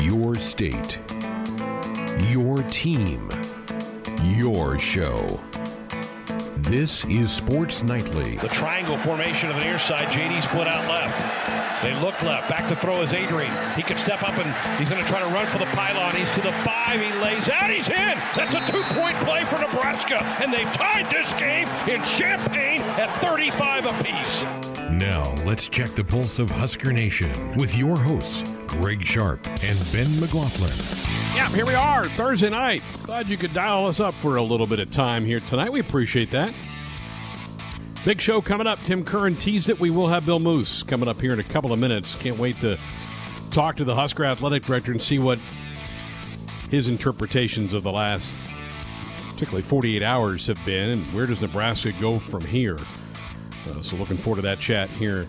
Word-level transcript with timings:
Your 0.00 0.34
state. 0.34 0.98
Your 2.30 2.62
team. 2.64 3.28
Your 4.22 4.78
show. 4.78 5.38
This 6.56 7.04
is 7.04 7.30
Sports 7.30 7.82
Nightly. 7.82 8.36
The 8.36 8.48
triangle 8.48 8.96
formation 8.96 9.50
of 9.50 9.56
the 9.56 9.62
near 9.62 9.78
side. 9.78 10.08
JD 10.08 10.42
split 10.42 10.66
out 10.66 10.88
left. 10.88 11.82
They 11.82 11.94
look 12.00 12.20
left. 12.22 12.48
Back 12.48 12.68
to 12.68 12.76
throw 12.76 13.02
is 13.02 13.12
Adrian. 13.12 13.52
He 13.74 13.82
could 13.82 13.98
step 13.98 14.22
up 14.22 14.36
and 14.38 14.78
he's 14.78 14.88
going 14.88 15.02
to 15.02 15.08
try 15.08 15.20
to 15.20 15.26
run 15.26 15.46
for 15.48 15.58
the 15.58 15.66
pylon. 15.66 16.14
He's 16.14 16.30
to 16.32 16.40
the 16.40 16.52
five. 16.64 17.00
He 17.00 17.12
lays 17.20 17.48
out. 17.48 17.70
He's 17.70 17.88
in. 17.88 18.18
That's 18.36 18.54
a 18.54 18.64
two 18.72 18.82
point 18.94 19.16
play 19.18 19.44
for 19.44 19.58
Nebraska. 19.58 20.22
And 20.40 20.52
they've 20.52 20.72
tied 20.72 21.06
this 21.06 21.32
game 21.34 21.68
in 21.88 22.02
Champaign 22.04 22.80
at 23.00 23.14
35 23.18 23.86
apiece. 23.86 24.44
Now, 24.90 25.34
let's 25.46 25.68
check 25.68 25.90
the 25.90 26.04
pulse 26.04 26.38
of 26.38 26.50
Husker 26.50 26.92
Nation 26.92 27.56
with 27.56 27.74
your 27.74 27.96
hosts, 27.96 28.42
Greg 28.70 29.04
Sharp 29.04 29.44
and 29.48 29.92
Ben 29.92 30.20
McLaughlin. 30.20 30.70
Yeah, 31.34 31.48
here 31.48 31.66
we 31.66 31.74
are, 31.74 32.04
Thursday 32.10 32.50
night. 32.50 32.84
Glad 33.02 33.28
you 33.28 33.36
could 33.36 33.52
dial 33.52 33.84
us 33.86 33.98
up 33.98 34.14
for 34.14 34.36
a 34.36 34.42
little 34.42 34.66
bit 34.66 34.78
of 34.78 34.92
time 34.92 35.24
here 35.24 35.40
tonight. 35.40 35.72
We 35.72 35.80
appreciate 35.80 36.30
that. 36.30 36.54
Big 38.04 38.20
show 38.20 38.40
coming 38.40 38.68
up. 38.68 38.80
Tim 38.82 39.04
Curran 39.04 39.34
teased 39.34 39.68
it. 39.70 39.80
We 39.80 39.90
will 39.90 40.06
have 40.06 40.24
Bill 40.24 40.38
Moos 40.38 40.84
coming 40.84 41.08
up 41.08 41.20
here 41.20 41.32
in 41.32 41.40
a 41.40 41.44
couple 41.44 41.72
of 41.72 41.80
minutes. 41.80 42.14
Can't 42.14 42.38
wait 42.38 42.58
to 42.58 42.78
talk 43.50 43.76
to 43.76 43.84
the 43.84 43.94
Husker 43.94 44.24
athletic 44.24 44.62
director 44.62 44.92
and 44.92 45.02
see 45.02 45.18
what 45.18 45.40
his 46.70 46.86
interpretations 46.86 47.74
of 47.74 47.82
the 47.82 47.90
last, 47.90 48.32
particularly 49.32 49.62
48 49.62 50.04
hours, 50.04 50.46
have 50.46 50.64
been, 50.64 50.90
and 50.90 51.06
where 51.08 51.26
does 51.26 51.42
Nebraska 51.42 51.90
go 52.00 52.20
from 52.20 52.42
here. 52.42 52.78
Uh, 53.68 53.82
so, 53.82 53.96
looking 53.96 54.16
forward 54.16 54.36
to 54.36 54.42
that 54.42 54.60
chat 54.60 54.88
here 54.90 55.26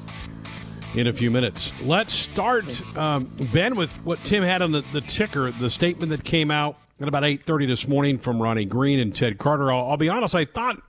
in 0.95 1.08
a 1.08 1.13
few 1.13 1.31
minutes. 1.31 1.72
Let's 1.84 2.13
start, 2.13 2.66
um, 2.98 3.32
Ben, 3.54 3.76
with 3.76 3.94
what 4.04 4.23
Tim 4.23 4.44
had 4.44 4.62
on 4.62 4.72
the, 4.72 4.82
the 4.91 5.02
ticker, 5.02 5.52
the 5.52 5.70
statement 5.70 6.12
that 6.12 6.23
came 6.23 6.52
out 6.52 6.77
at 6.99 7.08
about 7.08 7.23
8.30 7.23 7.68
this 7.68 7.88
morning 7.88 8.20
from 8.20 8.41
Ronnie 8.41 8.66
Green 8.66 8.99
and 8.99 9.16
Ted 9.16 9.38
Carter. 9.38 9.71
I'll, 9.71 9.91
I'll 9.91 9.98
be 9.98 10.10
honest, 10.10 10.35
I 10.35 10.46
thought 10.46 10.82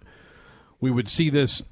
we 0.81 0.91
would 0.91 1.09
see 1.09 1.31
this 1.31 1.63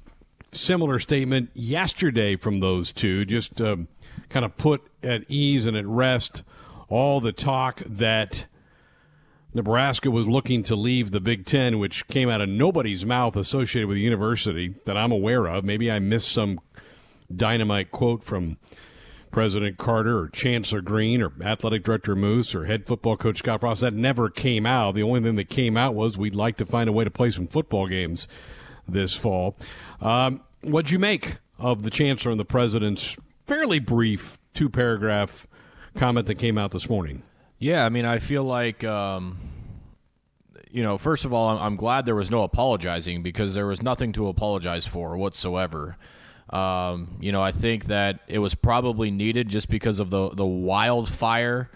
similar 0.51 0.99
statement 0.99 1.49
yesterday 1.53 2.35
from 2.35 2.59
those 2.59 2.91
two, 2.91 3.25
just 3.25 3.59
um, 3.61 3.87
kind 4.29 4.45
of 4.45 4.55
put 4.57 4.81
at 5.03 5.23
ease 5.27 5.65
and 5.65 5.75
at 5.75 5.85
rest 5.85 6.43
all 6.87 7.21
the 7.21 7.31
talk 7.31 7.81
that 7.85 8.45
Nebraska 9.53 10.09
was 10.09 10.27
looking 10.27 10.63
to 10.63 10.75
leave 10.75 11.11
the 11.11 11.19
Big 11.19 11.45
Ten, 11.45 11.79
which 11.79 12.07
came 12.07 12.29
out 12.29 12.41
of 12.41 12.49
nobody's 12.49 13.05
mouth 13.05 13.35
associated 13.35 13.87
with 13.87 13.95
the 13.95 14.01
university 14.01 14.75
that 14.85 14.95
I'm 14.95 15.11
aware 15.11 15.47
of. 15.47 15.65
Maybe 15.65 15.91
I 15.91 15.99
missed 15.99 16.31
some 16.31 16.59
dynamite 17.31 17.91
quote 17.91 18.23
from 18.23 18.57
President 19.31 19.77
Carter 19.77 20.19
or 20.19 20.29
Chancellor 20.29 20.81
Green 20.81 21.21
or 21.21 21.31
Athletic 21.41 21.83
Director 21.83 22.15
Moos 22.15 22.53
or 22.53 22.65
head 22.65 22.85
football 22.85 23.17
coach 23.17 23.37
Scott 23.37 23.61
Frost. 23.61 23.81
That 23.81 23.93
never 23.93 24.29
came 24.29 24.65
out. 24.65 24.95
The 24.95 25.03
only 25.03 25.21
thing 25.21 25.35
that 25.35 25.49
came 25.49 25.77
out 25.77 25.95
was 25.95 26.17
we'd 26.17 26.35
like 26.35 26.57
to 26.57 26.65
find 26.65 26.89
a 26.89 26.93
way 26.93 27.03
to 27.03 27.11
play 27.11 27.31
some 27.31 27.47
football 27.47 27.87
games 27.87 28.27
this 28.87 29.13
fall. 29.13 29.55
Um, 30.01 30.41
what'd 30.61 30.91
you 30.91 30.99
make 30.99 31.37
of 31.57 31.83
the 31.83 31.89
Chancellor 31.89 32.31
and 32.31 32.39
the 32.39 32.45
President's 32.45 33.15
fairly 33.47 33.79
brief 33.79 34.37
two 34.53 34.69
paragraph 34.69 35.47
comment 35.95 36.27
that 36.27 36.35
came 36.35 36.57
out 36.57 36.71
this 36.71 36.89
morning? 36.89 37.23
Yeah, 37.57 37.85
I 37.85 37.89
mean, 37.89 38.05
I 38.05 38.19
feel 38.19 38.43
like, 38.43 38.83
um, 38.83 39.37
you 40.71 40.81
know, 40.81 40.97
first 40.97 41.25
of 41.25 41.33
all, 41.33 41.49
I'm, 41.49 41.57
I'm, 41.61 41.75
glad 41.75 42.05
there 42.05 42.15
was 42.15 42.31
no 42.31 42.43
apologizing 42.43 43.21
because 43.21 43.53
there 43.53 43.67
was 43.67 43.83
nothing 43.83 44.13
to 44.13 44.27
apologize 44.27 44.87
for 44.87 45.15
whatsoever. 45.15 45.97
Um, 46.51 47.15
you 47.19 47.31
know, 47.31 47.41
I 47.41 47.51
think 47.51 47.85
that 47.85 48.19
it 48.27 48.39
was 48.39 48.55
probably 48.55 49.09
needed 49.09 49.49
just 49.49 49.69
because 49.69 49.99
of 49.99 50.09
the 50.09 50.29
the 50.29 50.45
wildfire 50.45 51.69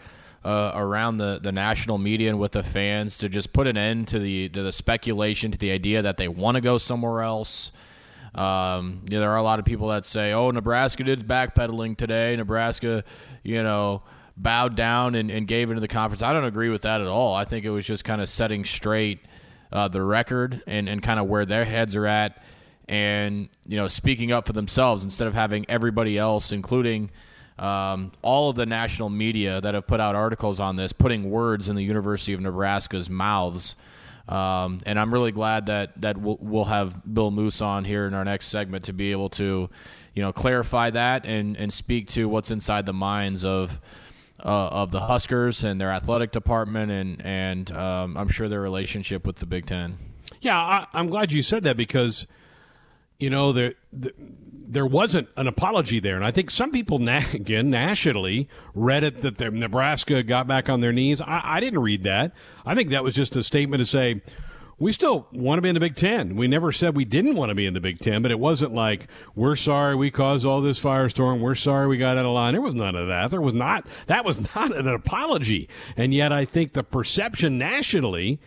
uh, 0.43 0.71
around 0.75 1.17
the, 1.17 1.39
the 1.41 1.51
national 1.51 1.97
media 1.97 2.29
and 2.29 2.39
with 2.39 2.51
the 2.51 2.63
fans 2.63 3.17
to 3.17 3.29
just 3.29 3.51
put 3.53 3.67
an 3.67 3.77
end 3.77 4.07
to 4.09 4.19
the 4.19 4.49
to 4.49 4.63
the 4.63 4.71
speculation, 4.71 5.51
to 5.51 5.57
the 5.57 5.71
idea 5.71 6.01
that 6.01 6.17
they 6.17 6.27
want 6.27 6.55
to 6.55 6.61
go 6.61 6.77
somewhere 6.77 7.21
else. 7.21 7.71
Um, 8.35 9.02
you 9.05 9.11
know, 9.11 9.21
there 9.21 9.31
are 9.31 9.37
a 9.37 9.43
lot 9.43 9.59
of 9.59 9.65
people 9.65 9.87
that 9.89 10.03
say, 10.05 10.33
"Oh, 10.33 10.52
Nebraska 10.52 11.03
did 11.03 11.25
backpedaling 11.27 11.97
today. 11.97 12.35
Nebraska, 12.35 13.03
you 13.43 13.64
know." 13.64 14.03
bowed 14.37 14.75
down 14.75 15.15
and, 15.15 15.31
and 15.31 15.47
gave 15.47 15.69
into 15.69 15.80
the 15.80 15.87
conference. 15.87 16.21
I 16.21 16.33
don't 16.33 16.43
agree 16.43 16.67
with 16.67 16.81
that 16.81 16.99
at 16.99 17.08
all. 17.08 17.33
I 17.33 17.45
think 17.45 17.64
it 17.64 17.69
was 17.69 17.85
just 17.85 18.03
kind 18.03 18.19
of 18.19 18.27
setting 18.27 18.65
straight 18.65 19.19
uh, 19.71 19.87
the 19.87 20.02
record 20.02 20.61
and, 20.67 20.89
and 20.89 21.02
kind 21.02 21.19
of 21.21 21.27
where 21.27 21.45
their 21.45 21.64
heads 21.64 21.95
are 21.95 22.05
at 22.05 22.43
and, 22.87 23.49
you 23.65 23.77
know, 23.77 23.87
speaking 23.87 24.31
up 24.31 24.45
for 24.45 24.53
themselves 24.53 25.03
instead 25.03 25.27
of 25.27 25.33
having 25.33 25.65
everybody 25.69 26.17
else, 26.17 26.51
including 26.51 27.09
um, 27.57 28.11
all 28.21 28.49
of 28.49 28.55
the 28.55 28.65
national 28.65 29.09
media 29.09 29.61
that 29.61 29.73
have 29.73 29.87
put 29.87 29.99
out 29.99 30.15
articles 30.15 30.59
on 30.59 30.75
this, 30.75 30.91
putting 30.91 31.29
words 31.29 31.69
in 31.69 31.75
the 31.75 31.83
University 31.83 32.33
of 32.33 32.41
Nebraska's 32.41 33.09
mouths. 33.09 33.75
Um, 34.27 34.79
and 34.85 34.99
I'm 34.99 35.13
really 35.13 35.31
glad 35.31 35.67
that 35.67 36.01
that 36.01 36.17
we'll, 36.17 36.39
we'll, 36.41 36.65
have 36.65 37.01
Bill 37.13 37.29
Moos 37.29 37.61
on 37.61 37.85
here 37.85 38.07
in 38.07 38.15
our 38.15 38.25
next 38.25 38.47
segment 38.47 38.85
to 38.85 38.93
be 38.93 39.11
able 39.11 39.29
to, 39.31 39.69
you 40.15 40.21
know, 40.23 40.33
clarify 40.33 40.89
that 40.89 41.25
and 41.27 41.55
and 41.57 41.71
speak 41.71 42.07
to 42.09 42.27
what's 42.27 42.49
inside 42.49 42.87
the 42.87 42.93
minds 42.93 43.45
of 43.45 43.79
uh, 44.43 44.67
of 44.67 44.91
the 44.91 45.02
Huskers 45.02 45.63
and 45.63 45.79
their 45.79 45.91
athletic 45.91 46.31
department, 46.31 46.91
and 46.91 47.21
and 47.23 47.71
um, 47.71 48.17
I'm 48.17 48.27
sure 48.27 48.49
their 48.49 48.61
relationship 48.61 49.27
with 49.27 49.35
the 49.35 49.45
Big 49.45 49.67
Ten. 49.67 49.99
Yeah, 50.41 50.57
I, 50.57 50.99
am 50.99 51.09
glad 51.09 51.31
you 51.31 51.43
said 51.43 51.63
that 51.63 51.77
because 51.77 52.25
you 53.20 53.30
know 53.30 53.52
there, 53.52 53.76
there 53.92 54.86
wasn't 54.86 55.30
an 55.37 55.48
apology 55.48 55.99
there, 55.99 56.15
and 56.15 56.26
I 56.26 56.31
think 56.31 56.52
some 56.52 56.71
people 56.71 56.98
again 57.33 57.70
nationally 57.70 58.49
read 58.73 59.03
it 59.03 59.21
that 59.21 59.53
Nebraska 59.53 60.23
got 60.23 60.48
back 60.48 60.70
on 60.70 60.81
their 60.81 60.93
knees. 60.93 61.21
I, 61.21 61.42
I 61.43 61.59
didn't 61.59 61.80
read 61.80 62.03
that. 62.03 62.33
I 62.65 62.76
think 62.76 62.89
that 62.89 63.03
was 63.03 63.15
just 63.15 63.36
a 63.36 63.43
statement 63.43 63.81
to 63.81 63.86
say 63.86 64.21
we 64.77 64.92
still 64.92 65.27
want 65.31 65.58
to 65.58 65.61
be 65.61 65.70
in 65.70 65.73
the 65.73 65.80
Big 65.80 65.95
Ten. 65.95 66.36
We 66.36 66.48
never 66.48 66.71
said 66.71 66.95
we 66.95 67.05
didn't 67.05 67.36
want 67.36 67.49
to 67.49 67.55
be 67.55 67.65
in 67.65 67.73
the 67.73 67.80
Big 67.80 67.99
Ten, 67.99 68.21
but 68.21 68.31
it 68.31 68.39
wasn't 68.39 68.73
like 68.73 69.08
we're 69.33 69.55
sorry 69.55 69.95
we 69.95 70.11
caused 70.11 70.45
all 70.45 70.61
this 70.61 70.80
firestorm. 70.80 71.39
We're 71.39 71.55
sorry 71.55 71.87
we 71.87 71.97
got 71.97 72.17
out 72.17 72.26
of 72.26 72.33
line. 72.33 72.53
There 72.53 72.61
was 72.61 72.76
none 72.76 72.95
of 72.95 73.08
that. 73.08 73.32
There 73.32 73.42
was 73.42 73.53
not. 73.53 73.87
That 74.08 74.26
was 74.26 74.39
not 74.55 74.76
an 74.76 74.87
apology. 74.87 75.70
And 75.95 76.14
yet, 76.14 76.33
I 76.33 76.43
think 76.43 76.73
the 76.73 76.83
perception 76.83 77.58
nationally 77.58 78.39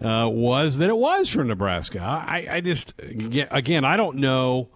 uh, 0.00 0.28
was 0.28 0.78
that 0.78 0.88
it 0.88 0.96
was 0.96 1.28
for 1.28 1.44
Nebraska. 1.44 2.00
I, 2.00 2.46
I 2.50 2.60
just 2.60 2.94
again, 2.98 3.84
I 3.84 3.96
don't 3.96 4.16
know 4.16 4.70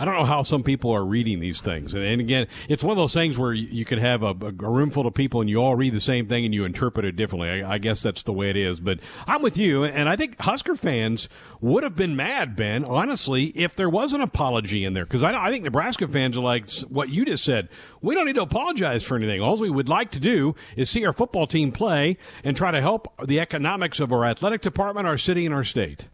I 0.00 0.06
don't 0.06 0.14
know 0.14 0.24
how 0.24 0.42
some 0.42 0.62
people 0.62 0.92
are 0.92 1.04
reading 1.04 1.40
these 1.40 1.60
things. 1.60 1.92
And, 1.92 2.02
and 2.02 2.22
again, 2.22 2.46
it's 2.70 2.82
one 2.82 2.92
of 2.92 2.96
those 2.96 3.12
things 3.12 3.36
where 3.36 3.52
you, 3.52 3.68
you 3.70 3.84
could 3.84 3.98
have 3.98 4.22
a, 4.22 4.30
a, 4.30 4.70
room 4.70 4.90
full 4.90 5.06
of 5.06 5.12
people 5.12 5.42
and 5.42 5.50
you 5.50 5.58
all 5.58 5.76
read 5.76 5.92
the 5.92 6.00
same 6.00 6.26
thing 6.26 6.46
and 6.46 6.54
you 6.54 6.64
interpret 6.64 7.04
it 7.04 7.16
differently. 7.16 7.50
I, 7.50 7.74
I, 7.74 7.78
guess 7.78 8.02
that's 8.02 8.22
the 8.22 8.32
way 8.32 8.48
it 8.48 8.56
is. 8.56 8.80
But 8.80 9.00
I'm 9.26 9.42
with 9.42 9.58
you. 9.58 9.84
And 9.84 10.08
I 10.08 10.16
think 10.16 10.40
Husker 10.40 10.74
fans 10.74 11.28
would 11.60 11.84
have 11.84 11.96
been 11.96 12.16
mad, 12.16 12.56
Ben, 12.56 12.82
honestly, 12.82 13.48
if 13.48 13.76
there 13.76 13.90
was 13.90 14.14
an 14.14 14.22
apology 14.22 14.86
in 14.86 14.94
there. 14.94 15.04
Because 15.04 15.22
I, 15.22 15.34
I 15.34 15.50
think 15.50 15.64
Nebraska 15.64 16.08
fans 16.08 16.34
are 16.38 16.40
like 16.40 16.70
what 16.88 17.10
you 17.10 17.26
just 17.26 17.44
said. 17.44 17.68
We 18.00 18.14
don't 18.14 18.24
need 18.24 18.36
to 18.36 18.42
apologize 18.42 19.02
for 19.02 19.18
anything. 19.18 19.42
All 19.42 19.58
we 19.58 19.68
would 19.68 19.90
like 19.90 20.12
to 20.12 20.20
do 20.20 20.54
is 20.76 20.88
see 20.88 21.04
our 21.04 21.12
football 21.12 21.46
team 21.46 21.72
play 21.72 22.16
and 22.42 22.56
try 22.56 22.70
to 22.70 22.80
help 22.80 23.12
the 23.26 23.38
economics 23.38 24.00
of 24.00 24.14
our 24.14 24.24
athletic 24.24 24.62
department, 24.62 25.06
our 25.06 25.18
city, 25.18 25.44
and 25.44 25.54
our 25.54 25.62
state. 25.62 26.06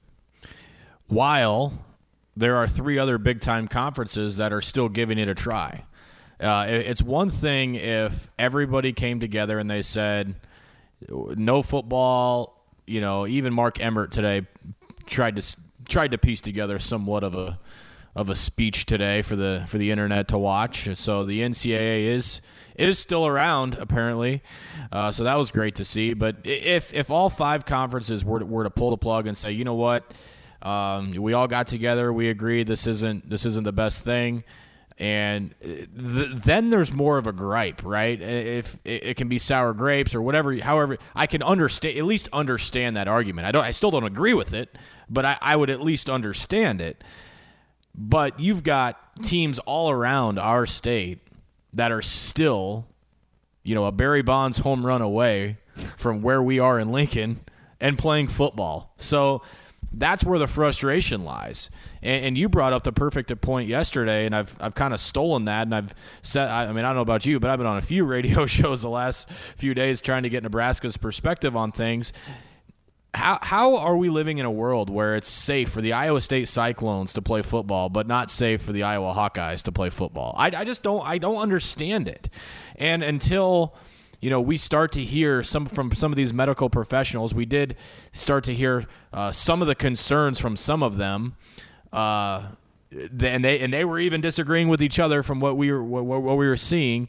While 1.07 1.86
there 2.37 2.57
are 2.57 2.69
three 2.69 2.99
other 2.99 3.19
big 3.19 3.41
time 3.41 3.67
conferences 3.67 4.37
that 4.37 4.53
are 4.53 4.61
still 4.61 4.89
giving 4.89 5.19
it 5.19 5.29
a 5.29 5.35
try. 5.35 5.85
Uh, 6.39 6.67
it's 6.69 7.03
one 7.03 7.31
thing 7.31 7.77
if 7.77 8.31
everybody 8.39 8.93
came 8.93 9.21
together 9.21 9.59
and 9.59 9.71
they 9.71 9.81
said, 9.83 10.35
no 11.11 11.63
football. 11.63 12.63
You 12.87 13.01
know, 13.01 13.27
even 13.27 13.53
Mark 13.53 13.81
Emmert 13.81 14.13
today 14.13 14.47
tried 15.07 15.37
to 15.37 15.57
tried 15.89 16.11
to 16.11 16.19
piece 16.19 16.41
together 16.41 16.79
somewhat 16.79 17.25
of 17.25 17.35
a 17.35 17.59
of 18.15 18.31
a 18.31 18.37
speech 18.37 18.87
today 18.87 19.23
for 19.23 19.35
the 19.35 19.65
for 19.67 19.79
the 19.79 19.91
internet 19.91 20.29
to 20.29 20.39
watch. 20.39 20.89
So 20.97 21.25
the 21.25 21.41
NCAA 21.41 22.05
is 22.07 22.41
is 22.77 22.99
still 22.99 23.27
around 23.27 23.75
apparently. 23.75 24.43
Uh, 24.93 25.11
so 25.11 25.25
that 25.25 25.35
was 25.35 25.51
great 25.51 25.75
to 25.77 25.85
see. 25.85 26.15
But 26.15 26.37
if 26.45 26.95
if 26.95 27.11
all 27.11 27.31
five 27.31 27.65
conferences 27.65 28.25
were 28.25 28.41
to, 28.41 28.47
were 28.47 28.65
to 28.65 28.71
pull 28.71 28.91
the 28.91 28.99
plug 28.99 29.27
and 29.27 29.37
say, 29.37 29.53
you 29.53 29.65
know 29.65 29.75
what 29.75 30.13
um, 30.63 31.13
we 31.13 31.33
all 31.33 31.47
got 31.47 31.67
together. 31.67 32.13
We 32.13 32.29
agreed 32.29 32.67
this 32.67 32.87
isn't 32.87 33.29
this 33.29 33.45
isn't 33.47 33.65
the 33.65 33.73
best 33.73 34.03
thing, 34.03 34.45
and 34.99 35.55
th- 35.63 35.89
then 35.95 36.71
there's 36.71 36.93
more 36.93 37.19
of 37.19 37.27
a 37.27 37.33
gripe, 37.33 37.83
right? 37.85 38.21
If 38.21 38.79
it, 38.85 39.05
it 39.05 39.17
can 39.17 39.29
be 39.29 39.39
sour 39.39 39.75
grapes 39.75 40.15
or 40.15 40.23
whatever, 40.23 40.57
however, 40.57 40.99
I 41.15 41.27
can 41.27 41.43
understand 41.43 41.99
at 41.99 42.05
least 42.05 42.29
understand 42.33 42.97
that 42.97 43.09
argument. 43.09 43.47
I 43.47 43.53
don't. 43.53 43.65
I 43.65 43.73
still 43.73 43.91
don't 43.91 44.05
agree 44.05 44.35
with 44.35 44.55
it, 44.55 44.77
but 45.09 45.25
I, 45.25 45.39
I 45.41 45.57
would 45.57 45.71
at 45.71 45.81
least 45.81 46.09
understand 46.09 46.81
it. 46.81 47.05
But 47.95 48.41
you've 48.41 48.63
got 48.63 49.23
teams 49.23 49.59
all 49.61 49.91
around 49.91 50.39
our 50.39 50.67
state 50.67 51.21
that 51.73 51.93
are 51.93 52.03
still, 52.03 52.87
you 53.63 53.75
know, 53.75 53.85
a 53.85 53.93
Barry 53.93 54.23
Bonds 54.23 54.59
home 54.59 54.85
run 54.85 55.03
away 55.03 55.59
from 55.97 56.23
where 56.23 56.43
we 56.43 56.59
are 56.59 56.79
in 56.79 56.91
Lincoln 56.91 57.41
and 57.81 57.99
playing 57.99 58.29
football. 58.29 58.95
So 58.97 59.43
that's 59.99 60.25
where 60.25 60.39
the 60.39 60.47
frustration 60.47 61.25
lies. 61.25 61.71
And, 62.03 62.27
and, 62.27 62.39
you 62.39 62.49
brought 62.49 62.73
up 62.73 62.85
the 62.85 62.93
perfect 62.93 63.41
point 63.41 63.69
yesterday, 63.69 64.27
and 64.27 64.37
I've 64.37 64.55
I've 64.61 64.75
kind 64.75 64.93
of 64.93 65.01
stolen 65.01 65.47
that, 65.47 65.63
and 65.63 65.75
I've 65.75 65.95
said, 66.23 66.49
I 66.49 66.67
mean, 66.73 66.85
I 66.85 66.89
don't 66.89 66.97
know 66.97 67.01
about 67.03 67.25
you, 67.27 67.41
but 67.41 67.51
I've 67.51 67.59
been 67.59 67.67
on 67.67 67.79
a 67.79 67.83
few 67.83 68.05
radio 68.07 68.47
shows 68.47 68.83
the 68.83 68.91
last 68.91 69.29
few 69.57 69.75
days 69.75 70.01
trying 70.01 70.25
to 70.25 70.29
get 70.29 70.43
Nebraska's 70.43 70.97
perspective 70.97 71.57
on 71.57 71.73
things. 71.73 72.13
How, 73.15 73.39
how 73.41 73.79
are 73.79 73.97
we 73.97 74.11
living 74.11 74.37
in 74.37 74.45
a 74.45 74.51
world 74.51 74.91
where 74.91 75.17
it's 75.17 75.31
safe 75.31 75.71
for 75.71 75.81
the 75.81 75.95
Iowa 75.95 76.21
State 76.21 76.49
Cyclones 76.49 77.15
to 77.15 77.23
play 77.23 77.41
football, 77.41 77.89
but 77.89 78.07
not 78.07 78.31
safe 78.31 78.61
for 78.61 78.73
the 78.73 78.83
Iowa 78.83 79.15
Hawkeyes 79.15 79.63
to 79.63 79.73
play 79.73 79.89
football? 79.89 80.35
I, 80.37 80.49
I 80.55 80.65
just 80.67 80.83
don't 80.83 81.07
I 81.07 81.17
don't 81.17 81.39
understand 81.39 82.09
it. 82.09 82.29
And 82.77 83.03
until 83.03 83.75
you 84.21 84.31
know, 84.31 84.41
we 84.41 84.57
start 84.57 84.93
to 84.93 85.03
hear 85.03 85.43
some 85.43 85.67
from 85.67 85.95
some 85.95 86.13
of 86.13 86.17
these 86.17 86.33
medical 86.33 86.71
professionals. 86.71 87.35
We 87.35 87.45
did 87.45 87.77
start 88.13 88.45
to 88.45 88.55
hear 88.55 88.87
uh, 89.13 89.33
some 89.33 89.63
of 89.63 89.69
the 89.69 89.75
concerns 89.75 90.39
from 90.39 90.57
some 90.57 90.83
of 90.83 90.97
them, 90.97 91.37
uh, 91.93 92.49
and 92.91 93.45
they 93.45 93.61
and 93.61 93.73
they 93.73 93.85
were 93.85 93.99
even 93.99 94.21
disagreeing 94.21 94.69
with 94.69 94.83
each 94.83 94.99
other 94.99 95.23
from 95.23 95.41
what 95.41 95.57
we 95.57 95.71
were 95.71 95.85
what, 95.85 96.05
what 96.05 96.37
we 96.37 96.47
were 96.47 96.57
seeing. 96.57 97.09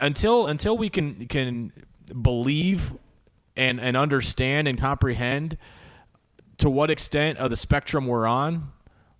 Until 0.00 0.46
until 0.46 0.76
we 0.76 0.88
can 0.88 1.26
can 1.26 1.72
believe 2.20 2.94
and 3.56 3.80
and 3.80 3.96
understand 3.96 4.68
and 4.68 4.78
comprehend 4.78 5.56
to 6.58 6.68
what 6.68 6.90
extent 6.90 7.38
of 7.38 7.50
the 7.50 7.56
spectrum 7.56 8.06
we're 8.06 8.26
on, 8.26 8.72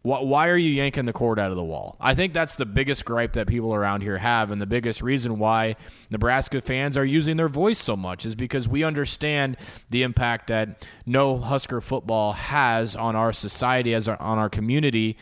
why 0.08 0.48
are 0.48 0.56
you 0.56 0.70
yanking 0.70 1.04
the 1.04 1.12
cord 1.12 1.38
out 1.38 1.50
of 1.50 1.56
the 1.56 1.64
wall? 1.64 1.96
I 2.00 2.14
think 2.14 2.32
that's 2.32 2.56
the 2.56 2.64
biggest 2.64 3.04
gripe 3.04 3.34
that 3.34 3.46
people 3.46 3.74
around 3.74 4.02
here 4.02 4.16
have, 4.16 4.50
and 4.50 4.60
the 4.60 4.66
biggest 4.66 5.02
reason 5.02 5.38
why 5.38 5.76
Nebraska 6.10 6.60
fans 6.60 6.96
are 6.96 7.04
using 7.04 7.36
their 7.36 7.48
voice 7.48 7.78
so 7.78 7.96
much 7.96 8.24
is 8.24 8.34
because 8.34 8.68
we 8.68 8.84
understand 8.84 9.56
the 9.90 10.02
impact 10.02 10.46
that 10.48 10.86
no 11.04 11.38
Husker 11.38 11.80
football 11.80 12.32
has 12.32 12.96
on 12.96 13.16
our 13.16 13.32
society, 13.32 13.94
as 13.94 14.08
our, 14.08 14.20
on 14.20 14.38
our 14.38 14.48
community. 14.48 15.18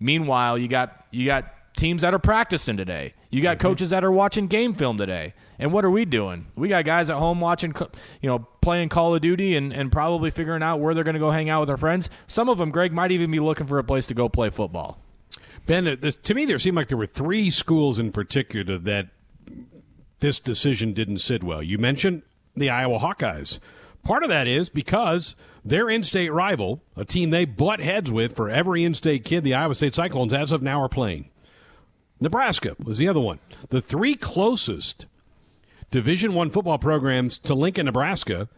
Meanwhile, 0.00 0.58
you 0.58 0.68
got 0.68 1.06
you 1.10 1.26
got 1.26 1.46
teams 1.76 2.02
that 2.02 2.12
are 2.12 2.18
practicing 2.18 2.76
today. 2.76 3.14
You 3.34 3.42
got 3.42 3.58
mm-hmm. 3.58 3.66
coaches 3.66 3.90
that 3.90 4.04
are 4.04 4.12
watching 4.12 4.46
game 4.46 4.74
film 4.74 4.96
today. 4.96 5.34
And 5.58 5.72
what 5.72 5.84
are 5.84 5.90
we 5.90 6.04
doing? 6.04 6.46
We 6.54 6.68
got 6.68 6.84
guys 6.84 7.10
at 7.10 7.16
home 7.16 7.40
watching, 7.40 7.74
you 8.22 8.28
know, 8.28 8.46
playing 8.60 8.90
Call 8.90 9.12
of 9.12 9.22
Duty 9.22 9.56
and, 9.56 9.72
and 9.72 9.90
probably 9.90 10.30
figuring 10.30 10.62
out 10.62 10.78
where 10.78 10.94
they're 10.94 11.02
going 11.02 11.14
to 11.14 11.20
go 11.20 11.32
hang 11.32 11.50
out 11.50 11.58
with 11.58 11.66
their 11.66 11.76
friends. 11.76 12.08
Some 12.28 12.48
of 12.48 12.58
them, 12.58 12.70
Greg, 12.70 12.92
might 12.92 13.10
even 13.10 13.32
be 13.32 13.40
looking 13.40 13.66
for 13.66 13.80
a 13.80 13.84
place 13.84 14.06
to 14.06 14.14
go 14.14 14.28
play 14.28 14.50
football. 14.50 15.00
Ben, 15.66 15.84
to 15.84 16.34
me, 16.34 16.44
there 16.44 16.60
seemed 16.60 16.76
like 16.76 16.86
there 16.86 16.96
were 16.96 17.08
three 17.08 17.50
schools 17.50 17.98
in 17.98 18.12
particular 18.12 18.78
that 18.78 19.08
this 20.20 20.38
decision 20.38 20.92
didn't 20.92 21.18
sit 21.18 21.42
well. 21.42 21.60
You 21.60 21.76
mentioned 21.76 22.22
the 22.56 22.70
Iowa 22.70 23.00
Hawkeyes. 23.00 23.58
Part 24.04 24.22
of 24.22 24.28
that 24.28 24.46
is 24.46 24.70
because 24.70 25.34
their 25.64 25.90
in-state 25.90 26.32
rival, 26.32 26.82
a 26.94 27.04
team 27.04 27.30
they 27.30 27.46
butt 27.46 27.80
heads 27.80 28.12
with 28.12 28.36
for 28.36 28.48
every 28.48 28.84
in-state 28.84 29.24
kid, 29.24 29.42
the 29.42 29.54
Iowa 29.54 29.74
State 29.74 29.96
Cyclones, 29.96 30.32
as 30.32 30.52
of 30.52 30.62
now 30.62 30.80
are 30.80 30.88
playing. 30.88 31.30
Nebraska 32.24 32.74
was 32.82 32.98
the 32.98 33.06
other 33.06 33.20
one. 33.20 33.38
The 33.68 33.82
three 33.82 34.14
closest 34.16 35.06
Division 35.90 36.34
One 36.34 36.50
football 36.50 36.78
programs 36.78 37.38
to 37.38 37.54
Lincoln, 37.54 37.86
Nebraska, 37.86 38.48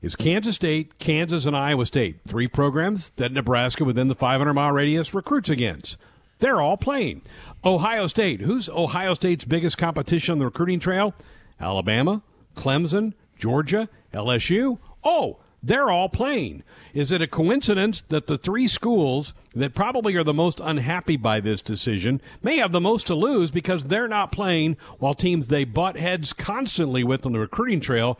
is 0.00 0.16
Kansas 0.16 0.54
State, 0.54 0.98
Kansas, 0.98 1.44
and 1.44 1.56
Iowa 1.56 1.84
State. 1.84 2.20
Three 2.26 2.46
programs 2.46 3.10
that 3.16 3.32
Nebraska, 3.32 3.84
within 3.84 4.08
the 4.08 4.14
500 4.14 4.54
mile 4.54 4.72
radius, 4.72 5.12
recruits 5.12 5.48
against. 5.50 5.98
They're 6.38 6.60
all 6.60 6.76
playing. 6.76 7.22
Ohio 7.64 8.06
State. 8.06 8.40
Who's 8.40 8.68
Ohio 8.70 9.12
State's 9.14 9.44
biggest 9.44 9.76
competition 9.76 10.32
on 10.32 10.38
the 10.38 10.46
recruiting 10.46 10.78
trail? 10.80 11.12
Alabama, 11.60 12.22
Clemson, 12.54 13.12
Georgia, 13.38 13.88
LSU. 14.14 14.78
Oh, 15.02 15.39
they're 15.62 15.90
all 15.90 16.08
playing. 16.08 16.62
Is 16.94 17.12
it 17.12 17.22
a 17.22 17.26
coincidence 17.26 18.02
that 18.08 18.26
the 18.26 18.38
three 18.38 18.66
schools 18.66 19.34
that 19.54 19.74
probably 19.74 20.16
are 20.16 20.24
the 20.24 20.34
most 20.34 20.60
unhappy 20.60 21.16
by 21.16 21.40
this 21.40 21.62
decision 21.62 22.20
may 22.42 22.56
have 22.56 22.72
the 22.72 22.80
most 22.80 23.06
to 23.08 23.14
lose 23.14 23.50
because 23.50 23.84
they're 23.84 24.08
not 24.08 24.32
playing 24.32 24.76
while 24.98 25.14
teams 25.14 25.48
they 25.48 25.64
butt 25.64 25.96
heads 25.96 26.32
constantly 26.32 27.04
with 27.04 27.26
on 27.26 27.32
the 27.32 27.38
recruiting 27.38 27.80
trail, 27.80 28.18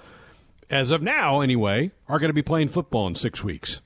as 0.68 0.90
of 0.90 1.02
now 1.02 1.40
anyway, 1.40 1.90
are 2.08 2.18
going 2.18 2.30
to 2.30 2.34
be 2.34 2.42
playing 2.42 2.68
football 2.68 3.06
in 3.06 3.14
six 3.14 3.42
weeks? 3.42 3.80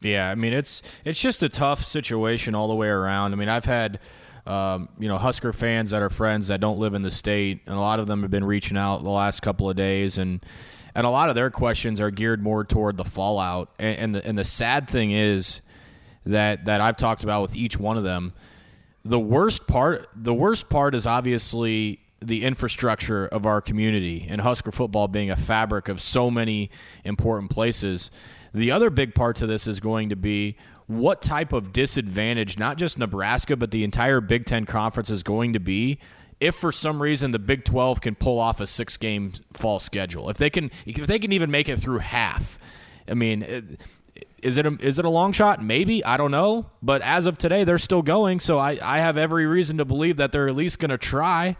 Yeah, 0.00 0.30
I 0.30 0.34
mean 0.34 0.52
it's 0.52 0.82
it's 1.04 1.20
just 1.20 1.42
a 1.42 1.48
tough 1.48 1.84
situation 1.84 2.54
all 2.54 2.68
the 2.68 2.74
way 2.74 2.88
around. 2.88 3.32
I 3.32 3.36
mean 3.36 3.48
I've 3.48 3.64
had 3.64 3.98
um, 4.46 4.88
you 4.98 5.08
know 5.08 5.18
Husker 5.18 5.52
fans 5.52 5.90
that 5.90 6.02
are 6.02 6.10
friends 6.10 6.48
that 6.48 6.60
don't 6.60 6.78
live 6.78 6.94
in 6.94 7.02
the 7.02 7.10
state, 7.10 7.60
and 7.66 7.74
a 7.74 7.80
lot 7.80 7.98
of 7.98 8.06
them 8.06 8.22
have 8.22 8.30
been 8.30 8.44
reaching 8.44 8.76
out 8.76 9.02
the 9.02 9.10
last 9.10 9.40
couple 9.40 9.68
of 9.68 9.76
days 9.76 10.18
and 10.18 10.44
and 10.94 11.06
a 11.06 11.10
lot 11.10 11.28
of 11.28 11.34
their 11.34 11.50
questions 11.50 12.00
are 12.00 12.10
geared 12.10 12.42
more 12.42 12.64
toward 12.64 12.96
the 12.96 13.04
fallout. 13.04 13.70
And, 13.78 13.98
and 13.98 14.14
the, 14.14 14.26
and 14.26 14.38
the 14.38 14.44
sad 14.44 14.88
thing 14.88 15.10
is 15.10 15.60
that 16.26 16.66
that 16.66 16.80
I've 16.80 16.96
talked 16.96 17.24
about 17.24 17.42
with 17.42 17.56
each 17.56 17.78
one 17.78 17.96
of 17.96 18.04
them. 18.04 18.32
The 19.04 19.18
worst 19.18 19.66
part, 19.66 20.08
the 20.14 20.34
worst 20.34 20.68
part 20.68 20.94
is 20.94 21.06
obviously 21.06 22.00
the 22.20 22.44
infrastructure 22.44 23.26
of 23.26 23.46
our 23.46 23.60
community 23.60 24.26
and 24.28 24.40
Husker 24.40 24.72
football 24.72 25.08
being 25.08 25.30
a 25.30 25.36
fabric 25.36 25.88
of 25.88 26.00
so 26.00 26.30
many 26.30 26.70
important 27.04 27.50
places. 27.50 28.10
The 28.52 28.70
other 28.70 28.90
big 28.90 29.14
part 29.14 29.36
to 29.36 29.46
this 29.46 29.66
is 29.66 29.78
going 29.80 30.08
to 30.08 30.16
be 30.16 30.56
what 30.86 31.22
type 31.22 31.52
of 31.52 31.72
disadvantage, 31.72 32.58
not 32.58 32.78
just 32.78 32.98
Nebraska, 32.98 33.56
but 33.56 33.70
the 33.70 33.84
entire 33.84 34.20
Big 34.20 34.46
Ten 34.46 34.64
Conference 34.64 35.10
is 35.10 35.22
going 35.22 35.52
to 35.52 35.60
be 35.60 35.98
if 36.40 36.54
for 36.54 36.72
some 36.72 37.02
reason 37.02 37.30
the 37.32 37.38
Big 37.38 37.64
12 37.64 38.00
can 38.00 38.14
pull 38.14 38.38
off 38.38 38.60
a 38.60 38.66
six 38.66 38.96
game 38.96 39.32
fall 39.52 39.80
schedule, 39.80 40.30
if 40.30 40.38
they 40.38 40.50
can, 40.50 40.70
if 40.86 41.06
they 41.06 41.18
can 41.18 41.32
even 41.32 41.50
make 41.50 41.68
it 41.68 41.78
through 41.78 41.98
half, 41.98 42.58
I 43.08 43.14
mean, 43.14 43.78
is 44.42 44.58
it 44.58 44.66
a, 44.66 44.76
is 44.80 44.98
it 44.98 45.04
a 45.04 45.10
long 45.10 45.32
shot? 45.32 45.62
Maybe 45.62 46.04
I 46.04 46.16
don't 46.16 46.30
know, 46.30 46.66
but 46.82 47.02
as 47.02 47.26
of 47.26 47.38
today, 47.38 47.64
they're 47.64 47.78
still 47.78 48.02
going. 48.02 48.40
So 48.40 48.58
I, 48.58 48.78
I 48.80 49.00
have 49.00 49.18
every 49.18 49.46
reason 49.46 49.78
to 49.78 49.84
believe 49.84 50.18
that 50.18 50.32
they're 50.32 50.48
at 50.48 50.54
least 50.54 50.78
going 50.78 50.90
to 50.90 50.98
try. 50.98 51.56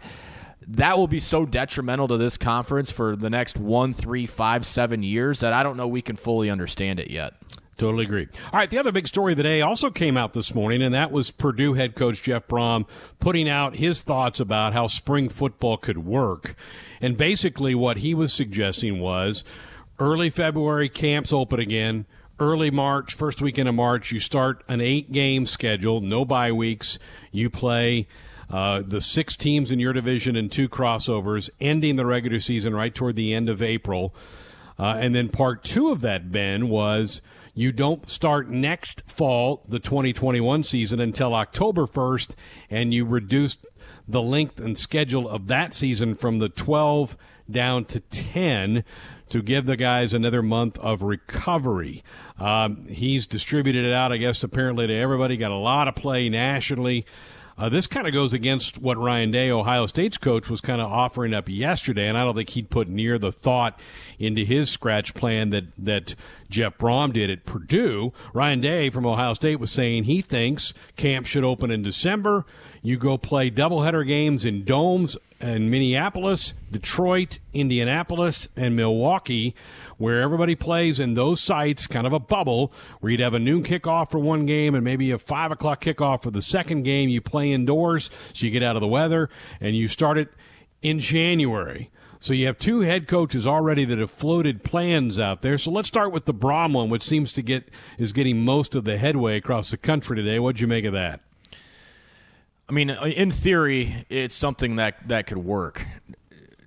That 0.67 0.97
will 0.97 1.07
be 1.07 1.19
so 1.19 1.45
detrimental 1.45 2.07
to 2.09 2.17
this 2.17 2.37
conference 2.37 2.91
for 2.91 3.15
the 3.15 3.29
next 3.29 3.57
one, 3.57 3.93
three, 3.93 4.27
five, 4.27 4.65
seven 4.65 5.03
years 5.03 5.39
that 5.39 5.51
I 5.51 5.63
don't 5.63 5.77
know 5.77 5.87
we 5.87 6.01
can 6.01 6.15
fully 6.15 6.49
understand 6.49 6.99
it 6.99 7.09
yet. 7.09 7.33
Totally 7.79 8.03
agree. 8.03 8.27
All 8.51 8.59
right, 8.59 8.69
the 8.69 8.77
other 8.77 8.91
big 8.91 9.07
story 9.07 9.31
of 9.31 9.37
the 9.37 9.43
day 9.43 9.61
also 9.61 9.89
came 9.89 10.17
out 10.17 10.33
this 10.33 10.53
morning, 10.53 10.81
and 10.81 10.93
that 10.93 11.13
was 11.13 11.31
Purdue 11.31 11.75
head 11.75 11.95
coach 11.95 12.21
Jeff 12.21 12.45
Brohm 12.45 12.85
putting 13.21 13.47
out 13.47 13.77
his 13.77 14.01
thoughts 14.01 14.41
about 14.41 14.73
how 14.73 14.87
spring 14.87 15.29
football 15.29 15.77
could 15.77 15.99
work. 15.99 16.55
And 16.99 17.15
basically, 17.15 17.73
what 17.73 17.99
he 17.99 18.13
was 18.13 18.33
suggesting 18.33 18.99
was 18.99 19.45
early 19.97 20.29
February 20.29 20.89
camps 20.89 21.31
open 21.31 21.61
again. 21.61 22.05
Early 22.37 22.69
March, 22.69 23.13
first 23.13 23.41
weekend 23.41 23.69
of 23.69 23.75
March, 23.75 24.11
you 24.11 24.19
start 24.19 24.61
an 24.67 24.81
eight 24.81 25.13
game 25.13 25.45
schedule, 25.45 26.01
no 26.01 26.25
bye 26.25 26.51
weeks. 26.51 26.99
You 27.31 27.49
play 27.49 28.09
uh, 28.49 28.83
the 28.85 28.99
six 28.99 29.37
teams 29.37 29.71
in 29.71 29.79
your 29.79 29.93
division 29.93 30.35
and 30.35 30.51
two 30.51 30.67
crossovers, 30.67 31.49
ending 31.61 31.95
the 31.95 32.05
regular 32.05 32.41
season 32.41 32.75
right 32.75 32.93
toward 32.93 33.15
the 33.15 33.33
end 33.33 33.47
of 33.47 33.63
April. 33.63 34.13
Uh, 34.77 34.97
and 34.99 35.15
then 35.15 35.29
part 35.29 35.63
two 35.63 35.91
of 35.91 36.01
that, 36.01 36.29
Ben, 36.29 36.67
was 36.67 37.21
you 37.59 37.73
don't 37.73 38.09
start 38.09 38.49
next 38.49 39.03
fall, 39.05 39.65
the 39.67 39.79
2021 39.79 40.63
season, 40.63 41.01
until 41.01 41.35
October 41.35 41.85
1st, 41.85 42.35
and 42.69 42.93
you 42.93 43.03
reduce 43.03 43.57
the 44.07 44.21
length 44.21 44.61
and 44.61 44.77
schedule 44.77 45.27
of 45.27 45.47
that 45.47 45.73
season 45.73 46.15
from 46.15 46.39
the 46.39 46.47
12 46.47 47.17
down 47.51 47.83
to 47.83 47.99
10 47.99 48.85
to 49.27 49.41
give 49.41 49.65
the 49.65 49.75
guys 49.75 50.13
another 50.13 50.41
month 50.41 50.77
of 50.79 51.01
recovery. 51.01 52.01
Um, 52.39 52.87
he's 52.87 53.27
distributed 53.27 53.83
it 53.83 53.91
out, 53.91 54.13
I 54.13 54.17
guess, 54.17 54.41
apparently 54.41 54.87
to 54.87 54.93
everybody. 54.93 55.35
Got 55.35 55.51
a 55.51 55.55
lot 55.55 55.89
of 55.89 55.95
play 55.95 56.29
nationally. 56.29 57.05
Uh, 57.59 57.67
this 57.67 57.87
kind 57.87 58.07
of 58.07 58.13
goes 58.13 58.31
against 58.31 58.77
what 58.77 58.97
Ryan 58.97 59.31
Day, 59.31 59.51
Ohio 59.51 59.85
State's 59.85 60.17
coach, 60.17 60.49
was 60.49 60.61
kind 60.61 60.79
of 60.79 60.89
offering 60.89 61.33
up 61.33 61.49
yesterday, 61.49 62.07
and 62.07 62.17
I 62.17 62.23
don't 62.23 62.33
think 62.33 62.51
he'd 62.51 62.69
put 62.69 62.87
near 62.87 63.19
the 63.19 63.33
thought 63.33 63.77
into 64.17 64.45
his 64.45 64.69
scratch 64.69 65.13
plan 65.13 65.49
that 65.49 65.65
that 65.77 66.15
Jeff 66.49 66.77
Brohm 66.77 67.11
did 67.11 67.29
at 67.29 67.45
Purdue. 67.45 68.13
Ryan 68.33 68.61
Day 68.61 68.89
from 68.89 69.05
Ohio 69.05 69.33
State 69.33 69.59
was 69.59 69.71
saying 69.71 70.05
he 70.05 70.21
thinks 70.21 70.73
camp 70.95 71.25
should 71.25 71.43
open 71.43 71.69
in 71.69 71.83
December. 71.83 72.45
You 72.81 72.95
go 72.95 73.17
play 73.17 73.51
doubleheader 73.51 74.07
games 74.07 74.45
in 74.45 74.63
domes 74.63 75.17
in 75.39 75.69
Minneapolis, 75.69 76.53
Detroit, 76.71 77.39
Indianapolis, 77.53 78.47
and 78.55 78.75
Milwaukee 78.75 79.55
where 79.99 80.21
everybody 80.21 80.55
plays 80.55 80.97
in 80.99 81.13
those 81.13 81.41
sites, 81.41 81.85
kind 81.85 82.07
of 82.07 82.13
a 82.13 82.19
bubble, 82.19 82.71
where 83.01 83.11
you'd 83.11 83.19
have 83.19 83.33
a 83.33 83.39
noon 83.39 83.63
kickoff 83.63 84.09
for 84.09 84.17
one 84.17 84.45
game 84.45 84.73
and 84.73 84.83
maybe 84.83 85.11
a 85.11 85.19
five 85.19 85.51
o'clock 85.51 85.83
kickoff 85.83 86.23
for 86.23 86.31
the 86.31 86.41
second 86.41 86.83
game. 86.83 87.09
You 87.09 87.21
play 87.21 87.51
indoors, 87.51 88.09
so 88.33 88.45
you 88.45 88.51
get 88.51 88.63
out 88.63 88.77
of 88.77 88.81
the 88.81 88.87
weather, 88.87 89.29
and 89.59 89.75
you 89.75 89.89
start 89.89 90.17
it 90.17 90.29
in 90.81 90.99
January. 90.99 91.91
So 92.21 92.33
you 92.33 92.45
have 92.47 92.57
two 92.57 92.81
head 92.81 93.07
coaches 93.07 93.45
already 93.45 93.85
that 93.85 93.99
have 93.99 94.11
floated 94.11 94.63
plans 94.63 95.19
out 95.19 95.41
there. 95.41 95.57
So 95.57 95.69
let's 95.69 95.87
start 95.89 96.13
with 96.13 96.25
the 96.25 96.33
Brohm 96.33 96.73
one, 96.73 96.89
which 96.89 97.03
seems 97.03 97.33
to 97.33 97.41
get 97.41 97.69
is 97.97 98.13
getting 98.13 98.43
most 98.43 98.75
of 98.75 98.85
the 98.85 98.97
headway 98.97 99.37
across 99.37 99.71
the 99.71 99.77
country 99.77 100.15
today. 100.15 100.39
What'd 100.39 100.61
you 100.61 100.67
make 100.67 100.85
of 100.85 100.93
that? 100.93 101.21
I 102.69 102.71
mean, 102.71 102.91
uh, 102.91 103.03
in 103.03 103.31
theory, 103.31 104.05
it's 104.09 104.35
something 104.35 104.75
that 104.75 105.07
that 105.07 105.25
could 105.27 105.39
work 105.39 105.85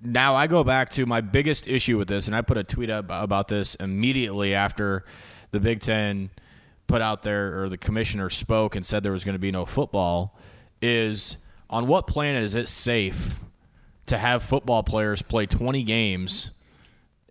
now 0.03 0.35
I 0.35 0.47
go 0.47 0.63
back 0.63 0.89
to 0.91 1.05
my 1.05 1.21
biggest 1.21 1.67
issue 1.67 1.97
with 1.97 2.07
this, 2.07 2.27
and 2.27 2.35
I 2.35 2.41
put 2.41 2.57
a 2.57 2.63
tweet 2.63 2.89
up 2.89 3.05
about 3.09 3.47
this 3.47 3.75
immediately 3.75 4.53
after 4.53 5.05
the 5.51 5.59
Big 5.59 5.79
Ten 5.79 6.29
put 6.87 7.01
out 7.01 7.23
there, 7.23 7.63
or 7.63 7.69
the 7.69 7.77
commissioner 7.77 8.29
spoke 8.29 8.75
and 8.75 8.85
said 8.85 9.03
there 9.03 9.13
was 9.13 9.23
going 9.23 9.35
to 9.35 9.39
be 9.39 9.51
no 9.51 9.65
football, 9.65 10.37
is 10.81 11.37
on 11.69 11.87
what 11.87 12.07
planet 12.07 12.43
is 12.43 12.55
it 12.55 12.67
safe 12.67 13.39
to 14.07 14.17
have 14.17 14.43
football 14.43 14.83
players 14.83 15.21
play 15.21 15.45
20 15.45 15.83
games 15.83 16.51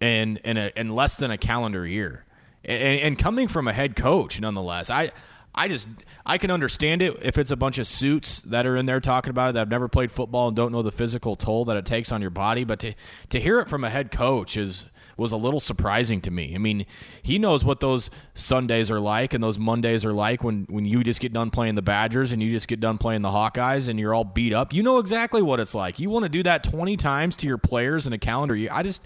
in 0.00 0.38
in, 0.38 0.57
a, 0.57 0.73
in 0.75 0.95
less 0.95 1.17
than 1.17 1.31
a 1.31 1.38
calendar 1.38 1.87
year? 1.87 2.25
And, 2.64 3.00
and 3.00 3.19
coming 3.19 3.49
from 3.49 3.69
a 3.69 3.73
head 3.73 3.97
coach, 3.97 4.41
nonetheless, 4.41 4.88
I 4.88 5.12
I 5.54 5.68
just 5.68 5.87
I 6.25 6.38
can 6.38 6.50
understand 6.50 7.02
it 7.02 7.18
if 7.23 7.37
it's 7.37 7.50
a 7.50 7.56
bunch 7.56 7.78
of 7.78 7.87
suits 7.87 8.40
that 8.42 8.66
are 8.66 8.76
in 8.76 8.87
there 8.87 9.00
talking 9.00 9.30
about 9.30 9.50
it 9.50 9.52
that 9.54 9.61
have 9.61 9.71
never 9.71 9.87
played 9.87 10.11
football 10.11 10.49
and 10.49 10.56
don't 10.56 10.73
know 10.73 10.82
the 10.82 10.92
physical 10.92 11.37
toll 11.37 11.66
that 11.66 11.76
it 11.76 11.85
takes 11.85 12.11
on 12.11 12.23
your 12.23 12.30
body. 12.30 12.64
But 12.64 12.80
to 12.80 12.94
to 13.30 13.40
hear 13.40 13.61
it 13.61 13.68
from 13.68 13.85
a 13.85 13.90
head 13.90 14.11
coach 14.11 14.56
is 14.56 14.87
was 15.18 15.30
a 15.30 15.37
little 15.37 15.61
surprising 15.61 16.23
to 16.23 16.30
me. 16.30 16.54
I 16.54 16.59
mean, 16.59 16.87
he 17.23 17.38
knows 17.38 17.66
what 17.66 17.80
those 17.80 18.09
Sundays 18.35 18.90
are 18.90 18.99
like 18.99 19.35
and 19.35 19.44
those 19.44 19.59
Mondays 19.59 20.06
are 20.06 20.12
like 20.14 20.42
when 20.42 20.66
when 20.71 20.87
you 20.87 21.04
just 21.04 21.21
get 21.21 21.35
done 21.35 21.50
playing 21.50 21.75
the 21.75 21.82
Badgers 21.82 22.32
and 22.32 22.42
you 22.42 22.49
just 22.49 22.66
get 22.66 22.80
done 22.80 22.97
playing 22.97 23.21
the 23.21 23.28
Hawkeyes 23.28 23.88
and 23.88 24.00
you're 24.00 24.14
all 24.14 24.25
beat 24.25 24.54
up. 24.54 24.73
You 24.73 24.82
know 24.82 24.99
exactly 24.99 25.42
what 25.42 25.61
it's 25.61 25.75
like. 25.75 25.99
You 25.99 26.09
want 26.09 26.23
to 26.23 26.30
do 26.30 26.42
that 26.44 26.64
20 26.64 26.97
times 26.97 27.37
to 27.38 27.47
your 27.47 27.59
players 27.59 28.06
in 28.06 28.14
a 28.14 28.18
calendar 28.18 28.56
year. 28.56 28.71
I 28.73 28.82
just 28.82 29.04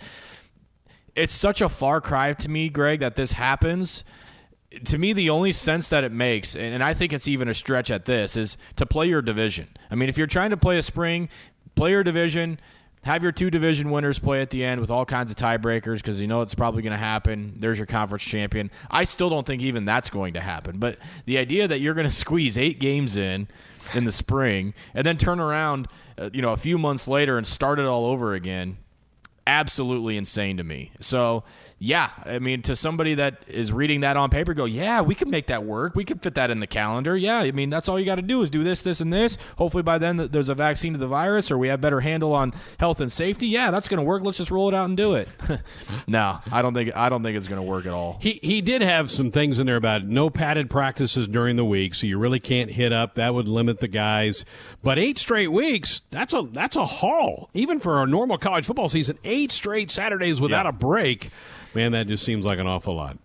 it's 1.16 1.34
such 1.34 1.60
a 1.60 1.68
far 1.68 2.00
cry 2.00 2.34
to 2.34 2.48
me, 2.48 2.68
Greg, 2.68 3.00
that 3.00 3.16
this 3.16 3.32
happens 3.32 4.04
to 4.84 4.98
me, 4.98 5.12
the 5.12 5.30
only 5.30 5.52
sense 5.52 5.88
that 5.90 6.04
it 6.04 6.12
makes, 6.12 6.56
and 6.56 6.82
I 6.82 6.94
think 6.94 7.12
it's 7.12 7.28
even 7.28 7.48
a 7.48 7.54
stretch 7.54 7.90
at 7.90 8.04
this, 8.04 8.36
is 8.36 8.56
to 8.76 8.86
play 8.86 9.06
your 9.06 9.22
division. 9.22 9.68
I 9.90 9.94
mean, 9.94 10.08
if 10.08 10.18
you're 10.18 10.26
trying 10.26 10.50
to 10.50 10.56
play 10.56 10.78
a 10.78 10.82
spring, 10.82 11.28
play 11.74 11.92
your 11.92 12.02
division, 12.02 12.58
have 13.06 13.22
your 13.22 13.30
two 13.30 13.50
division 13.50 13.90
winners 13.92 14.18
play 14.18 14.42
at 14.42 14.50
the 14.50 14.64
end 14.64 14.80
with 14.80 14.90
all 14.90 15.04
kinds 15.04 15.30
of 15.30 15.36
tiebreakers 15.36 15.98
because 15.98 16.18
you 16.20 16.26
know 16.26 16.42
it's 16.42 16.56
probably 16.56 16.82
going 16.82 16.92
to 16.92 16.98
happen. 16.98 17.54
There's 17.58 17.78
your 17.78 17.86
conference 17.86 18.24
champion. 18.24 18.70
I 18.90 19.04
still 19.04 19.30
don't 19.30 19.46
think 19.46 19.62
even 19.62 19.84
that's 19.84 20.10
going 20.10 20.34
to 20.34 20.40
happen. 20.40 20.78
But 20.80 20.98
the 21.24 21.38
idea 21.38 21.68
that 21.68 21.78
you're 21.78 21.94
going 21.94 22.06
to 22.08 22.12
squeeze 22.12 22.58
eight 22.58 22.80
games 22.80 23.16
in 23.16 23.46
in 23.94 24.04
the 24.04 24.12
spring 24.12 24.74
and 24.92 25.06
then 25.06 25.16
turn 25.16 25.38
around, 25.38 25.86
uh, 26.18 26.30
you 26.32 26.42
know, 26.42 26.52
a 26.52 26.56
few 26.56 26.78
months 26.78 27.06
later 27.06 27.38
and 27.38 27.46
start 27.46 27.78
it 27.78 27.86
all 27.86 28.06
over 28.06 28.34
again, 28.34 28.78
absolutely 29.46 30.16
insane 30.16 30.56
to 30.56 30.64
me. 30.64 30.90
So 30.98 31.44
yeah, 31.78 32.10
I 32.24 32.38
mean, 32.38 32.62
to 32.62 32.74
somebody 32.74 33.16
that 33.16 33.42
is 33.48 33.70
reading 33.70 34.00
that 34.00 34.16
on 34.16 34.30
paper, 34.30 34.54
go, 34.54 34.64
yeah, 34.64 35.02
we 35.02 35.14
can 35.14 35.28
make 35.28 35.48
that 35.48 35.64
work. 35.64 35.94
We 35.94 36.06
can 36.06 36.18
fit 36.18 36.34
that 36.36 36.50
in 36.50 36.58
the 36.58 36.66
calendar. 36.66 37.14
Yeah, 37.14 37.40
I 37.40 37.50
mean, 37.50 37.68
that's 37.68 37.86
all 37.86 38.00
you 38.00 38.06
got 38.06 38.14
to 38.14 38.22
do 38.22 38.40
is 38.40 38.48
do 38.48 38.64
this, 38.64 38.80
this, 38.80 39.02
and 39.02 39.12
this. 39.12 39.36
Hopefully, 39.58 39.82
by 39.82 39.98
then 39.98 40.16
there's 40.16 40.48
a 40.48 40.54
vaccine 40.54 40.94
to 40.94 40.98
the 40.98 41.06
virus, 41.06 41.50
or 41.50 41.58
we 41.58 41.68
have 41.68 41.82
better 41.82 42.00
handle 42.00 42.32
on 42.32 42.54
health 42.80 43.02
and 43.02 43.12
safety. 43.12 43.48
Yeah, 43.48 43.70
that's 43.70 43.88
going 43.88 43.98
to 43.98 44.04
work. 44.04 44.22
Let's 44.24 44.38
just 44.38 44.50
roll 44.50 44.70
it 44.70 44.74
out 44.74 44.86
and 44.86 44.96
do 44.96 45.16
it. 45.16 45.28
no, 46.06 46.38
I 46.50 46.62
don't 46.62 46.72
think 46.72 46.96
I 46.96 47.10
don't 47.10 47.22
think 47.22 47.36
it's 47.36 47.46
going 47.46 47.60
to 47.60 47.70
work 47.70 47.84
at 47.84 47.92
all. 47.92 48.16
He 48.22 48.40
he 48.42 48.62
did 48.62 48.80
have 48.80 49.10
some 49.10 49.30
things 49.30 49.58
in 49.58 49.66
there 49.66 49.76
about 49.76 50.06
no 50.06 50.30
padded 50.30 50.70
practices 50.70 51.28
during 51.28 51.56
the 51.56 51.64
week, 51.64 51.94
so 51.94 52.06
you 52.06 52.18
really 52.18 52.40
can't 52.40 52.70
hit 52.70 52.94
up. 52.94 53.16
That 53.16 53.34
would 53.34 53.48
limit 53.48 53.80
the 53.80 53.88
guys. 53.88 54.46
But 54.82 54.98
eight 54.98 55.18
straight 55.18 55.52
weeks, 55.52 56.00
that's 56.08 56.32
a 56.32 56.48
that's 56.52 56.76
a 56.76 56.86
haul, 56.86 57.50
even 57.52 57.80
for 57.80 58.02
a 58.02 58.06
normal 58.06 58.38
college 58.38 58.64
football 58.64 58.88
season. 58.88 59.18
Eight 59.24 59.52
straight 59.52 59.90
Saturdays 59.90 60.40
without 60.40 60.64
yeah. 60.64 60.70
a 60.70 60.72
break. 60.72 61.30
Man, 61.76 61.92
that 61.92 62.06
just 62.06 62.24
seems 62.24 62.44
like 62.44 62.58
an 62.58 62.66
awful 62.66 62.96
lot. 62.96 63.18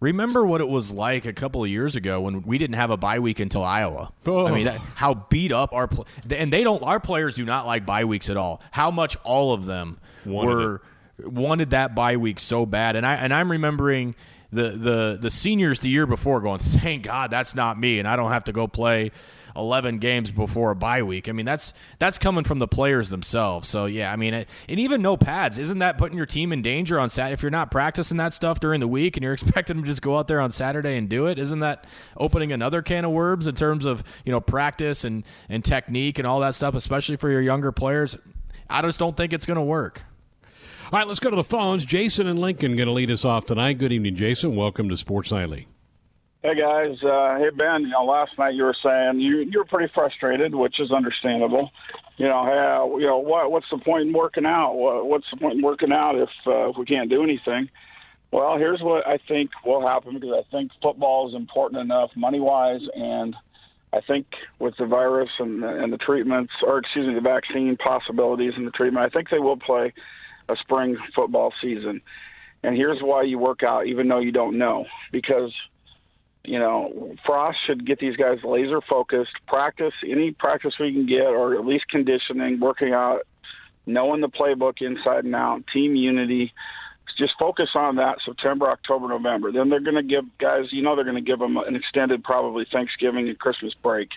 Remember 0.00 0.46
what 0.46 0.62
it 0.62 0.68
was 0.68 0.90
like 0.90 1.26
a 1.26 1.34
couple 1.34 1.62
of 1.62 1.68
years 1.68 1.94
ago 1.94 2.22
when 2.22 2.40
we 2.42 2.56
didn't 2.56 2.76
have 2.76 2.90
a 2.90 2.96
bye 2.96 3.18
week 3.18 3.38
until 3.38 3.62
Iowa. 3.62 4.10
Oh. 4.26 4.46
I 4.46 4.52
mean, 4.52 4.64
that, 4.64 4.80
oh. 4.80 4.86
how 4.94 5.14
beat 5.14 5.52
up 5.52 5.74
our 5.74 5.86
pl- 5.86 6.06
and 6.30 6.50
they 6.50 6.64
don't. 6.64 6.82
Our 6.82 6.98
players 6.98 7.36
do 7.36 7.44
not 7.44 7.66
like 7.66 7.84
bye 7.84 8.06
weeks 8.06 8.30
at 8.30 8.38
all. 8.38 8.62
How 8.70 8.90
much 8.90 9.18
all 9.22 9.52
of 9.52 9.66
them 9.66 9.98
wanted 10.24 10.54
were 10.54 10.82
it. 11.18 11.30
wanted 11.30 11.70
that 11.70 11.94
bye 11.94 12.16
week 12.16 12.40
so 12.40 12.64
bad. 12.64 12.96
And 12.96 13.04
I 13.04 13.16
and 13.16 13.34
I'm 13.34 13.50
remembering 13.50 14.14
the 14.50 14.70
the 14.70 15.18
the 15.20 15.30
seniors 15.30 15.80
the 15.80 15.90
year 15.90 16.06
before 16.06 16.40
going, 16.40 16.58
thank 16.58 17.02
God 17.02 17.30
that's 17.30 17.54
not 17.54 17.78
me, 17.78 17.98
and 17.98 18.08
I 18.08 18.16
don't 18.16 18.32
have 18.32 18.44
to 18.44 18.52
go 18.52 18.66
play 18.66 19.12
11 19.56 19.98
games 19.98 20.30
before 20.30 20.70
a 20.70 20.76
bye 20.76 21.02
week. 21.02 21.28
I 21.28 21.32
mean, 21.32 21.46
that's 21.46 21.72
that's 21.98 22.18
coming 22.18 22.44
from 22.44 22.58
the 22.58 22.68
players 22.68 23.10
themselves. 23.10 23.68
So 23.68 23.86
yeah, 23.86 24.12
I 24.12 24.16
mean, 24.16 24.34
and 24.34 24.46
even 24.68 25.02
no 25.02 25.16
pads, 25.16 25.58
isn't 25.58 25.78
that 25.78 25.98
putting 25.98 26.16
your 26.16 26.26
team 26.26 26.52
in 26.52 26.62
danger 26.62 26.98
on 26.98 27.10
Saturday? 27.10 27.34
If 27.34 27.42
you're 27.42 27.50
not 27.50 27.70
practicing 27.70 28.16
that 28.18 28.34
stuff 28.34 28.60
during 28.60 28.80
the 28.80 28.88
week 28.88 29.16
and 29.16 29.24
you're 29.24 29.32
expecting 29.34 29.76
them 29.76 29.84
to 29.84 29.90
just 29.90 30.02
go 30.02 30.18
out 30.18 30.28
there 30.28 30.40
on 30.40 30.50
Saturday 30.50 30.96
and 30.96 31.08
do 31.08 31.26
it, 31.26 31.38
isn't 31.38 31.60
that 31.60 31.86
opening 32.16 32.52
another 32.52 32.82
can 32.82 33.04
of 33.04 33.12
worms 33.12 33.46
in 33.46 33.54
terms 33.54 33.84
of 33.84 34.02
you 34.24 34.32
know 34.32 34.40
practice 34.40 35.04
and 35.04 35.24
and 35.48 35.64
technique 35.64 36.18
and 36.18 36.26
all 36.26 36.40
that 36.40 36.54
stuff, 36.54 36.74
especially 36.74 37.16
for 37.16 37.30
your 37.30 37.42
younger 37.42 37.72
players? 37.72 38.16
I 38.68 38.82
just 38.82 38.98
don't 39.00 39.16
think 39.16 39.32
it's 39.32 39.46
going 39.46 39.56
to 39.56 39.62
work. 39.62 40.02
All 40.92 40.98
right, 40.98 41.06
let's 41.06 41.20
go 41.20 41.30
to 41.30 41.36
the 41.36 41.44
phones. 41.44 41.84
Jason 41.84 42.26
and 42.26 42.40
Lincoln 42.40 42.76
going 42.76 42.88
to 42.88 42.92
lead 42.92 43.10
us 43.10 43.24
off 43.24 43.46
tonight. 43.46 43.78
Good 43.78 43.92
evening, 43.92 44.16
Jason. 44.16 44.56
Welcome 44.56 44.88
to 44.88 44.96
Sports 44.96 45.30
Nightly. 45.30 45.68
Hey 46.42 46.54
guys, 46.54 46.96
uh, 47.02 47.36
hey 47.36 47.50
Ben. 47.54 47.82
You 47.82 47.88
know, 47.88 48.04
last 48.04 48.30
night 48.38 48.54
you 48.54 48.62
were 48.62 48.76
saying 48.82 49.20
you 49.20 49.40
you 49.40 49.58
were 49.58 49.66
pretty 49.66 49.92
frustrated, 49.94 50.54
which 50.54 50.80
is 50.80 50.90
understandable. 50.90 51.70
You 52.16 52.28
know, 52.28 52.44
hey, 52.46 52.98
you 52.98 53.06
know 53.06 53.18
what 53.18 53.52
what's 53.52 53.66
the 53.70 53.76
point 53.76 54.08
in 54.08 54.14
working 54.14 54.46
out? 54.46 54.72
What, 54.72 55.06
what's 55.06 55.26
the 55.30 55.36
point 55.36 55.58
in 55.58 55.62
working 55.62 55.92
out 55.92 56.16
if 56.16 56.30
uh, 56.46 56.70
if 56.70 56.78
we 56.78 56.86
can't 56.86 57.10
do 57.10 57.22
anything? 57.22 57.68
Well, 58.32 58.56
here's 58.56 58.80
what 58.80 59.06
I 59.06 59.18
think 59.28 59.50
will 59.66 59.86
happen 59.86 60.14
because 60.14 60.32
I 60.32 60.50
think 60.50 60.70
football 60.82 61.28
is 61.28 61.34
important 61.34 61.82
enough 61.82 62.08
money 62.16 62.40
wise, 62.40 62.80
and 62.94 63.36
I 63.92 64.00
think 64.00 64.24
with 64.58 64.72
the 64.78 64.86
virus 64.86 65.28
and 65.40 65.62
and 65.62 65.92
the 65.92 65.98
treatments, 65.98 66.54
or 66.66 66.78
excuse 66.78 67.06
me, 67.06 67.12
the 67.12 67.20
vaccine 67.20 67.76
possibilities 67.76 68.54
and 68.56 68.66
the 68.66 68.70
treatment, 68.70 69.04
I 69.04 69.10
think 69.10 69.28
they 69.28 69.40
will 69.40 69.58
play 69.58 69.92
a 70.48 70.56
spring 70.56 70.96
football 71.14 71.52
season. 71.60 72.00
And 72.62 72.74
here's 72.74 73.02
why 73.02 73.24
you 73.24 73.38
work 73.38 73.62
out 73.62 73.86
even 73.86 74.08
though 74.08 74.20
you 74.20 74.32
don't 74.32 74.56
know 74.56 74.86
because 75.12 75.52
you 76.44 76.58
know, 76.58 77.14
Frost 77.26 77.58
should 77.66 77.86
get 77.86 77.98
these 77.98 78.16
guys 78.16 78.38
laser 78.42 78.80
focused, 78.80 79.32
practice 79.46 79.92
any 80.08 80.32
practice 80.32 80.74
we 80.80 80.92
can 80.92 81.06
get, 81.06 81.26
or 81.26 81.54
at 81.54 81.66
least 81.66 81.88
conditioning, 81.88 82.60
working 82.60 82.92
out, 82.92 83.22
knowing 83.86 84.20
the 84.20 84.28
playbook 84.28 84.80
inside 84.80 85.24
and 85.24 85.34
out, 85.34 85.64
team 85.72 85.94
unity. 85.94 86.52
Just 87.18 87.32
focus 87.38 87.70
on 87.74 87.96
that 87.96 88.18
September, 88.24 88.70
October, 88.70 89.08
November. 89.08 89.52
Then 89.52 89.68
they're 89.68 89.80
going 89.80 89.96
to 89.96 90.02
give 90.02 90.24
guys, 90.38 90.66
you 90.70 90.80
know, 90.80 90.94
they're 90.94 91.04
going 91.04 91.16
to 91.16 91.20
give 91.20 91.38
them 91.38 91.58
an 91.58 91.76
extended, 91.76 92.24
probably 92.24 92.66
Thanksgiving 92.72 93.28
and 93.28 93.38
Christmas 93.38 93.74
break. 93.82 94.08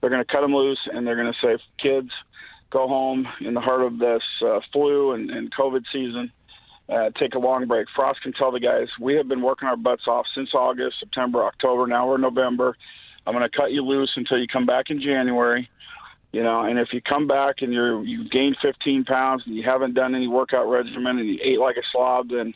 They're 0.00 0.10
going 0.10 0.24
to 0.24 0.32
cut 0.32 0.42
them 0.42 0.54
loose 0.54 0.78
and 0.92 1.06
they're 1.06 1.16
going 1.16 1.32
to 1.32 1.38
say, 1.42 1.62
kids, 1.82 2.10
go 2.70 2.86
home 2.86 3.26
in 3.40 3.54
the 3.54 3.60
heart 3.60 3.82
of 3.82 3.98
this 3.98 4.22
uh, 4.44 4.60
flu 4.72 5.12
and, 5.12 5.30
and 5.30 5.52
COVID 5.52 5.84
season 5.92 6.30
uh, 6.88 7.10
take 7.18 7.34
a 7.34 7.38
long 7.38 7.66
break. 7.66 7.86
Frost 7.94 8.22
can 8.22 8.32
tell 8.32 8.52
the 8.52 8.60
guys 8.60 8.88
we 9.00 9.14
have 9.14 9.28
been 9.28 9.42
working 9.42 9.68
our 9.68 9.76
butts 9.76 10.06
off 10.06 10.26
since 10.34 10.50
August, 10.54 10.96
September, 11.00 11.44
October. 11.44 11.86
Now 11.86 12.08
we're 12.08 12.18
November. 12.18 12.76
I'm 13.26 13.34
going 13.34 13.48
to 13.48 13.56
cut 13.56 13.72
you 13.72 13.82
loose 13.82 14.12
until 14.16 14.38
you 14.38 14.46
come 14.46 14.66
back 14.66 14.86
in 14.88 15.00
January. 15.00 15.68
You 16.32 16.42
know, 16.42 16.62
and 16.62 16.78
if 16.78 16.88
you 16.92 17.00
come 17.00 17.26
back 17.26 17.56
and 17.62 17.72
you're 17.72 18.04
you 18.04 18.28
gained 18.28 18.56
15 18.60 19.04
pounds 19.04 19.42
and 19.46 19.56
you 19.56 19.62
haven't 19.62 19.94
done 19.94 20.14
any 20.14 20.28
workout 20.28 20.68
regimen 20.68 21.18
and 21.18 21.28
you 21.28 21.38
ate 21.42 21.58
like 21.58 21.76
a 21.76 21.86
slob, 21.92 22.28
then 22.30 22.52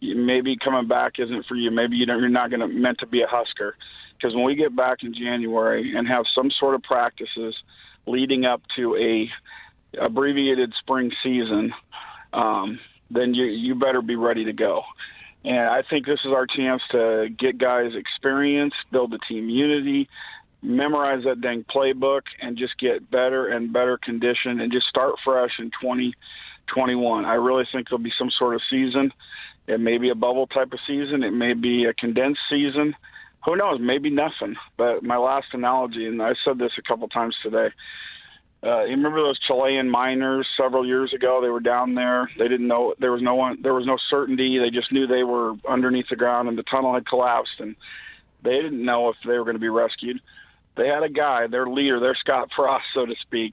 you, 0.00 0.16
maybe 0.16 0.56
coming 0.62 0.86
back 0.86 1.14
isn't 1.18 1.46
for 1.46 1.54
you. 1.54 1.70
Maybe 1.70 1.96
you 1.96 2.04
don't, 2.04 2.20
you're 2.20 2.28
not 2.28 2.50
going 2.50 2.60
to 2.60 2.68
meant 2.68 2.98
to 2.98 3.06
be 3.06 3.22
a 3.22 3.26
Husker. 3.26 3.76
Because 4.14 4.34
when 4.34 4.44
we 4.44 4.54
get 4.54 4.76
back 4.76 4.98
in 5.02 5.14
January 5.14 5.96
and 5.96 6.06
have 6.06 6.24
some 6.34 6.50
sort 6.60 6.74
of 6.74 6.82
practices 6.82 7.56
leading 8.06 8.44
up 8.44 8.60
to 8.76 8.96
a 8.96 9.28
abbreviated 10.00 10.72
spring 10.80 11.10
season, 11.22 11.72
um, 12.32 12.78
then 13.12 13.34
you 13.34 13.44
you 13.44 13.74
better 13.74 14.02
be 14.02 14.16
ready 14.16 14.44
to 14.44 14.52
go. 14.52 14.82
And 15.44 15.68
I 15.68 15.82
think 15.88 16.06
this 16.06 16.20
is 16.24 16.32
our 16.32 16.46
chance 16.46 16.82
to 16.92 17.28
get 17.36 17.58
guys 17.58 17.92
experience, 17.94 18.74
build 18.92 19.10
the 19.10 19.18
team 19.28 19.48
unity, 19.48 20.08
memorize 20.62 21.24
that 21.24 21.40
dang 21.40 21.64
playbook, 21.64 22.22
and 22.40 22.56
just 22.56 22.78
get 22.78 23.10
better 23.10 23.48
and 23.48 23.72
better 23.72 23.98
conditioned 23.98 24.60
and 24.60 24.72
just 24.72 24.86
start 24.86 25.16
fresh 25.24 25.52
in 25.58 25.70
2021. 25.80 27.24
I 27.24 27.34
really 27.34 27.66
think 27.72 27.88
there'll 27.88 28.02
be 28.02 28.12
some 28.16 28.30
sort 28.38 28.54
of 28.54 28.60
season. 28.70 29.12
It 29.66 29.80
may 29.80 29.98
be 29.98 30.10
a 30.10 30.14
bubble 30.14 30.46
type 30.46 30.72
of 30.72 30.78
season. 30.86 31.24
It 31.24 31.32
may 31.32 31.54
be 31.54 31.84
a 31.86 31.94
condensed 31.94 32.40
season. 32.48 32.94
Who 33.44 33.56
knows? 33.56 33.80
Maybe 33.80 34.10
nothing. 34.10 34.54
But 34.76 35.02
my 35.02 35.16
last 35.16 35.46
analogy, 35.52 36.06
and 36.06 36.22
I 36.22 36.34
said 36.44 36.58
this 36.58 36.72
a 36.78 36.82
couple 36.82 37.08
times 37.08 37.36
today 37.42 37.70
uh, 38.64 38.84
you 38.84 38.90
remember 38.90 39.22
those 39.22 39.38
Chilean 39.40 39.90
miners 39.90 40.46
several 40.56 40.86
years 40.86 41.12
ago? 41.12 41.40
They 41.42 41.48
were 41.48 41.60
down 41.60 41.94
there. 41.94 42.30
They 42.38 42.46
didn't 42.46 42.68
know 42.68 42.94
there 43.00 43.10
was 43.10 43.22
no 43.22 43.34
one. 43.34 43.60
There 43.60 43.74
was 43.74 43.86
no 43.86 43.98
certainty. 44.08 44.58
They 44.58 44.70
just 44.70 44.92
knew 44.92 45.06
they 45.06 45.24
were 45.24 45.54
underneath 45.68 46.06
the 46.08 46.16
ground, 46.16 46.48
and 46.48 46.56
the 46.56 46.62
tunnel 46.62 46.94
had 46.94 47.06
collapsed, 47.06 47.58
and 47.58 47.74
they 48.44 48.60
didn't 48.62 48.84
know 48.84 49.08
if 49.08 49.16
they 49.26 49.36
were 49.36 49.44
going 49.44 49.56
to 49.56 49.60
be 49.60 49.68
rescued. 49.68 50.20
They 50.76 50.86
had 50.86 51.02
a 51.02 51.08
guy, 51.08 51.48
their 51.48 51.66
leader, 51.66 51.98
their 51.98 52.14
Scott 52.14 52.50
Frost, 52.54 52.84
so 52.94 53.04
to 53.04 53.14
speak. 53.20 53.52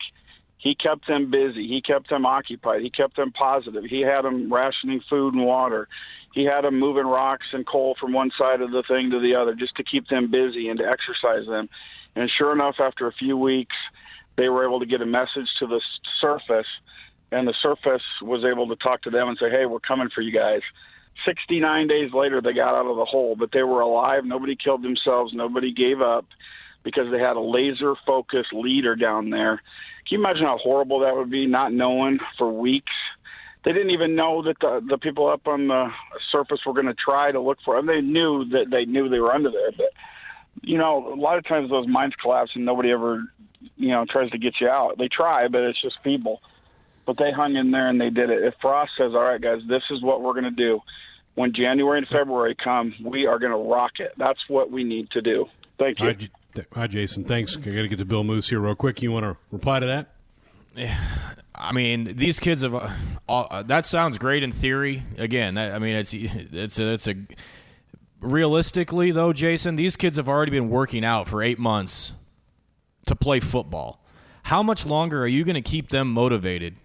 He 0.57 0.75
kept 0.75 1.07
them 1.07 1.31
busy. 1.31 1.67
He 1.67 1.81
kept 1.81 2.09
them 2.09 2.25
occupied. 2.25 2.81
He 2.81 2.89
kept 2.89 3.15
them 3.15 3.31
positive. 3.31 3.85
He 3.85 4.01
had 4.01 4.23
them 4.23 4.53
rationing 4.53 5.01
food 5.09 5.33
and 5.33 5.45
water. 5.45 5.87
He 6.33 6.43
had 6.43 6.65
them 6.65 6.79
moving 6.79 7.07
rocks 7.07 7.47
and 7.53 7.65
coal 7.65 7.95
from 7.99 8.13
one 8.13 8.29
side 8.37 8.61
of 8.61 8.71
the 8.71 8.83
thing 8.87 9.09
to 9.11 9.19
the 9.19 9.35
other 9.35 9.55
just 9.55 9.75
to 9.77 9.83
keep 9.83 10.07
them 10.09 10.29
busy 10.29 10.69
and 10.69 10.77
to 10.79 10.85
exercise 10.85 11.47
them. 11.47 11.69
And 12.15 12.29
sure 12.37 12.51
enough, 12.51 12.75
after 12.79 13.07
a 13.07 13.13
few 13.13 13.37
weeks, 13.37 13.75
they 14.39 14.47
were 14.47 14.65
able 14.65 14.79
to 14.79 14.85
get 14.85 15.01
a 15.01 15.05
message 15.05 15.49
to 15.59 15.67
the 15.67 15.81
surface, 16.21 16.67
and 17.31 17.47
the 17.47 17.53
surface 17.61 18.01
was 18.21 18.43
able 18.49 18.67
to 18.69 18.75
talk 18.77 19.01
to 19.03 19.09
them 19.09 19.27
and 19.27 19.37
say, 19.37 19.49
"Hey, 19.49 19.65
we're 19.65 19.81
coming 19.81 20.09
for 20.09 20.21
you 20.21 20.31
guys." 20.31 20.61
69 21.25 21.87
days 21.87 22.13
later, 22.13 22.41
they 22.41 22.53
got 22.53 22.75
out 22.75 22.87
of 22.87 22.95
the 22.95 23.03
hole, 23.03 23.35
but 23.35 23.51
they 23.51 23.63
were 23.63 23.81
alive. 23.81 24.23
Nobody 24.23 24.55
killed 24.55 24.81
themselves. 24.81 25.33
Nobody 25.33 25.73
gave 25.73 26.01
up 26.01 26.25
because 26.83 27.11
they 27.11 27.19
had 27.19 27.35
a 27.35 27.41
laser 27.41 27.93
focused 28.07 28.53
leader 28.53 28.95
down 28.95 29.29
there. 29.29 29.61
Can 30.07 30.17
you 30.17 30.19
imagine 30.19 30.45
how 30.45 30.57
horrible 30.57 30.99
that 30.99 31.15
would 31.15 31.29
be, 31.29 31.45
not 31.45 31.73
knowing 31.73 32.19
for 32.37 32.51
weeks? 32.51 32.93
They 33.65 33.73
didn't 33.73 33.91
even 33.91 34.15
know 34.15 34.41
that 34.43 34.59
the 34.61 34.81
the 34.87 34.97
people 34.97 35.27
up 35.27 35.45
on 35.45 35.67
the 35.67 35.91
surface 36.31 36.65
were 36.65 36.73
going 36.73 36.85
to 36.85 36.93
try 36.93 37.33
to 37.33 37.41
look 37.41 37.57
for 37.65 37.75
them. 37.75 37.87
They 37.87 37.99
knew 37.99 38.45
that 38.45 38.69
they 38.71 38.85
knew 38.85 39.09
they 39.09 39.19
were 39.19 39.33
under 39.33 39.51
there, 39.51 39.71
but 39.75 39.91
you 40.61 40.77
know, 40.77 41.13
a 41.13 41.15
lot 41.15 41.37
of 41.37 41.45
times 41.45 41.69
those 41.69 41.87
mines 41.87 42.13
collapse 42.21 42.51
and 42.55 42.65
nobody 42.65 42.91
ever, 42.91 43.23
you 43.77 43.89
know, 43.89 44.05
tries 44.09 44.29
to 44.31 44.37
get 44.37 44.55
you 44.59 44.67
out. 44.67 44.97
They 44.97 45.07
try, 45.07 45.47
but 45.47 45.61
it's 45.61 45.81
just 45.81 45.97
feeble. 46.03 46.41
But 47.05 47.17
they 47.17 47.31
hung 47.31 47.55
in 47.55 47.71
there 47.71 47.89
and 47.89 47.99
they 47.99 48.09
did 48.09 48.29
it. 48.29 48.43
If 48.43 48.53
Frost 48.61 48.91
says, 48.97 49.13
"All 49.13 49.23
right, 49.23 49.41
guys, 49.41 49.61
this 49.67 49.83
is 49.89 50.01
what 50.03 50.21
we're 50.21 50.33
going 50.33 50.43
to 50.43 50.51
do," 50.51 50.79
when 51.35 51.53
January 51.53 51.97
and 51.97 52.07
February 52.07 52.55
come, 52.55 52.93
we 53.03 53.25
are 53.25 53.39
going 53.39 53.51
to 53.51 53.57
rock 53.57 53.93
it. 53.99 54.13
That's 54.17 54.39
what 54.47 54.71
we 54.71 54.83
need 54.83 55.09
to 55.11 55.21
do. 55.21 55.45
Thank 55.79 55.99
you. 55.99 56.15
Hi, 56.73 56.87
Jason. 56.87 57.23
Thanks. 57.23 57.55
I 57.55 57.59
got 57.61 57.81
to 57.81 57.87
get 57.87 57.99
to 57.99 58.05
Bill 58.05 58.23
Moos 58.23 58.49
here 58.49 58.59
real 58.59 58.75
quick. 58.75 59.01
You 59.01 59.11
want 59.11 59.23
to 59.23 59.37
reply 59.51 59.79
to 59.79 59.85
that? 59.85 60.09
Yeah. 60.75 60.97
I 61.55 61.73
mean, 61.73 62.15
these 62.15 62.39
kids 62.39 62.61
have. 62.61 62.75
Uh, 62.75 62.89
uh, 63.27 63.63
that 63.63 63.85
sounds 63.85 64.17
great 64.17 64.43
in 64.43 64.51
theory. 64.51 65.03
Again, 65.17 65.57
I 65.57 65.79
mean, 65.79 65.95
it's 65.95 66.13
it's 66.13 66.79
a, 66.79 66.93
it's 66.93 67.07
a 67.07 67.15
realistically 68.21 69.11
though, 69.11 69.33
Jason, 69.33 69.75
these 69.75 69.95
kids 69.95 70.17
have 70.17 70.29
already 70.29 70.51
been 70.51 70.69
working 70.69 71.03
out 71.03 71.27
for 71.27 71.41
eight 71.41 71.59
months 71.59 72.13
to 73.05 73.15
play 73.15 73.39
football. 73.39 74.03
How 74.43 74.63
much 74.63 74.85
longer 74.85 75.23
are 75.23 75.27
you 75.27 75.43
going 75.43 75.55
to 75.55 75.61
keep 75.61 75.89
them 75.89 76.11
motivated? 76.11 76.75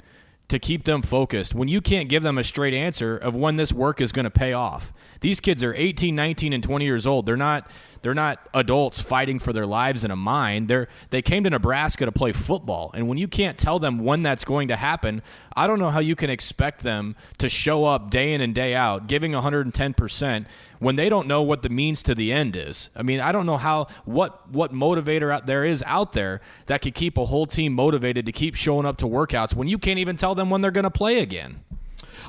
To 0.49 0.59
keep 0.59 0.85
them 0.85 1.01
focused 1.01 1.55
when 1.55 1.69
you 1.69 1.81
can't 1.81 2.09
give 2.09 2.23
them 2.23 2.37
a 2.37 2.45
straight 2.45 2.75
answer 2.75 3.17
of 3.17 3.35
when 3.35 3.57
this 3.57 3.73
work 3.73 4.01
is 4.01 4.13
going 4.13 4.25
to 4.25 4.31
pay 4.31 4.53
off. 4.53 4.93
These 5.21 5.41
kids 5.41 5.65
are 5.65 5.75
18, 5.75 6.15
19, 6.15 6.53
and 6.53 6.63
20 6.63 6.85
years 6.85 7.07
old. 7.07 7.25
They're 7.25 7.37
not 7.37 7.71
they're 8.05 8.13
not 8.13 8.39
adults 8.53 9.01
fighting 9.01 9.39
for 9.39 9.55
their 9.55 9.65
lives 9.65 10.05
in 10.05 10.11
a 10.11 10.17
mine. 10.17 10.67
They're 10.67 10.89
they 11.09 11.23
came 11.23 11.43
to 11.45 11.49
Nebraska 11.49 12.05
to 12.05 12.13
play 12.13 12.33
football, 12.33 12.91
and 12.93 13.09
when 13.09 13.17
you 13.17 13.27
can't 13.27 13.57
tell 13.57 13.79
them 13.79 13.97
when 13.99 14.23
that's 14.23 14.45
going 14.45 14.69
to 14.69 14.77
happen, 14.77 15.23
I 15.57 15.67
don't 15.67 15.79
know 15.79 15.89
how 15.89 16.01
you 16.01 16.15
can 16.15 16.29
expect 16.29 16.83
them 16.83 17.17
to 17.39 17.49
show 17.49 17.87
up 17.87 18.11
day 18.11 18.35
in 18.35 18.43
and 18.43 18.55
day 18.55 18.75
out, 18.75 19.07
giving 19.07 19.33
110 19.33 19.95
percent 19.95 20.47
when 20.81 20.97
they 20.97 21.09
don't 21.09 21.27
know 21.27 21.41
what 21.41 21.63
the 21.63 21.71
means 21.71 22.03
to 22.03 22.15
the 22.15 22.31
end 22.31 22.57
is. 22.57 22.91
I 22.95 23.03
mean, 23.03 23.21
I 23.21 23.33
don't 23.33 23.47
know 23.47 23.57
how 23.57 23.87
what 24.05 24.51
what 24.51 24.75
motivator 24.75 25.33
out 25.33 25.47
there 25.47 25.65
is 25.65 25.83
out 25.87 26.13
there 26.13 26.43
that 26.67 26.83
could 26.83 26.95
keep 26.95 27.17
a 27.17 27.25
whole 27.25 27.47
team 27.47 27.73
motivated 27.73 28.27
to 28.27 28.33
keep 28.33 28.55
showing 28.55 28.85
up 28.85 28.99
to 28.99 29.07
workouts 29.07 29.55
when 29.55 29.67
you 29.67 29.79
can't 29.79 29.99
even 29.99 30.17
tell 30.17 30.35
them 30.35 30.51
when 30.51 30.61
they're 30.61 30.71
going 30.71 30.85
to 30.85 30.91
play 30.91 31.21
again. 31.21 31.65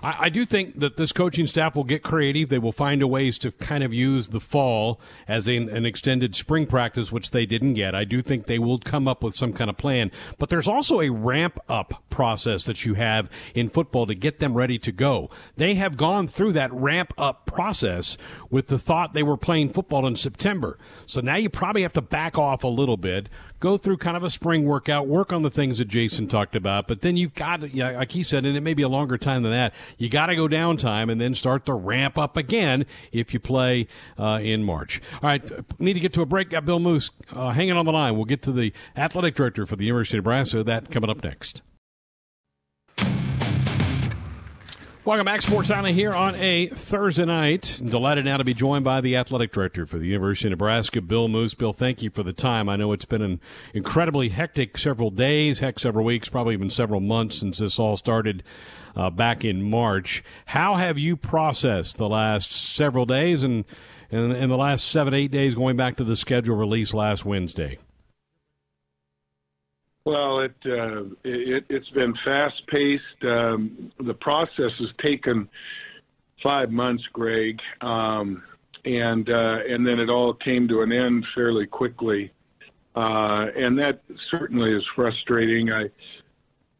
I, 0.03 0.15
I, 0.25 0.29
do 0.29 0.46
think 0.46 0.79
that 0.79 0.98
this 0.98 1.12
coaching 1.12 1.48
staff 1.48 1.75
will 1.75 1.84
get 1.84 2.03
creative. 2.03 2.50
They 2.50 2.60
will 2.60 2.72
find 2.72 3.01
a 3.01 3.08
ways 3.08 3.38
to 3.39 3.51
kind 3.51 3.84
of 3.84 3.94
use 3.94 4.29
the 4.29 4.39
fall 4.39 5.00
as 5.27 5.48
an, 5.48 5.70
an 5.70 5.86
extended 5.86 6.36
spring 6.36 6.65
practice, 6.65 7.12
which 7.12 7.32
they 7.32 7.46
didn't 7.46 7.75
get. 7.75 7.96
I 7.96 8.03
do 8.03 8.22
think 8.22 8.46
they 8.46 8.60
will 8.60 8.79
come 8.79 9.08
up 9.08 9.24
with 9.24 9.36
some 9.36 9.53
kind 9.53 9.70
of 9.70 9.77
plan. 9.77 10.12
But 10.38 10.50
there's 10.50 10.67
also 10.67 11.01
a 11.01 11.10
ramp 11.10 11.60
up 11.70 12.03
process 12.10 12.63
that 12.65 12.86
you 12.86 12.96
have 12.96 13.29
in 13.53 13.70
football 13.70 14.05
to 14.08 14.15
get 14.15 14.39
them 14.39 14.53
ready 14.53 14.77
to 14.79 14.91
go. 14.91 15.29
They 15.58 15.75
have 15.75 15.98
gone 15.98 16.27
through 16.27 16.53
that 16.53 16.74
ramp 16.74 17.13
up 17.17 17.46
process 17.46 18.17
with 18.50 18.67
the 18.67 18.79
thought 18.79 19.13
they 19.13 19.24
were 19.24 19.38
playing 19.38 19.74
football 19.74 20.08
in 20.08 20.15
September. 20.15 20.77
So 21.05 21.22
now 21.22 21.36
you 21.36 21.50
probably 21.50 21.82
have 21.82 21.94
to 21.94 22.01
back 22.01 22.38
off 22.38 22.63
a 22.63 22.67
little 22.67 22.98
bit, 22.98 23.29
go 23.65 23.79
through 23.79 23.98
kind 23.98 24.15
of 24.15 24.24
a 24.24 24.29
spring 24.29 24.63
workout, 24.63 25.07
work 25.07 25.34
on 25.34 25.41
the 25.41 25.50
things 25.50 25.79
that 25.79 25.86
Jason 25.86 26.27
talked 26.27 26.55
about. 26.55 26.88
But 26.88 27.01
then 27.01 27.17
you've 27.17 27.34
got, 27.34 27.74
yeah, 27.74 27.98
like 27.98 28.12
he 28.12 28.22
said, 28.22 28.45
and 28.45 28.55
it 28.55 28.62
may 28.62 28.75
be 28.75 28.84
a 28.84 28.88
longer 28.88 29.17
time 29.17 29.41
than 29.41 29.51
that. 29.53 29.74
You 29.98 30.07
got 30.07 30.27
to 30.27 30.36
go 30.36 30.48
downtime 30.48 31.12
and 31.12 31.19
then 31.19 31.34
start 31.34 31.65
to 31.65 31.74
ramp 31.74 32.15
up 32.15 32.38
again 32.38 32.86
if 33.12 33.34
you 33.34 33.39
play 33.39 33.88
uh, 34.19 34.39
in 34.43 34.63
March. 34.63 35.01
All 35.15 35.29
right, 35.29 35.51
need 35.79 35.93
to 35.93 36.00
get 36.00 36.13
to 36.13 36.22
a 36.22 36.27
break. 36.27 36.51
Got 36.51 36.65
Bill 36.65 36.79
Moos 36.79 37.10
uh, 37.34 37.50
hanging 37.50 37.75
on 37.75 37.88
the 37.88 37.91
line. 37.91 38.15
We'll 38.15 38.25
get 38.25 38.43
to 38.43 38.51
the 38.51 38.72
athletic 38.95 39.34
director 39.34 39.65
for 39.65 39.75
the 39.75 39.86
University 39.86 40.19
of 40.19 40.25
Nebraska. 40.25 40.63
That 40.63 40.91
coming 40.91 41.10
up 41.10 41.24
next. 41.24 41.63
Welcome 45.06 45.26
back, 45.26 45.44
Sports 45.44 45.70
Nightly 45.70 45.94
here 45.94 46.16
on 46.16 46.34
a 46.34 46.66
Thursday 46.66 47.26
night. 47.26 47.78
I'm 47.80 47.90
delighted 47.90 48.26
now 48.26 48.38
to 48.38 48.44
be 48.44 48.56
joined 48.56 48.84
by 48.84 49.02
the 49.02 49.18
athletic 49.18 49.52
director 49.52 49.86
for 49.86 50.00
the 50.00 50.08
University 50.08 50.48
of 50.48 50.54
Nebraska, 50.54 51.00
Bill 51.00 51.28
Moos. 51.28 51.54
Bill, 51.54 51.74
thank 51.74 52.02
you 52.02 52.10
for 52.10 52.24
the 52.24 52.34
time. 52.34 52.68
I 52.68 52.76
know 52.76 52.91
it's 52.91 53.06
been 53.06 53.22
an 53.22 53.39
incredibly 53.76 54.30
hectic 54.30 54.80
several 54.80 55.12
days, 55.12 55.60
heck, 55.60 55.78
several 55.78 56.06
weeks, 56.06 56.28
probably 56.28 56.56
even 56.56 56.72
several 56.72 57.02
months 57.02 57.38
since 57.38 57.60
this 57.60 57.78
all 57.78 57.98
started 57.98 58.41
uh, 58.96 59.12
back 59.12 59.46
in 59.46 59.62
March. 59.62 60.24
How 60.48 60.74
have 60.74 60.98
you 60.98 61.15
processed 61.15 61.98
the 61.98 62.10
last 62.10 62.52
several 62.52 63.06
days 63.06 63.44
and, 63.44 63.63
and, 64.10 64.32
and 64.32 64.52
the 64.52 64.58
last 64.58 64.88
seven, 64.88 65.13
eight 65.13 65.30
days 65.30 65.54
going 65.54 65.78
back 65.78 65.98
to 65.98 66.04
the 66.04 66.15
schedule 66.15 66.56
release 66.56 66.96
last 66.96 67.24
Wednesday? 67.24 67.78
Well, 70.06 70.41
it, 70.41 70.56
uh, 70.68 71.06
it 71.24 71.65
has 71.72 71.89
been 71.96 72.13
fast 72.24 72.62
paced. 72.68 73.24
Um, 73.24 73.91
the 74.06 74.13
process 74.13 74.72
has 74.80 74.89
taken 75.04 75.50
five 76.44 76.70
months, 76.70 77.04
Greg, 77.12 77.58
um, 77.82 78.44
and 78.86 79.28
uh, 79.28 79.58
and 79.68 79.86
then 79.86 80.00
it 80.00 80.12
all 80.12 80.36
came 80.36 80.68
to 80.68 80.82
an 80.82 80.91
end 80.91 81.26
fairly 81.34 81.65
quickly, 81.65 82.32
uh, 82.96 83.48
and 83.58 83.76
that 83.80 84.02
certainly 84.30 84.74
is 84.74 84.84
frustrating. 84.96 85.72
I 85.72 85.86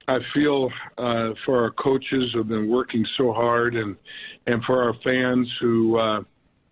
I 0.08 0.20
feel 0.36 0.70
uh, 1.00 1.32
for 1.48 1.64
our 1.64 1.72
coaches 1.72 2.30
who've 2.32 2.48
been 2.48 2.70
working 2.70 3.04
so 3.18 3.34
hard, 3.34 3.76
and 3.76 3.96
and 4.46 4.64
for 4.66 4.84
our 4.84 4.94
fans 5.04 5.50
who 5.60 5.98
uh, 5.98 6.22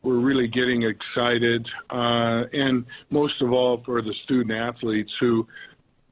were 0.03 0.19
really 0.19 0.47
getting 0.47 0.83
excited, 0.83 1.65
uh, 1.89 2.43
and 2.53 2.85
most 3.09 3.41
of 3.41 3.51
all 3.51 3.81
for 3.83 4.03
the 4.03 4.13
student 4.25 4.51
athletes 4.51 5.11
who 5.19 5.47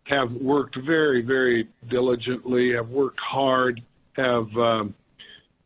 have 0.05 0.31
worked 0.31 0.77
very, 0.85 1.21
very 1.21 1.67
diligently, 1.89 2.73
have 2.73 2.89
worked 2.89 3.19
hard, 3.19 3.81
have 4.13 4.47
um, 4.57 4.93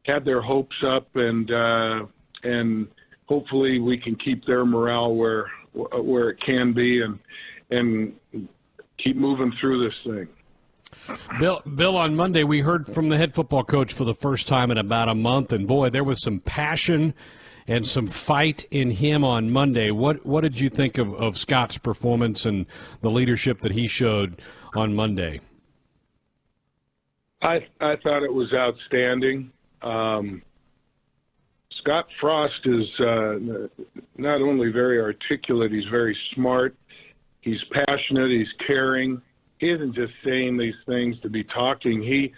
had 0.04 0.26
their 0.26 0.42
hopes 0.42 0.76
up, 0.86 1.08
and 1.16 1.52
uh, 1.52 2.06
and 2.44 2.88
hopefully 3.26 3.80
we 3.80 3.98
can 3.98 4.16
keep 4.16 4.46
their 4.46 4.66
morale 4.66 5.16
where 5.16 5.48
where 5.74 6.30
it 6.30 6.40
can 6.42 6.74
be, 6.74 7.02
and 7.02 7.20
and 7.72 8.48
keep 8.98 9.16
moving 9.16 9.52
through 9.60 9.88
this 9.88 9.96
thing. 10.04 10.28
Bill, 11.40 11.62
Bill, 11.76 11.98
on 11.98 12.16
Monday 12.16 12.44
we 12.44 12.62
heard 12.62 12.94
from 12.94 13.10
the 13.10 13.18
head 13.18 13.34
football 13.34 13.64
coach 13.64 13.94
for 13.94 14.06
the 14.06 14.14
first 14.14 14.48
time 14.48 14.72
in 14.72 14.78
about 14.78 15.10
a 15.10 15.16
month, 15.16 15.52
and 15.52 15.68
boy, 15.68 15.90
there 15.90 16.04
was 16.04 16.22
some 16.22 16.40
passion 16.40 17.14
and 17.68 17.86
some 17.86 18.08
fight 18.08 18.66
in 18.72 18.92
him 18.92 19.24
on 19.24 19.52
Monday. 19.52 19.92
What 19.92 20.26
what 20.26 20.42
did 20.42 20.60
you 20.60 20.70
think 20.70 20.98
of, 20.98 21.14
of 21.16 21.38
Scott's 21.38 21.78
performance 21.78 22.46
and 22.46 22.66
the 23.02 23.10
leadership 23.10 23.60
that 23.60 23.72
he 23.72 23.88
showed 23.88 24.42
on 24.76 24.94
Monday? 24.94 25.42
I 27.42 27.66
I 27.80 27.96
thought 27.98 28.24
it 28.24 28.34
was 28.34 28.54
outstanding. 28.54 29.52
Um, 29.82 30.42
Scott 31.82 32.08
Frost 32.20 32.66
is 32.66 33.00
uh, 33.00 33.68
not 34.18 34.42
only 34.42 34.72
very 34.72 35.00
articulate, 35.00 35.72
he's 35.72 35.86
very 35.92 36.18
smart. 36.34 36.76
He's 37.42 37.64
passionate. 37.72 38.32
He's 38.32 38.52
caring. 38.66 39.22
He 39.60 39.70
isn't 39.70 39.94
just 39.94 40.14
saying 40.24 40.58
these 40.58 40.76
things 40.88 41.20
to 41.22 41.30
be 41.30 41.44
talking. 41.44 42.02
He 42.02 42.34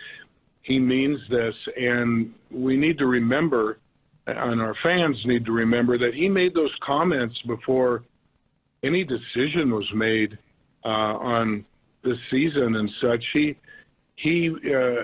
he 0.64 0.80
means 0.80 1.20
this, 1.30 1.56
and 1.78 2.34
we 2.52 2.76
need 2.76 2.98
to 2.98 3.06
remember 3.06 3.80
and 4.28 4.62
our 4.62 4.76
fans 4.84 5.18
need 5.26 5.46
to 5.46 5.52
remember 5.52 5.98
that 5.98 6.14
he 6.14 6.28
made 6.28 6.54
those 6.54 6.74
comments 6.84 7.36
before 7.48 8.04
any 8.84 9.04
decision 9.04 9.72
was 9.72 9.88
made 9.96 10.38
uh, 10.86 10.88
on 10.88 11.66
this 12.04 12.18
season 12.30 12.76
and 12.76 12.90
such. 13.02 13.24
He 13.34 13.56
he 14.18 14.50
uh, 14.50 15.04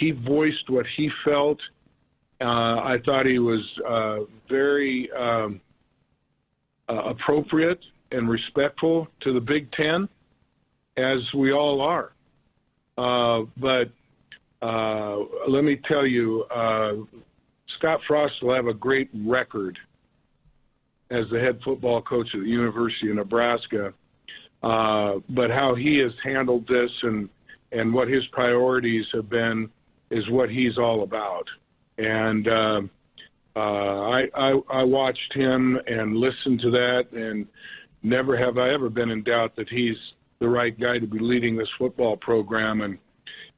he 0.00 0.12
voiced 0.12 0.68
what 0.68 0.86
he 0.96 1.10
felt. 1.24 1.58
Uh, 2.40 2.44
I 2.44 2.96
thought 3.04 3.26
he 3.26 3.38
was 3.38 3.60
uh, 3.88 4.18
very 4.48 5.08
um, 5.18 5.60
uh, 6.88 7.10
appropriate 7.10 7.80
and 8.10 8.28
respectful 8.28 9.06
to 9.20 9.32
the 9.32 9.40
Big 9.40 9.70
Ten, 9.72 10.08
as 10.96 11.18
we 11.36 11.52
all 11.52 11.80
are. 11.80 12.12
Uh, 12.98 13.46
but 13.56 13.90
let 15.48 15.64
me 15.64 15.80
tell 15.88 16.06
you, 16.06 16.44
Scott 17.82 18.00
Frost 18.06 18.34
will 18.42 18.54
have 18.54 18.68
a 18.68 18.74
great 18.74 19.10
record 19.26 19.76
as 21.10 21.24
the 21.32 21.40
head 21.40 21.58
football 21.64 22.00
coach 22.00 22.28
at 22.32 22.40
the 22.40 22.46
University 22.46 23.10
of 23.10 23.16
Nebraska. 23.16 23.92
Uh, 24.62 25.14
but 25.30 25.50
how 25.50 25.74
he 25.74 25.98
has 25.98 26.12
handled 26.22 26.64
this 26.68 26.90
and 27.02 27.28
and 27.72 27.92
what 27.92 28.06
his 28.06 28.22
priorities 28.30 29.06
have 29.12 29.28
been 29.28 29.68
is 30.12 30.22
what 30.30 30.48
he's 30.48 30.78
all 30.78 31.02
about. 31.02 31.44
And 31.98 32.46
uh, 32.46 32.80
uh, 33.56 33.58
I, 33.58 34.26
I 34.36 34.60
I 34.70 34.82
watched 34.84 35.34
him 35.34 35.76
and 35.88 36.16
listened 36.16 36.60
to 36.60 36.70
that, 36.70 37.06
and 37.12 37.48
never 38.04 38.38
have 38.38 38.58
I 38.58 38.72
ever 38.72 38.90
been 38.90 39.10
in 39.10 39.24
doubt 39.24 39.56
that 39.56 39.68
he's 39.68 39.96
the 40.38 40.48
right 40.48 40.78
guy 40.78 41.00
to 41.00 41.06
be 41.06 41.18
leading 41.18 41.56
this 41.56 41.68
football 41.76 42.16
program. 42.16 42.82
And 42.82 42.96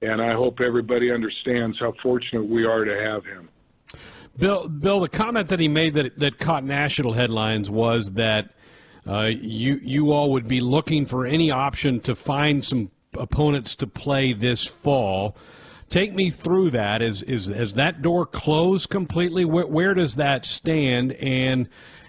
and 0.01 0.23
I 0.23 0.33
hope 0.33 0.61
everybody 0.61 1.13
understands 1.13 1.77
how 1.79 1.93
fortunate 2.03 2.49
we 2.49 2.65
are 2.65 2.87
to 2.87 3.05
have 3.05 3.27
him. 3.27 3.51
Bill, 4.37 4.69
Bill, 4.69 5.01
the 5.01 5.09
comment 5.09 5.49
that 5.49 5.61
he 5.61 5.69
made 5.69 5.95
that 5.95 6.19
that 6.19 6.39
caught 6.39 6.65
national 6.65 7.13
headlines 7.13 7.71
was 7.71 8.13
that 8.13 8.51
uh, 9.07 9.27
you 9.27 9.81
you 9.83 10.13
all 10.13 10.33
would 10.33 10.49
be 10.49 10.61
looking 10.61 11.07
for 11.07 11.27
any 11.27 11.51
option 11.51 12.01
to 12.01 12.15
find 12.15 12.65
some 12.65 12.91
opponents 13.15 13.77
to 13.77 13.87
play 13.87 14.33
this 14.33 14.65
fall. 14.65 15.37
Take 15.89 16.15
me 16.15 16.31
through 16.31 16.71
that. 16.71 17.03
Is 17.03 17.23
is 17.23 17.47
has 17.47 17.75
that 17.75 18.03
door 18.03 18.27
closed 18.27 18.89
completely? 18.89 19.45
Where, 19.45 19.67
where 19.67 19.95
does 19.95 20.17
that 20.17 20.45
stand? 20.45 21.13
And 21.13 21.69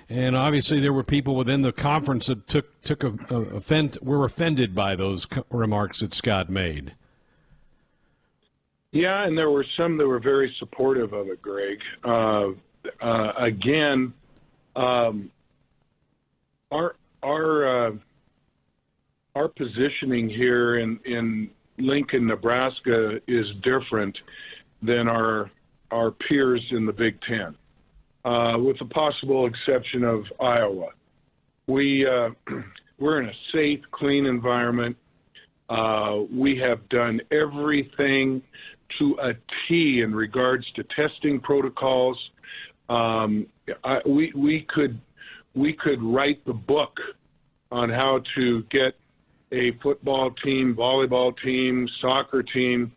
and 0.10 0.36
obviously 0.36 0.80
there 0.80 0.94
were 0.94 1.04
people 1.04 1.36
within 1.36 1.62
the 1.62 1.72
conference 1.72 2.28
that 2.28 2.48
took 2.48 2.82
took 2.82 3.04
a, 3.04 3.14
a 3.30 3.42
offend 3.58 4.00
were 4.02 4.26
offended 4.26 4.74
by 4.74 4.96
those 4.96 5.28
remarks 5.52 6.00
that 6.00 6.14
Scott 6.16 6.50
made. 6.50 6.96
Yeah, 8.96 9.28
and 9.28 9.38
there 9.38 9.50
were 9.50 9.66
some 9.76 9.98
that 9.98 10.08
were 10.08 10.22
very 10.22 10.56
supportive 10.58 11.12
of 11.12 11.28
it, 11.28 11.42
Greg. 11.42 11.80
Uh, 12.06 12.52
uh, 13.02 13.34
again, 13.38 14.14
um, 14.78 15.30
our 16.72 16.96
our 17.22 17.88
uh, 17.88 17.92
our 19.36 19.50
positioning 19.50 20.30
here 20.30 20.80
in 20.80 20.98
in 21.04 21.50
Lincoln, 21.78 22.26
Nebraska, 22.26 23.20
is 23.28 23.46
different 23.64 24.18
than 24.82 25.10
our 25.10 25.52
our 25.92 26.12
peers 26.12 26.66
in 26.72 26.86
the 26.86 26.94
Big 26.94 27.20
Ten, 27.28 27.54
uh, 28.24 28.58
with 28.58 28.80
the 28.80 28.86
possible 28.86 29.46
exception 29.46 30.06
of 30.06 30.24
Iowa. 30.40 30.92
We 31.68 32.08
uh, 32.08 32.30
we're 32.98 33.22
in 33.22 33.28
a 33.28 33.34
safe, 33.52 33.82
clean 33.92 34.26
environment. 34.26 34.96
Uh, 35.68 36.20
we 36.32 36.58
have 36.60 36.88
done 36.88 37.20
everything 37.32 38.42
to 39.00 39.18
a 39.22 39.34
T 39.68 40.02
in 40.02 40.14
regards 40.14 40.66
to 40.76 40.84
testing 40.96 41.40
protocols. 41.40 42.18
Um, 42.90 43.48
I, 43.84 44.00
we 44.06 44.32
we 44.36 44.66
could 44.70 45.00
we 45.54 45.74
could 45.74 46.02
write 46.02 46.46
the 46.46 46.54
book 46.54 46.98
on 47.72 47.90
how 47.90 48.22
to 48.36 48.64
get 48.64 48.94
a 49.52 49.72
football 49.82 50.32
team, 50.44 50.76
volleyball 50.76 51.34
team, 51.44 51.88
soccer 52.02 52.44
team 52.44 52.92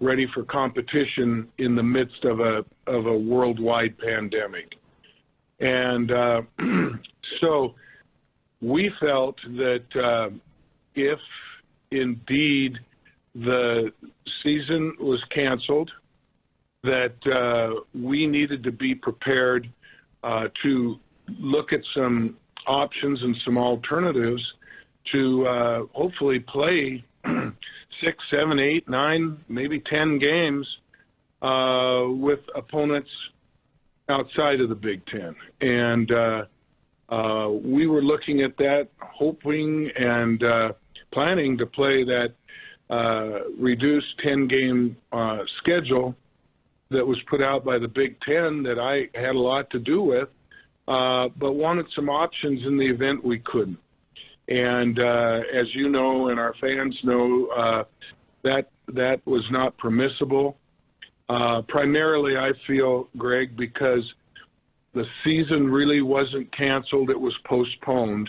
ready 0.00 0.26
for 0.34 0.42
competition 0.42 1.48
in 1.58 1.76
the 1.76 1.82
midst 1.82 2.24
of 2.24 2.40
a 2.40 2.64
of 2.86 3.06
a 3.06 3.16
worldwide 3.16 3.96
pandemic. 3.98 4.74
And 5.60 6.10
uh, 6.10 6.42
so 7.40 7.74
we 8.60 8.92
felt 9.00 9.36
that 9.46 9.84
uh, 9.96 10.30
if 10.94 11.18
indeed 11.90 12.78
the 13.34 13.92
season 14.42 14.94
was 15.00 15.22
canceled, 15.34 15.90
that 16.84 17.14
uh, 17.26 17.80
we 17.94 18.26
needed 18.26 18.64
to 18.64 18.72
be 18.72 18.94
prepared 18.94 19.68
uh, 20.24 20.48
to 20.62 20.98
look 21.38 21.72
at 21.72 21.80
some 21.94 22.36
options 22.66 23.22
and 23.22 23.36
some 23.44 23.56
alternatives 23.56 24.42
to 25.12 25.46
uh, 25.46 25.82
hopefully 25.92 26.40
play 26.40 27.04
six, 28.04 28.18
seven, 28.30 28.58
eight, 28.58 28.88
nine, 28.88 29.38
maybe 29.48 29.80
ten 29.80 30.18
games 30.18 30.66
uh, 31.40 32.04
with 32.08 32.40
opponents 32.54 33.10
outside 34.08 34.60
of 34.60 34.68
the 34.68 34.74
Big 34.74 35.04
Ten. 35.06 35.34
And 35.60 36.10
uh, 36.10 36.44
uh, 37.08 37.48
we 37.48 37.86
were 37.86 38.02
looking 38.02 38.42
at 38.42 38.56
that, 38.58 38.88
hoping 38.98 39.90
and 39.96 40.42
planning 41.12 41.58
to 41.58 41.66
play 41.66 42.04
that 42.04 42.34
reduced 43.58 44.18
10 44.22 44.48
game 44.48 44.96
uh, 45.12 45.38
schedule 45.58 46.14
that 46.90 47.06
was 47.06 47.18
put 47.28 47.42
out 47.42 47.64
by 47.64 47.78
the 47.78 47.88
Big 47.88 48.20
Ten 48.20 48.62
that 48.62 48.78
I 48.78 49.08
had 49.18 49.34
a 49.34 49.38
lot 49.38 49.70
to 49.70 49.78
do 49.78 50.02
with, 50.02 50.28
uh, 50.88 51.28
but 51.36 51.52
wanted 51.52 51.86
some 51.94 52.08
options 52.08 52.60
in 52.66 52.76
the 52.76 52.86
event 52.86 53.24
we 53.24 53.38
couldn't. 53.40 53.78
And 54.48 54.98
uh, 54.98 55.40
as 55.54 55.66
you 55.74 55.88
know, 55.88 56.28
and 56.28 56.38
our 56.38 56.54
fans 56.60 56.96
know, 57.02 57.48
uh, 57.56 57.84
that 58.44 58.70
that 58.88 59.20
was 59.24 59.44
not 59.50 59.76
permissible. 59.78 60.58
Uh, 61.28 61.62
primarily, 61.68 62.36
I 62.36 62.50
feel, 62.66 63.08
Greg, 63.16 63.56
because 63.56 64.02
the 64.92 65.04
season 65.24 65.70
really 65.70 66.02
wasn't 66.02 66.54
canceled; 66.54 67.08
it 67.08 67.18
was 67.18 67.34
postponed 67.46 68.28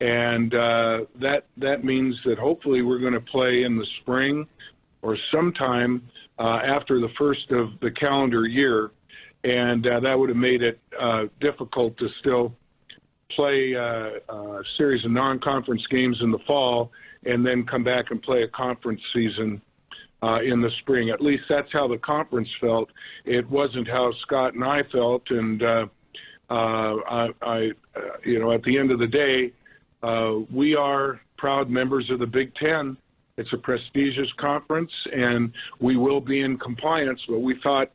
and 0.00 0.54
uh, 0.54 0.98
that 1.20 1.46
that 1.56 1.84
means 1.84 2.14
that 2.24 2.38
hopefully 2.38 2.82
we're 2.82 2.98
going 2.98 3.14
to 3.14 3.20
play 3.20 3.62
in 3.62 3.76
the 3.78 3.86
spring 4.02 4.46
or 5.02 5.16
sometime 5.32 6.02
uh, 6.38 6.60
after 6.64 7.00
the 7.00 7.08
first 7.18 7.50
of 7.50 7.70
the 7.80 7.90
calendar 7.90 8.46
year, 8.46 8.90
and 9.44 9.86
uh, 9.86 10.00
that 10.00 10.18
would 10.18 10.28
have 10.28 10.36
made 10.36 10.62
it 10.62 10.78
uh, 11.00 11.24
difficult 11.40 11.96
to 11.96 12.08
still 12.20 12.52
play 13.34 13.74
uh, 13.74 14.34
a 14.34 14.62
series 14.76 15.04
of 15.04 15.10
non-conference 15.10 15.82
games 15.90 16.18
in 16.20 16.30
the 16.30 16.38
fall 16.46 16.90
and 17.24 17.44
then 17.44 17.64
come 17.64 17.82
back 17.82 18.06
and 18.10 18.22
play 18.22 18.42
a 18.42 18.48
conference 18.48 19.00
season 19.14 19.60
uh, 20.22 20.40
in 20.42 20.60
the 20.60 20.70
spring. 20.80 21.10
At 21.10 21.20
least 21.20 21.44
that's 21.48 21.72
how 21.72 21.88
the 21.88 21.98
conference 21.98 22.48
felt. 22.60 22.88
It 23.24 23.48
wasn't 23.50 23.88
how 23.88 24.12
Scott 24.22 24.54
and 24.54 24.62
I 24.62 24.82
felt, 24.92 25.22
and 25.30 25.62
I, 26.48 27.28
I, 27.42 27.70
you 28.24 28.38
know, 28.38 28.52
at 28.52 28.62
the 28.62 28.78
end 28.78 28.90
of 28.90 28.98
the 28.98 29.06
day 29.06 29.52
uh, 30.06 30.44
we 30.52 30.76
are 30.76 31.20
proud 31.36 31.68
members 31.68 32.08
of 32.10 32.20
the 32.20 32.26
Big 32.26 32.54
Ten. 32.54 32.96
It's 33.36 33.52
a 33.52 33.58
prestigious 33.58 34.32
conference, 34.38 34.92
and 35.12 35.52
we 35.80 35.96
will 35.96 36.20
be 36.20 36.40
in 36.42 36.58
compliance. 36.58 37.20
But 37.28 37.40
we 37.40 37.58
thought 37.62 37.90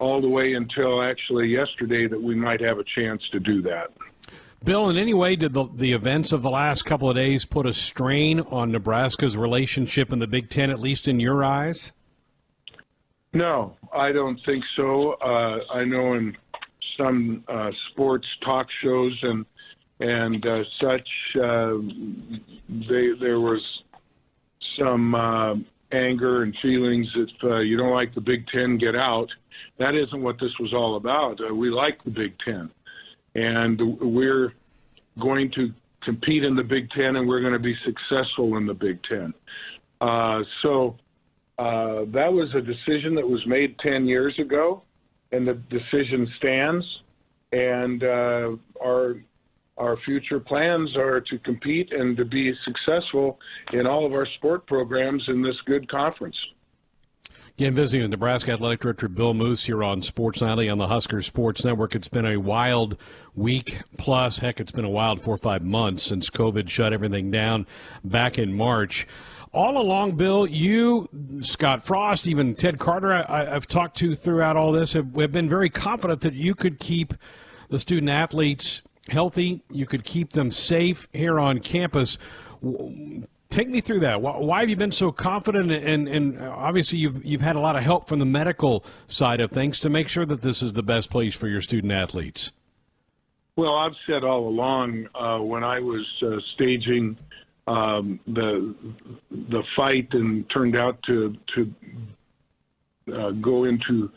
all 0.00 0.20
the 0.20 0.28
way 0.28 0.54
until 0.54 1.02
actually 1.02 1.48
yesterday 1.48 2.08
that 2.08 2.20
we 2.20 2.34
might 2.34 2.60
have 2.60 2.78
a 2.78 2.84
chance 2.84 3.22
to 3.32 3.38
do 3.38 3.62
that. 3.62 3.92
Bill, 4.64 4.88
in 4.88 4.96
any 4.96 5.14
way, 5.14 5.36
did 5.36 5.52
the, 5.52 5.66
the 5.74 5.92
events 5.92 6.32
of 6.32 6.42
the 6.42 6.50
last 6.50 6.84
couple 6.84 7.08
of 7.08 7.16
days 7.16 7.44
put 7.44 7.66
a 7.66 7.72
strain 7.72 8.40
on 8.40 8.72
Nebraska's 8.72 9.36
relationship 9.36 10.12
in 10.12 10.18
the 10.18 10.26
Big 10.26 10.48
Ten, 10.48 10.70
at 10.70 10.80
least 10.80 11.06
in 11.06 11.20
your 11.20 11.44
eyes? 11.44 11.92
No, 13.32 13.76
I 13.92 14.10
don't 14.10 14.40
think 14.44 14.64
so. 14.76 15.12
Uh, 15.12 15.60
I 15.72 15.84
know 15.84 16.14
in 16.14 16.36
some 16.96 17.44
uh, 17.46 17.70
sports 17.90 18.26
talk 18.44 18.66
shows 18.82 19.16
and 19.22 19.44
and 20.00 20.44
uh, 20.46 20.62
such. 20.80 21.08
Uh, 21.36 21.74
they, 22.68 23.10
there 23.20 23.40
was 23.40 23.62
some 24.78 25.14
uh, 25.14 25.54
anger 25.92 26.42
and 26.42 26.54
feelings 26.60 27.06
if 27.14 27.30
uh, 27.44 27.58
you 27.58 27.76
don't 27.76 27.92
like 27.92 28.14
the 28.14 28.20
Big 28.20 28.46
Ten, 28.48 28.78
get 28.78 28.96
out. 28.96 29.28
That 29.78 29.94
isn't 29.94 30.22
what 30.22 30.36
this 30.40 30.52
was 30.58 30.72
all 30.72 30.96
about. 30.96 31.38
Uh, 31.40 31.54
we 31.54 31.70
like 31.70 32.02
the 32.04 32.10
Big 32.10 32.34
Ten, 32.44 32.70
and 33.34 33.80
we're 34.00 34.52
going 35.20 35.50
to 35.52 35.72
compete 36.02 36.44
in 36.44 36.56
the 36.56 36.62
Big 36.62 36.90
Ten, 36.90 37.16
and 37.16 37.28
we're 37.28 37.40
going 37.40 37.52
to 37.52 37.58
be 37.58 37.76
successful 37.84 38.56
in 38.56 38.66
the 38.66 38.74
Big 38.74 39.00
Ten. 39.04 39.32
Uh, 40.00 40.40
so 40.62 40.96
that 41.58 42.30
was 42.32 42.52
a 42.54 42.60
decision 42.60 43.14
that 43.14 43.26
was 43.26 43.40
made 43.46 43.78
10 43.78 44.06
years 44.06 44.34
ago, 44.38 44.82
and 45.32 45.46
the 45.46 45.54
decision 45.70 46.28
stands. 46.38 46.84
And 47.52 48.02
our 48.02 49.14
our 49.76 49.96
future 50.04 50.40
plans 50.40 50.96
are 50.96 51.20
to 51.20 51.38
compete 51.38 51.92
and 51.92 52.16
to 52.16 52.24
be 52.24 52.54
successful 52.64 53.38
in 53.72 53.86
all 53.86 54.06
of 54.06 54.12
our 54.12 54.26
sport 54.36 54.66
programs 54.66 55.22
in 55.28 55.42
this 55.42 55.56
good 55.66 55.88
conference. 55.90 56.36
Again, 57.56 57.74
visiting 57.74 58.02
with 58.02 58.10
Nebraska 58.10 58.52
Athletic 58.52 58.80
Director 58.80 59.08
Bill 59.08 59.32
Moos 59.32 59.64
here 59.64 59.84
on 59.84 60.02
Sports 60.02 60.40
Nightly 60.40 60.68
on 60.68 60.78
the 60.78 60.88
Husker 60.88 61.22
Sports 61.22 61.64
Network. 61.64 61.94
It's 61.94 62.08
been 62.08 62.26
a 62.26 62.36
wild 62.36 62.96
week 63.36 63.80
plus. 63.96 64.40
Heck, 64.40 64.58
it's 64.58 64.72
been 64.72 64.84
a 64.84 64.90
wild 64.90 65.20
four 65.20 65.34
or 65.34 65.38
five 65.38 65.62
months 65.62 66.02
since 66.02 66.30
COVID 66.30 66.68
shut 66.68 66.92
everything 66.92 67.30
down 67.30 67.66
back 68.02 68.38
in 68.38 68.52
March. 68.52 69.06
All 69.52 69.80
along, 69.80 70.16
Bill, 70.16 70.48
you, 70.48 71.08
Scott 71.42 71.86
Frost, 71.86 72.26
even 72.26 72.56
Ted 72.56 72.80
Carter, 72.80 73.12
I, 73.12 73.44
have 73.44 73.68
talked 73.68 73.96
to 73.98 74.16
throughout 74.16 74.56
all 74.56 74.72
this, 74.72 74.94
have, 74.94 75.14
have 75.14 75.30
been 75.30 75.48
very 75.48 75.70
confident 75.70 76.22
that 76.22 76.34
you 76.34 76.56
could 76.56 76.80
keep 76.80 77.14
the 77.68 77.78
student 77.78 78.10
athletes 78.10 78.82
healthy. 79.08 79.62
You 79.70 79.86
could 79.86 80.04
keep 80.04 80.32
them 80.32 80.50
safe 80.50 81.08
here 81.12 81.38
on 81.38 81.60
campus. 81.60 82.18
Take 83.48 83.68
me 83.68 83.80
through 83.80 84.00
that. 84.00 84.20
Why 84.20 84.60
have 84.60 84.68
you 84.68 84.76
been 84.76 84.92
so 84.92 85.12
confident? 85.12 85.70
And, 85.70 86.08
and 86.08 86.40
obviously, 86.40 86.98
you've 86.98 87.24
you've 87.24 87.40
had 87.40 87.56
a 87.56 87.60
lot 87.60 87.76
of 87.76 87.84
help 87.84 88.08
from 88.08 88.18
the 88.18 88.24
medical 88.24 88.84
side 89.06 89.40
of 89.40 89.50
things 89.50 89.78
to 89.80 89.90
make 89.90 90.08
sure 90.08 90.26
that 90.26 90.40
this 90.40 90.62
is 90.62 90.72
the 90.72 90.82
best 90.82 91.10
place 91.10 91.34
for 91.34 91.48
your 91.48 91.60
student 91.60 91.92
athletes. 91.92 92.50
Well, 93.56 93.76
I've 93.76 93.94
said 94.06 94.24
all 94.24 94.48
along 94.48 95.06
uh, 95.14 95.38
when 95.38 95.62
I 95.62 95.78
was 95.78 96.04
uh, 96.22 96.38
staging 96.54 97.16
um, 97.68 98.18
the 98.26 98.74
the 99.30 99.62
fight 99.76 100.08
and 100.12 100.48
turned 100.50 100.76
out 100.76 101.00
to 101.04 101.36
to 101.54 101.74
uh, 103.14 103.30
go 103.30 103.64
into 103.64 104.10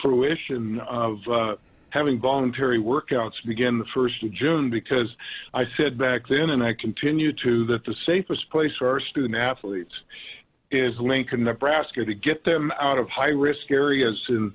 fruition 0.00 0.80
of 0.80 1.18
uh, 1.30 1.54
having 1.90 2.20
voluntary 2.20 2.80
workouts 2.80 3.32
begin 3.46 3.78
the 3.78 3.84
1st 3.96 4.26
of 4.26 4.32
June 4.34 4.70
because 4.70 5.08
I 5.54 5.64
said 5.76 5.98
back 5.98 6.22
then, 6.28 6.50
and 6.50 6.62
I 6.62 6.72
continue 6.80 7.32
to, 7.32 7.66
that 7.66 7.84
the 7.84 7.94
safest 8.06 8.48
place 8.50 8.72
for 8.78 8.88
our 8.88 9.00
student 9.00 9.36
athletes 9.36 9.92
is 10.70 10.92
Lincoln, 11.00 11.44
Nebraska, 11.44 12.04
to 12.04 12.14
get 12.14 12.44
them 12.44 12.70
out 12.80 12.98
of 12.98 13.08
high 13.08 13.26
risk 13.26 13.70
areas 13.70 14.16
in 14.28 14.52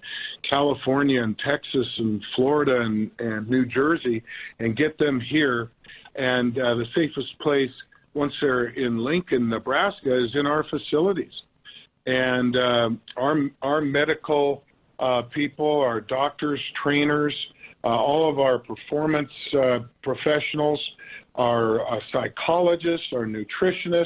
California 0.49 1.23
and 1.23 1.37
Texas 1.39 1.87
and 1.97 2.23
Florida 2.35 2.81
and, 2.81 3.09
and 3.19 3.49
New 3.49 3.65
Jersey 3.65 4.23
and 4.59 4.77
get 4.77 4.97
them 4.99 5.19
here. 5.19 5.71
And 6.15 6.57
uh, 6.57 6.75
the 6.75 6.85
safest 6.95 7.39
place 7.41 7.71
once 8.13 8.33
they're 8.41 8.67
in 8.67 8.99
Lincoln, 8.99 9.49
Nebraska, 9.49 10.23
is 10.23 10.29
in 10.35 10.45
our 10.45 10.63
facilities. 10.69 11.33
And 12.05 12.55
uh, 12.55 12.89
our, 13.17 13.37
our 13.63 13.81
medical 13.81 14.63
uh, 14.99 15.23
people, 15.33 15.79
our 15.79 16.01
doctors, 16.01 16.59
trainers, 16.81 17.35
uh, 17.83 17.87
all 17.87 18.29
of 18.29 18.39
our 18.39 18.59
performance 18.59 19.31
uh, 19.61 19.79
professionals, 20.01 20.79
our 21.35 21.81
uh, 21.81 21.99
psychologists, 22.11 23.07
our 23.13 23.25
nutritionists, 23.25 24.05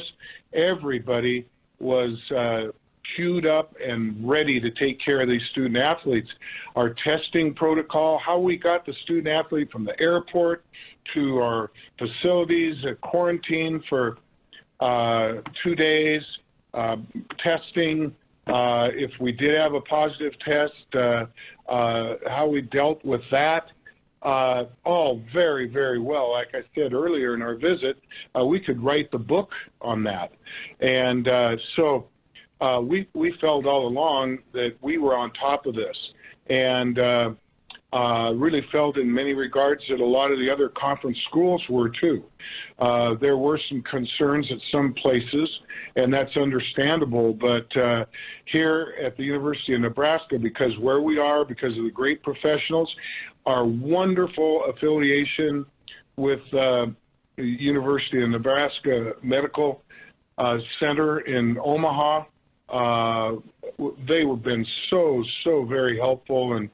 everybody 0.54 1.46
was 1.78 2.18
uh, 2.36 2.72
queued 3.14 3.46
up 3.46 3.74
and 3.84 4.28
ready 4.28 4.60
to 4.60 4.70
take 4.72 4.98
care 5.04 5.20
of 5.20 5.28
these 5.28 5.42
student 5.52 5.76
athletes. 5.76 6.28
Our 6.76 6.94
testing 7.04 7.54
protocol, 7.54 8.20
how 8.24 8.38
we 8.38 8.56
got 8.56 8.84
the 8.84 8.94
student 9.04 9.28
athlete 9.28 9.70
from 9.70 9.84
the 9.84 9.98
airport 10.00 10.64
to 11.14 11.38
our 11.38 11.70
facilities, 11.98 12.76
at 12.88 13.00
quarantine 13.00 13.82
for 13.88 14.18
uh, 14.80 15.40
two 15.62 15.74
days, 15.74 16.22
uh, 16.74 16.96
testing. 17.42 18.14
Uh, 18.48 18.88
if 18.94 19.10
we 19.20 19.30
did 19.30 19.58
have 19.58 19.74
a 19.74 19.80
positive 19.82 20.32
test, 20.44 20.72
uh, 20.94 21.26
uh, 21.70 22.14
how 22.28 22.48
we 22.50 22.62
dealt 22.62 23.04
with 23.04 23.20
that. 23.30 23.66
Uh, 24.22 24.64
all 24.84 25.22
very, 25.32 25.68
very 25.68 26.00
well. 26.00 26.32
Like 26.32 26.48
I 26.52 26.62
said 26.74 26.92
earlier 26.92 27.34
in 27.34 27.42
our 27.42 27.54
visit, 27.54 28.00
uh, 28.36 28.44
we 28.44 28.58
could 28.58 28.82
write 28.82 29.10
the 29.12 29.18
book 29.18 29.50
on 29.80 30.02
that. 30.04 30.32
And 30.80 31.28
so 31.76 32.08
we, 32.82 33.08
we 33.14 33.32
felt 33.40 33.64
all 33.64 33.86
along 33.86 34.38
that 34.52 34.70
we 34.80 34.98
were 34.98 35.16
on 35.16 35.32
top 35.34 35.66
of 35.66 35.74
this. 35.76 35.96
And 36.50 36.96
uh, 37.92 37.96
uh, 38.28 38.32
really 38.32 38.60
felt 38.70 38.98
in 38.98 39.12
many 39.12 39.32
regards 39.32 39.82
that 39.88 40.00
a 40.00 40.04
lot 40.04 40.30
of 40.30 40.38
the 40.38 40.50
other 40.50 40.70
conference 40.70 41.16
schools 41.28 41.62
were 41.70 41.88
too. 41.88 42.22
Uh, 42.78 43.14
there 43.20 43.36
were 43.36 43.58
some 43.68 43.82
concerns 43.82 44.46
at 44.50 44.58
some 44.70 44.94
places, 44.94 45.48
and 45.96 46.12
that's 46.12 46.36
understandable. 46.36 47.32
But 47.32 47.80
uh, 47.80 48.04
here 48.46 48.94
at 49.04 49.16
the 49.16 49.24
University 49.24 49.74
of 49.74 49.80
Nebraska, 49.80 50.38
because 50.38 50.72
where 50.80 51.00
we 51.00 51.18
are, 51.18 51.44
because 51.44 51.76
of 51.78 51.84
the 51.84 51.90
great 51.90 52.22
professionals, 52.22 52.92
our 53.46 53.64
wonderful 53.64 54.64
affiliation 54.68 55.64
with 56.16 56.40
uh, 56.52 56.86
the 57.36 57.44
University 57.44 58.22
of 58.22 58.30
Nebraska 58.30 59.12
Medical 59.22 59.82
uh, 60.36 60.56
Center 60.80 61.20
in 61.20 61.56
Omaha. 61.64 62.24
Uh, 62.68 63.36
they 64.06 64.26
have 64.26 64.42
been 64.42 64.66
so, 64.90 65.24
so 65.42 65.64
very 65.64 65.98
helpful 65.98 66.56
and 66.56 66.68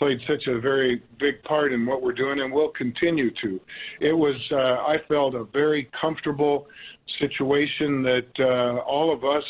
played 0.00 0.18
such 0.26 0.46
a 0.46 0.58
very 0.58 1.02
big 1.18 1.42
part 1.42 1.74
in 1.74 1.84
what 1.84 2.00
we're 2.00 2.14
doing 2.14 2.40
and 2.40 2.50
will 2.50 2.70
continue 2.70 3.30
to. 3.42 3.60
It 4.00 4.14
was, 4.14 4.34
uh, 4.50 4.56
I 4.56 4.96
felt, 5.08 5.34
a 5.34 5.44
very 5.44 5.90
comfortable 6.00 6.66
situation 7.18 8.02
that 8.02 8.30
uh, 8.38 8.80
all 8.80 9.12
of 9.12 9.24
us 9.24 9.44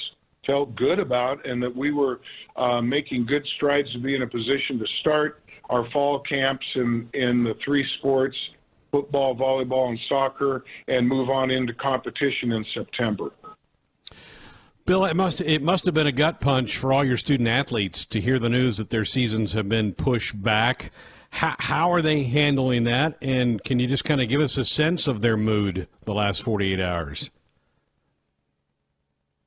felt 0.45 0.75
good 0.75 0.99
about 0.99 1.47
and 1.49 1.63
that 1.63 1.75
we 1.75 1.93
were 1.93 2.21
uh, 2.57 2.83
making 2.83 3.27
good 3.27 3.47
strides 3.55 3.93
to 3.93 4.01
be 4.01 4.17
in 4.17 4.23
a 4.23 4.27
position 4.27 4.81
to 4.81 4.87
start 5.01 5.41
our 5.69 5.89
fall 5.93 6.19
camps 6.19 6.67
in, 6.75 7.09
in 7.15 7.45
the 7.45 7.55
three 7.65 7.87
sports 7.99 8.37
football, 8.91 9.37
volleyball, 9.37 9.91
and 9.91 10.01
soccer 10.09 10.65
and 10.89 11.07
move 11.07 11.31
on 11.31 11.53
into 11.53 11.73
competition 11.75 12.51
in 12.51 12.67
September. 12.75 13.31
Bill, 14.87 15.05
it 15.05 15.15
must 15.15 15.41
it 15.41 15.63
must 15.63 15.85
have 15.85 15.95
been 15.95 16.07
a 16.07 16.13
gut 16.13 16.41
punch 16.41 16.77
for 16.77 16.93
all 16.93 17.05
your 17.05 17.17
student 17.17 17.49
athletes 17.49 18.05
to 18.07 18.21
hear 18.21 18.39
the 18.39 18.49
news 18.49 18.79
that 18.79 18.91
their 18.91 19.05
seasons 19.05 19.53
have 19.53 19.69
been 19.69 19.93
pushed 19.93 20.41
back. 20.43 20.91
How, 21.31 21.55
how 21.59 21.93
are 21.93 22.03
they 22.03 22.25
handling 22.25 22.85
that? 22.85 23.17
And 23.23 23.63
can 23.63 23.79
you 23.79 23.87
just 23.87 24.05
kind 24.05 24.21
of 24.21 24.29
give 24.29 24.41
us 24.41 24.59
a 24.59 24.65
sense 24.65 25.07
of 25.07 25.21
their 25.21 25.37
mood 25.37 25.87
the 26.05 26.13
last 26.13 26.43
48 26.43 26.81
hours? 26.81 27.31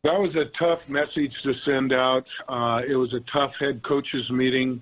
That 0.04 0.20
was 0.20 0.36
a 0.36 0.46
tough 0.58 0.80
message 0.88 1.34
to 1.44 1.54
send 1.66 1.94
out. 1.94 2.26
Uh, 2.48 2.82
it 2.88 2.96
was 2.96 3.14
a 3.14 3.22
tough 3.32 3.52
head 3.60 3.82
coaches 3.84 4.30
meeting. 4.32 4.82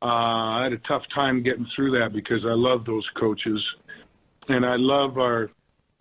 Uh, 0.00 0.06
I 0.06 0.62
had 0.64 0.72
a 0.72 0.78
tough 0.88 1.02
time 1.14 1.42
getting 1.42 1.66
through 1.76 1.98
that 1.98 2.12
because 2.12 2.44
I 2.44 2.54
love 2.54 2.84
those 2.84 3.06
coaches, 3.18 3.62
and 4.48 4.66
I 4.66 4.76
love 4.76 5.18
our 5.18 5.50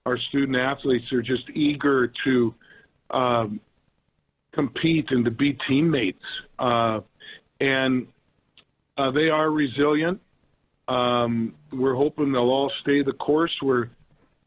our 0.06 0.18
student 0.30 0.58
athletes. 0.58 1.06
They're 1.12 1.22
just 1.22 1.50
eager 1.54 2.12
to 2.24 2.56
um, 3.12 3.60
compete 4.54 5.12
and 5.12 5.26
to 5.26 5.32
be 5.32 5.58
teammates. 5.68 6.24
Uh, 6.60 7.02
and 7.60 8.08
uh, 8.98 9.12
they 9.12 9.30
are 9.30 9.52
resilient. 9.52 10.20
Um, 10.88 11.56
we're 11.72 11.96
hoping 11.96 12.32
they'll 12.32 12.42
all 12.42 12.72
stay 12.82 13.02
the 13.04 13.14
course. 13.14 13.56
We're 13.62 13.90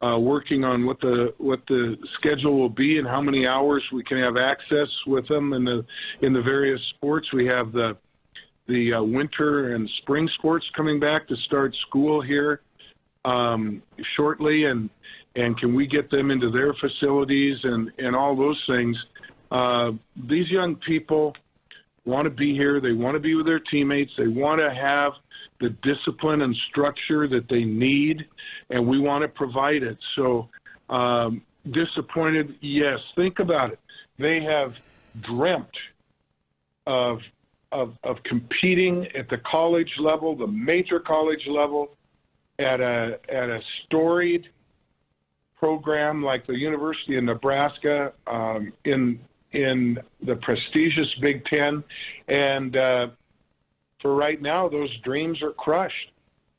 uh, 0.03 0.19
working 0.19 0.65
on 0.65 0.85
what 0.85 1.01
the 1.01 1.33
what 1.39 1.61
the 1.69 1.97
schedule 2.19 2.59
will 2.59 2.69
be 2.69 2.99
and 2.99 3.07
how 3.07 3.23
many 3.23 3.47
hours 3.47 3.83
we 3.93 4.03
can 4.03 4.19
have 4.19 4.37
access 4.37 4.89
with 5.07 5.27
them 5.29 5.53
in 5.55 5.65
the 5.65 5.85
in 6.21 6.33
the 6.33 6.43
various 6.43 6.81
sports. 6.97 7.33
We 7.33 7.47
have 7.47 7.73
the 7.73 7.97
the 8.67 8.95
uh, 8.95 9.03
winter 9.03 9.75
and 9.75 9.89
spring 10.03 10.29
sports 10.35 10.67
coming 10.77 10.99
back 10.99 11.29
to 11.29 11.37
start 11.47 11.75
school 11.87 12.21
here 12.21 12.61
um, 13.25 13.83
shortly, 14.17 14.65
and 14.65 14.91
and 15.37 15.59
can 15.59 15.75
we 15.75 15.87
get 15.87 16.11
them 16.11 16.31
into 16.31 16.51
their 16.51 16.75
facilities 16.75 17.59
and 17.63 17.91
and 17.99 18.15
all 18.15 18.37
those 18.37 18.63
things. 18.67 18.97
Uh, 19.55 19.93
these 20.29 20.51
young 20.51 20.75
people 20.75 21.33
want 22.05 22.25
to 22.25 22.31
be 22.31 22.53
here. 22.55 22.81
They 22.81 22.93
want 22.93 23.15
to 23.15 23.21
be 23.21 23.37
with 23.37 23.47
their 23.47 23.61
teammates. 23.61 24.11
They 24.19 24.27
want 24.27 24.61
to 24.61 24.75
have 24.75 25.13
the 25.61 25.71
discipline 25.89 26.43
and 26.43 26.55
structure 26.71 27.29
that 27.29 27.49
they 27.49 27.63
need, 27.63 28.27
and 28.71 28.85
we 28.87 28.99
want 28.99 29.23
to 29.23 29.29
provide 29.29 29.85
it. 29.85 29.97
So, 30.17 30.49
um, 30.91 31.41
disappointed, 31.71 32.57
yes. 32.61 32.99
Think 33.15 33.39
about 33.39 33.71
it. 33.71 33.79
They 34.19 34.41
have 34.43 34.73
dreamt 35.23 35.69
of, 36.89 37.19
of, 37.71 37.95
of 38.03 38.17
competing 38.25 39.07
at 39.17 39.29
the 39.29 39.39
college 39.49 39.91
level, 40.01 40.37
the 40.37 40.49
major 40.49 40.99
college 40.99 41.47
level, 41.49 41.91
at 42.59 42.81
a, 42.81 43.19
at 43.29 43.51
a 43.51 43.61
storied 43.85 44.47
program 45.57 46.25
like 46.25 46.45
the 46.47 46.55
University 46.55 47.17
of 47.17 47.25
Nebraska 47.25 48.13
um, 48.27 48.73
in 48.85 49.21
in 49.55 49.99
the 50.25 50.37
prestigious 50.37 51.09
Big 51.21 51.45
Ten. 51.47 51.83
And 52.29 52.77
uh, 52.77 53.07
for 54.03 54.15
right 54.15 54.41
now, 54.41 54.69
those 54.69 54.91
dreams 55.05 55.43
are 55.43 55.53
crushed. 55.53 56.11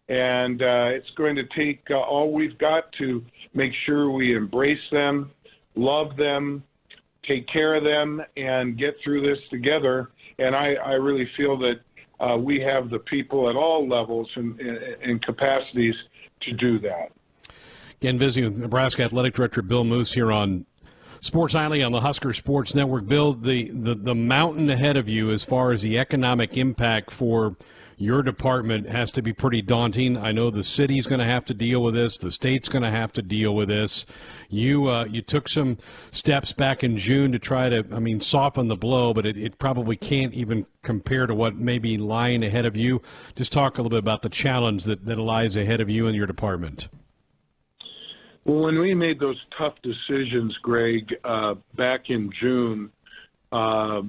And 0.08 0.62
uh, 0.62 0.90
it's 0.92 1.10
going 1.18 1.36
to 1.36 1.44
take 1.56 1.82
uh, 1.90 1.96
all 1.96 2.32
we've 2.32 2.58
got 2.58 2.92
to 3.00 3.24
make 3.54 3.72
sure 3.86 4.12
we 4.12 4.36
embrace 4.36 4.78
them, 4.92 5.32
love 5.76 6.16
them, 6.16 6.64
take 7.28 7.48
care 7.48 7.76
of 7.76 7.84
them, 7.84 8.22
and 8.38 8.78
get 8.78 8.96
through 9.04 9.22
this 9.22 9.40
together. 9.50 10.12
And 10.38 10.56
I, 10.56 10.76
I 10.76 10.92
really 10.92 11.28
feel 11.36 11.58
that 11.58 11.80
uh, 12.20 12.38
we 12.38 12.62
have 12.62 12.90
the 12.90 13.00
people 13.00 13.50
at 13.50 13.56
all 13.56 13.88
levels 13.88 14.30
and, 14.36 14.60
and 14.60 15.22
capacities 15.24 15.96
to 16.42 16.54
do 16.54 16.80
that. 16.80 17.12
Again, 18.00 18.20
visiting 18.20 18.60
Nebraska 18.60 19.04
Athletic 19.04 19.34
Director 19.34 19.62
Bill 19.62 19.84
Moos 19.84 20.14
here 20.14 20.32
on 20.32 20.66
Sports 21.26 21.56
Nightly 21.56 21.82
on 21.82 21.92
the 21.92 22.02
Husker 22.02 22.34
Sports 22.34 22.76
Network. 22.76 23.08
Bill, 23.08 23.34
the, 23.34 23.72
the, 23.72 23.96
the 23.96 24.14
mountain 24.14 24.70
ahead 24.70 24.96
of 24.96 25.10
you 25.10 25.32
as 25.32 25.44
far 25.44 25.72
as 25.72 25.82
the 25.82 25.98
economic 25.98 26.56
impact 26.56 27.10
for 27.10 27.58
your 27.98 28.22
department 28.22 28.88
has 28.88 29.10
to 29.10 29.24
be 29.24 29.34
pretty 29.34 29.64
daunting. 29.64 30.18
I 30.18 30.32
know 30.32 30.52
the 30.52 30.64
city's 30.64 31.08
going 31.08 31.18
to 31.18 31.26
have 31.26 31.44
to 31.46 31.56
deal 31.56 31.82
with 31.82 31.96
this. 31.96 32.20
The 32.20 32.30
state's 32.30 32.70
going 32.70 32.84
to 32.84 32.92
have 32.92 33.12
to 33.14 33.24
deal 33.24 33.56
with 33.56 33.70
this. 33.70 34.06
You 34.50 34.88
uh, 34.88 35.06
you 35.06 35.24
took 35.24 35.50
some 35.50 35.80
steps 36.12 36.54
back 36.54 36.84
in 36.84 36.96
June 36.96 37.32
to 37.32 37.40
try 37.40 37.70
to, 37.70 37.84
I 37.92 37.98
mean, 37.98 38.20
soften 38.20 38.68
the 38.68 38.76
blow, 38.76 39.12
but 39.12 39.26
it, 39.26 39.36
it 39.36 39.58
probably 39.58 39.96
can't 39.96 40.36
even 40.36 40.68
compare 40.84 41.26
to 41.26 41.34
what 41.34 41.56
may 41.56 41.80
be 41.80 41.98
lying 41.98 42.44
ahead 42.44 42.68
of 42.68 42.78
you. 42.78 43.02
Just 43.36 43.52
talk 43.52 43.80
a 43.80 43.82
little 43.82 43.90
bit 43.90 43.98
about 43.98 44.22
the 44.22 44.30
challenge 44.30 44.84
that, 44.84 45.04
that 45.08 45.18
lies 45.18 45.56
ahead 45.56 45.82
of 45.82 45.90
you 45.90 46.06
and 46.06 46.16
your 46.16 46.28
department. 46.28 46.88
Well, 48.46 48.60
when 48.60 48.80
we 48.80 48.94
made 48.94 49.20
those 49.20 49.40
tough 49.58 49.74
decisions, 49.82 50.56
Greg, 50.62 51.14
uh, 51.24 51.56
back 51.76 52.10
in 52.10 52.32
June, 52.40 52.92
uh, 53.52 54.02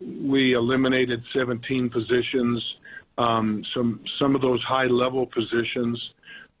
we 0.00 0.54
eliminated 0.54 1.22
17 1.34 1.90
positions, 1.90 2.62
um, 3.18 3.62
some 3.74 4.00
some 4.18 4.34
of 4.34 4.40
those 4.40 4.62
high 4.62 4.86
level 4.86 5.26
positions, 5.26 6.00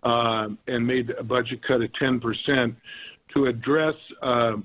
uh, 0.02 0.48
and 0.66 0.86
made 0.86 1.10
a 1.18 1.22
budget 1.24 1.60
cut 1.66 1.80
of 1.80 1.90
10% 2.00 2.76
to 3.32 3.46
address 3.46 3.94
uh, 4.22 4.56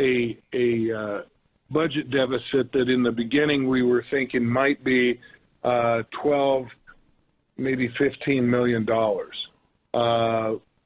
a 0.00 0.36
a 0.52 0.92
uh, 0.92 1.22
budget 1.70 2.10
deficit 2.10 2.72
that 2.72 2.88
in 2.88 3.04
the 3.04 3.12
beginning 3.12 3.68
we 3.68 3.82
were 3.82 4.04
thinking 4.10 4.44
might 4.44 4.82
be 4.82 5.20
uh, 5.62 6.02
12, 6.20 6.66
maybe 7.56 7.88
15 7.96 8.50
million 8.50 8.84
dollars. 8.84 9.36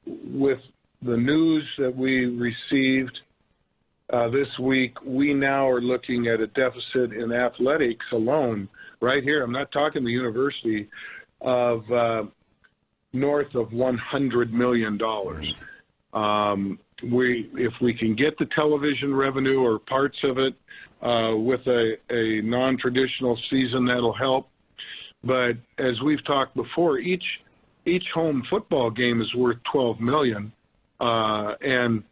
with 0.05 0.59
the 1.01 1.17
news 1.17 1.63
that 1.77 1.95
we 1.95 2.25
received 2.25 3.17
uh, 4.11 4.29
this 4.29 4.47
week, 4.59 4.95
we 5.05 5.33
now 5.33 5.67
are 5.67 5.81
looking 5.81 6.27
at 6.27 6.39
a 6.39 6.47
deficit 6.47 7.13
in 7.13 7.31
athletics 7.31 8.05
alone, 8.13 8.69
right 9.01 9.23
here. 9.23 9.43
I'm 9.43 9.51
not 9.51 9.71
talking 9.71 10.03
the 10.03 10.11
university, 10.11 10.87
of 11.41 11.91
uh, 11.91 12.23
north 13.13 13.53
of 13.55 13.73
100 13.73 14.53
million 14.53 14.97
dollars. 14.97 15.53
Um, 16.13 16.79
we, 17.03 17.49
if 17.53 17.73
we 17.81 17.93
can 17.93 18.15
get 18.15 18.37
the 18.39 18.47
television 18.55 19.13
revenue 19.13 19.59
or 19.59 19.77
parts 19.77 20.17
of 20.23 20.37
it 20.39 20.55
uh, 21.01 21.35
with 21.37 21.61
a, 21.67 21.95
a 22.09 22.41
non-traditional 22.41 23.37
season, 23.49 23.85
that'll 23.85 24.15
help. 24.15 24.49
But 25.23 25.57
as 25.77 26.01
we've 26.03 26.23
talked 26.25 26.55
before, 26.55 26.97
each 26.99 27.23
each 27.85 28.05
home 28.13 28.43
football 28.49 28.89
game 28.89 29.21
is 29.21 29.33
worth 29.33 29.57
12 29.71 30.01
million, 30.01 30.51
uh, 30.99 31.53
and 31.61 32.03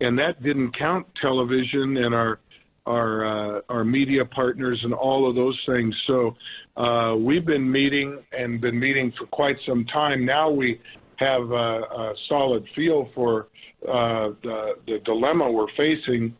and 0.00 0.18
that 0.18 0.42
didn't 0.42 0.76
count 0.78 1.06
television 1.20 1.96
and 1.98 2.14
our 2.14 2.40
our 2.86 3.58
uh, 3.58 3.60
our 3.68 3.84
media 3.84 4.24
partners 4.24 4.80
and 4.82 4.94
all 4.94 5.28
of 5.28 5.34
those 5.36 5.58
things. 5.66 5.94
So 6.06 6.36
uh, 6.76 7.16
we've 7.16 7.44
been 7.44 7.70
meeting 7.70 8.18
and 8.32 8.60
been 8.60 8.78
meeting 8.78 9.12
for 9.18 9.26
quite 9.26 9.56
some 9.66 9.84
time. 9.86 10.24
Now 10.24 10.50
we 10.50 10.80
have 11.16 11.50
a, 11.50 11.54
a 11.54 12.14
solid 12.28 12.64
feel 12.74 13.10
for 13.14 13.48
uh, 13.86 14.30
the, 14.42 14.72
the 14.86 14.98
dilemma 15.04 15.50
we're 15.50 15.66
facing. 15.76 16.34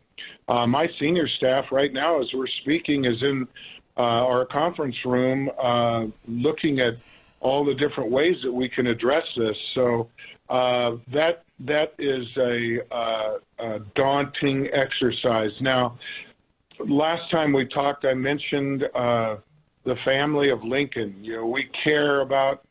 Uh, 0.47 0.65
my 0.67 0.87
senior 0.99 1.27
staff 1.37 1.65
right 1.71 1.93
now, 1.93 2.19
as 2.19 2.27
we're 2.33 2.47
speaking, 2.61 3.05
is 3.05 3.21
in 3.21 3.47
uh, 3.97 4.01
our 4.01 4.45
conference 4.45 4.95
room 5.05 5.49
uh, 5.61 6.05
looking 6.27 6.79
at 6.79 6.93
all 7.39 7.63
the 7.63 7.73
different 7.75 8.11
ways 8.11 8.35
that 8.43 8.51
we 8.51 8.67
can 8.69 8.87
address 8.87 9.23
this. 9.37 9.55
So 9.75 10.09
that 10.49 11.43
that 11.65 11.93
is 11.99 12.25
a, 12.37 12.95
uh, 12.95 13.37
a, 13.59 13.79
daunting 13.95 14.67
exercise. 14.73 15.51
Now, 15.61 15.97
last 16.79 17.29
time 17.31 17.53
we 17.53 17.67
talked, 17.67 18.05
I 18.05 18.13
mentioned 18.13 18.83
uh, 18.95 19.37
the 19.85 19.95
family 20.05 20.49
of 20.49 20.63
Lincoln. 20.63 21.15
You 21.21 21.37
know, 21.37 21.45
we 21.47 21.69
care 21.83 22.21
about 22.21 22.63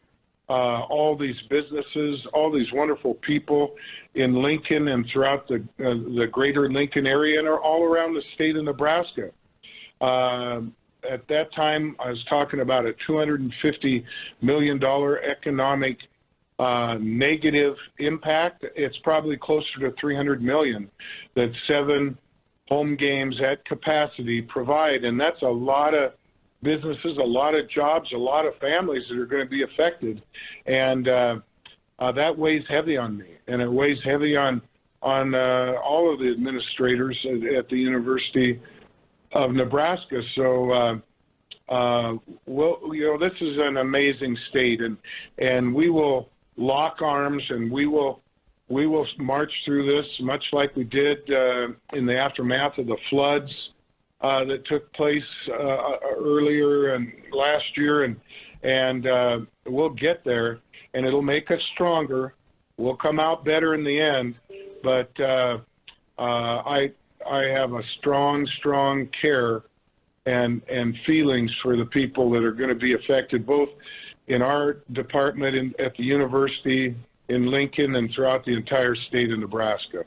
uh, 0.49 0.83
all 0.83 1.17
these 1.17 1.37
businesses, 1.49 2.19
all 2.35 2.51
these 2.53 2.67
wonderful 2.73 3.15
people 3.27 3.77
in 4.15 4.43
Lincoln 4.43 4.89
and 4.89 5.07
throughout 5.13 5.47
the 5.47 5.57
uh, 5.79 5.95
the 6.19 6.27
greater 6.31 6.69
Lincoln 6.71 7.07
area 7.07 7.39
and 7.39 7.47
are 7.47 7.61
all 7.61 7.85
around 7.85 8.15
the 8.15 8.23
state 8.35 8.57
of 8.57 8.65
Nebraska. 8.65 9.31
Um, 10.01 10.75
at 11.09 11.27
that 11.29 11.55
time, 11.55 11.95
I 12.01 12.11
was 12.11 12.25
talking 12.29 12.61
about 12.61 12.85
a 12.85 12.95
250 13.07 14.05
million 14.43 14.79
dollar 14.81 15.21
economic 15.23 15.99
uh, 16.61 16.99
negative 17.01 17.75
impact. 17.99 18.67
It's 18.77 18.97
probably 18.99 19.39
closer 19.39 19.81
to 19.81 19.93
300 19.99 20.43
million 20.43 20.91
that 21.35 21.51
seven 21.67 22.19
home 22.69 22.97
games 22.97 23.35
at 23.41 23.65
capacity 23.65 24.43
provide, 24.43 25.05
and 25.05 25.19
that's 25.19 25.41
a 25.41 25.47
lot 25.47 25.95
of 25.95 26.13
businesses, 26.63 27.17
a 27.19 27.27
lot 27.27 27.55
of 27.55 27.69
jobs, 27.71 28.13
a 28.15 28.19
lot 28.19 28.47
of 28.47 28.53
families 28.59 29.03
that 29.09 29.19
are 29.19 29.27
going 29.27 29.43
to 29.43 29.51
be 29.51 29.63
affected, 29.63 30.23
and 30.67 31.09
uh, 31.09 31.37
uh, 31.99 32.13
that 32.13 32.37
weighs 32.37 32.63
heavy 32.69 32.97
on 32.97 33.17
me, 33.17 33.37
and 33.49 33.63
it 33.63 33.71
weighs 33.71 33.99
heavy 34.05 34.37
on 34.37 34.61
on 35.03 35.35
uh, 35.35 35.81
all 35.83 36.13
of 36.13 36.19
the 36.19 36.31
administrators 36.31 37.17
at, 37.25 37.55
at 37.55 37.69
the 37.71 37.77
University 37.77 38.61
of 39.33 39.53
Nebraska. 39.53 40.21
So, 40.37 40.71
uh, 40.71 40.95
uh, 41.73 42.17
well, 42.45 42.81
you 42.93 43.07
know, 43.07 43.19
this 43.19 43.37
is 43.41 43.57
an 43.59 43.79
amazing 43.79 44.37
state, 44.51 44.83
and 44.83 44.99
and 45.39 45.75
we 45.75 45.89
will 45.89 46.29
lock 46.61 47.03
arms 47.03 47.43
and 47.49 47.71
we 47.71 47.87
will 47.87 48.21
we 48.69 48.87
will 48.87 49.07
march 49.19 49.51
through 49.65 49.85
this 49.87 50.07
much 50.21 50.45
like 50.53 50.75
we 50.77 50.85
did 50.85 51.19
uh, 51.31 51.67
in 51.95 52.07
the 52.07 52.17
aftermath 52.17 52.79
of 52.79 52.87
the 52.87 52.97
floods 53.11 53.51
uh, 54.21 54.45
that 54.45 54.67
took 54.67 54.93
place 54.93 55.23
uh, 55.49 55.97
earlier 56.19 56.95
and 56.95 57.11
last 57.33 57.65
year, 57.77 58.05
and 58.05 58.17
and 58.63 59.07
uh, 59.07 59.39
we'll 59.67 59.89
get 59.89 60.23
there, 60.25 60.59
and 60.93 61.07
it'll 61.07 61.23
make 61.23 61.51
us 61.51 61.61
stronger. 61.75 62.35
We'll 62.77 62.97
come 62.97 63.19
out 63.19 63.45
better 63.45 63.75
in 63.75 63.83
the 63.83 63.99
end, 63.99 64.35
but 64.83 65.11
uh, 65.19 65.59
uh, 66.19 66.23
I 66.23 66.93
I 67.31 67.45
have 67.45 67.73
a 67.73 67.81
strong, 67.99 68.47
strong 68.59 69.09
care 69.23 69.63
and 70.27 70.61
and 70.69 70.95
feelings 71.07 71.51
for 71.63 71.77
the 71.77 71.87
people 71.87 72.31
that 72.33 72.45
are 72.45 72.53
going 72.53 72.69
to 72.69 72.75
be 72.75 72.95
affected, 72.95 73.47
both 73.47 73.71
in 74.31 74.43
our 74.43 74.79
department 74.93 75.57
in, 75.57 75.75
at 75.79 75.97
the 75.97 76.05
university 76.05 76.97
in 77.29 77.51
Lincoln 77.51 77.97
and 77.97 78.11
throughout 78.15 78.45
the 78.45 78.55
entire 78.55 78.95
state 78.95 79.31
of 79.33 79.39
Nebraska. 79.39 80.05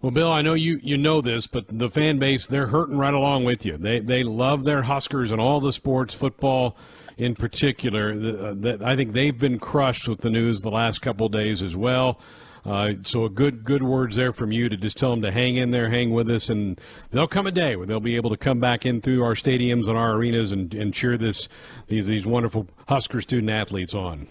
Well, 0.00 0.12
Bill, 0.12 0.30
I 0.30 0.42
know 0.42 0.54
you, 0.54 0.78
you 0.82 0.96
know 0.96 1.20
this, 1.20 1.46
but 1.46 1.64
the 1.68 1.90
fan 1.90 2.18
base 2.18 2.46
they're 2.46 2.68
hurting 2.68 2.96
right 2.96 3.14
along 3.14 3.44
with 3.44 3.64
you. 3.66 3.76
They 3.76 4.00
they 4.00 4.22
love 4.22 4.64
their 4.64 4.82
Huskers 4.82 5.32
and 5.32 5.40
all 5.40 5.60
the 5.60 5.72
sports, 5.72 6.14
football 6.14 6.76
in 7.16 7.34
particular. 7.34 8.10
Uh, 8.10 8.54
that 8.56 8.82
I 8.82 8.96
think 8.96 9.12
they've 9.12 9.38
been 9.38 9.58
crushed 9.58 10.06
with 10.06 10.20
the 10.20 10.30
news 10.30 10.60
the 10.60 10.70
last 10.70 11.00
couple 11.00 11.28
days 11.28 11.62
as 11.62 11.74
well. 11.74 12.20
Uh, 12.64 12.94
so 13.02 13.24
a 13.24 13.28
good 13.28 13.62
good 13.64 13.82
words 13.82 14.16
there 14.16 14.32
from 14.32 14.50
you 14.50 14.68
to 14.68 14.76
just 14.76 14.96
tell 14.96 15.10
them 15.10 15.20
to 15.22 15.30
hang 15.30 15.56
in 15.56 15.70
there, 15.70 15.90
hang 15.90 16.10
with 16.10 16.30
us, 16.30 16.48
and 16.48 16.80
there'll 17.10 17.28
come 17.28 17.46
a 17.46 17.52
day 17.52 17.76
when 17.76 17.88
they'll 17.88 18.00
be 18.00 18.16
able 18.16 18.30
to 18.30 18.36
come 18.38 18.58
back 18.58 18.86
in 18.86 19.02
through 19.02 19.22
our 19.22 19.34
stadiums 19.34 19.86
and 19.86 19.98
our 19.98 20.12
arenas 20.14 20.50
and, 20.50 20.72
and 20.72 20.94
cheer 20.94 21.18
this 21.18 21.48
these 21.88 22.06
these 22.06 22.24
wonderful 22.24 22.66
Husker 22.88 23.20
student 23.20 23.50
athletes 23.50 23.94
on. 23.94 24.28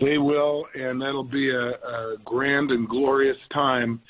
They 0.00 0.18
will, 0.18 0.66
and 0.74 1.00
that'll 1.00 1.24
be 1.24 1.50
a, 1.50 1.70
a 1.70 2.16
grand 2.24 2.70
and 2.72 2.88
glorious 2.88 3.38
time, 3.54 4.00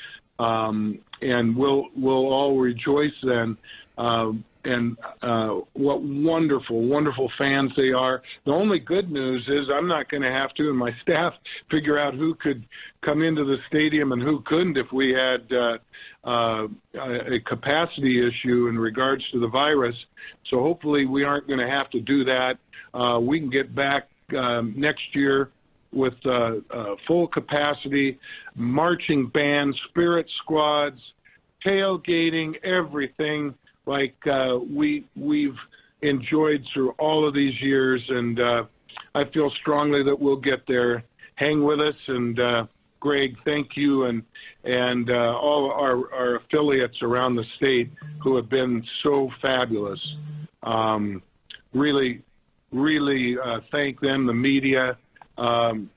um, 0.40 0.98
and 1.20 1.54
we'll 1.54 1.86
we'll 1.94 2.32
all 2.32 2.58
rejoice 2.58 3.12
then. 3.22 3.56
Uh, 3.96 4.32
and 4.64 4.96
uh, 5.22 5.60
what 5.72 6.02
wonderful, 6.02 6.82
wonderful 6.82 7.30
fans 7.38 7.72
they 7.76 7.92
are. 7.92 8.22
The 8.46 8.52
only 8.52 8.78
good 8.78 9.10
news 9.10 9.44
is 9.48 9.68
I'm 9.72 9.88
not 9.88 10.10
going 10.10 10.22
to 10.22 10.30
have 10.30 10.54
to, 10.54 10.68
and 10.68 10.78
my 10.78 10.90
staff 11.02 11.34
figure 11.70 11.98
out 11.98 12.14
who 12.14 12.34
could 12.34 12.64
come 13.04 13.22
into 13.22 13.44
the 13.44 13.56
stadium 13.68 14.12
and 14.12 14.22
who 14.22 14.42
couldn't 14.46 14.76
if 14.76 14.92
we 14.92 15.12
had 15.12 15.52
uh, 15.52 15.78
uh, 16.24 16.66
a 16.94 17.40
capacity 17.46 18.26
issue 18.26 18.68
in 18.68 18.78
regards 18.78 19.24
to 19.32 19.40
the 19.40 19.48
virus. 19.48 19.96
So 20.50 20.60
hopefully 20.60 21.06
we 21.06 21.24
aren't 21.24 21.46
going 21.46 21.58
to 21.58 21.68
have 21.68 21.90
to 21.90 22.00
do 22.00 22.24
that. 22.24 22.58
Uh, 22.94 23.18
we 23.18 23.40
can 23.40 23.50
get 23.50 23.74
back 23.74 24.08
um, 24.36 24.74
next 24.76 25.14
year 25.14 25.50
with 25.92 26.14
uh, 26.24 26.54
uh, 26.70 26.94
full 27.06 27.26
capacity, 27.26 28.18
marching 28.54 29.28
bands, 29.28 29.76
spirit 29.88 30.26
squads, 30.42 31.00
tailgating, 31.66 32.54
everything 32.64 33.54
like 33.86 34.14
uh, 34.26 34.58
we 34.58 35.06
we've 35.16 35.56
enjoyed 36.02 36.64
through 36.72 36.90
all 36.98 37.26
of 37.26 37.34
these 37.34 37.54
years, 37.60 38.02
and 38.08 38.40
uh, 38.40 38.62
I 39.14 39.24
feel 39.32 39.50
strongly 39.60 40.02
that 40.04 40.18
we'll 40.18 40.36
get 40.36 40.66
there. 40.66 41.04
Hang 41.36 41.64
with 41.64 41.80
us, 41.80 41.94
and 42.08 42.38
uh, 42.38 42.66
Greg, 43.00 43.36
thank 43.44 43.70
you, 43.76 44.04
and 44.04 44.22
and 44.64 45.10
uh, 45.10 45.36
all 45.38 45.72
our, 45.72 46.12
our 46.14 46.36
affiliates 46.36 46.96
around 47.02 47.34
the 47.34 47.44
state 47.56 47.90
who 48.22 48.36
have 48.36 48.48
been 48.48 48.84
so 49.02 49.28
fabulous. 49.40 49.98
Um, 50.62 51.20
really, 51.74 52.22
really 52.70 53.36
uh, 53.44 53.58
thank 53.72 54.00
them, 54.00 54.26
the 54.26 54.32
media. 54.32 54.96
Um, 55.36 55.90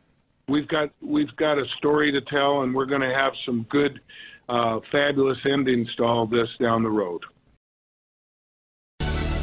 we've 0.47 0.67
got 0.67 0.89
we've 1.01 1.35
got 1.35 1.59
a 1.59 1.65
story 1.77 2.11
to 2.11 2.21
tell, 2.21 2.61
and 2.61 2.73
we're 2.73 2.87
going 2.87 3.01
to 3.01 3.13
have 3.13 3.33
some 3.45 3.67
good, 3.69 3.99
uh, 4.49 4.79
fabulous 4.91 5.37
endings 5.45 5.87
to 5.97 6.03
all 6.03 6.25
this 6.25 6.49
down 6.59 6.81
the 6.81 6.89
road. 6.89 7.21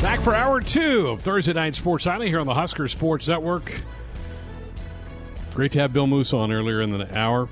Back 0.02 0.20
for 0.20 0.34
hour 0.34 0.60
two 0.60 1.06
of 1.06 1.20
Thursday 1.20 1.52
Night 1.52 1.76
Sports 1.76 2.06
Nightly 2.06 2.26
here 2.26 2.40
on 2.40 2.46
the 2.48 2.54
Husker 2.54 2.88
Sports 2.88 3.28
Network. 3.28 3.72
Great 5.54 5.70
to 5.72 5.78
have 5.78 5.92
Bill 5.92 6.08
Moos 6.08 6.32
on 6.32 6.50
earlier 6.50 6.80
in 6.80 6.90
the 6.90 7.16
hour, 7.16 7.48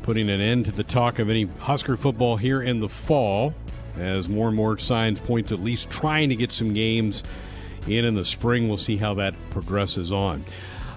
putting 0.00 0.30
an 0.30 0.40
end 0.40 0.64
to 0.64 0.72
the 0.72 0.82
talk 0.82 1.18
of 1.18 1.28
any 1.28 1.44
Husker 1.44 1.98
football 1.98 2.38
here 2.38 2.62
in 2.62 2.80
the 2.80 2.88
fall, 2.88 3.52
as 3.96 4.30
more 4.30 4.48
and 4.48 4.56
more 4.56 4.78
signs 4.78 5.20
point 5.20 5.48
to 5.48 5.54
at 5.54 5.60
least 5.60 5.90
trying 5.90 6.30
to 6.30 6.36
get 6.36 6.52
some 6.52 6.72
games 6.72 7.22
in 7.86 8.06
in 8.06 8.14
the 8.14 8.24
spring. 8.24 8.66
We'll 8.66 8.78
see 8.78 8.96
how 8.96 9.12
that 9.14 9.34
progresses 9.50 10.10
on. 10.10 10.46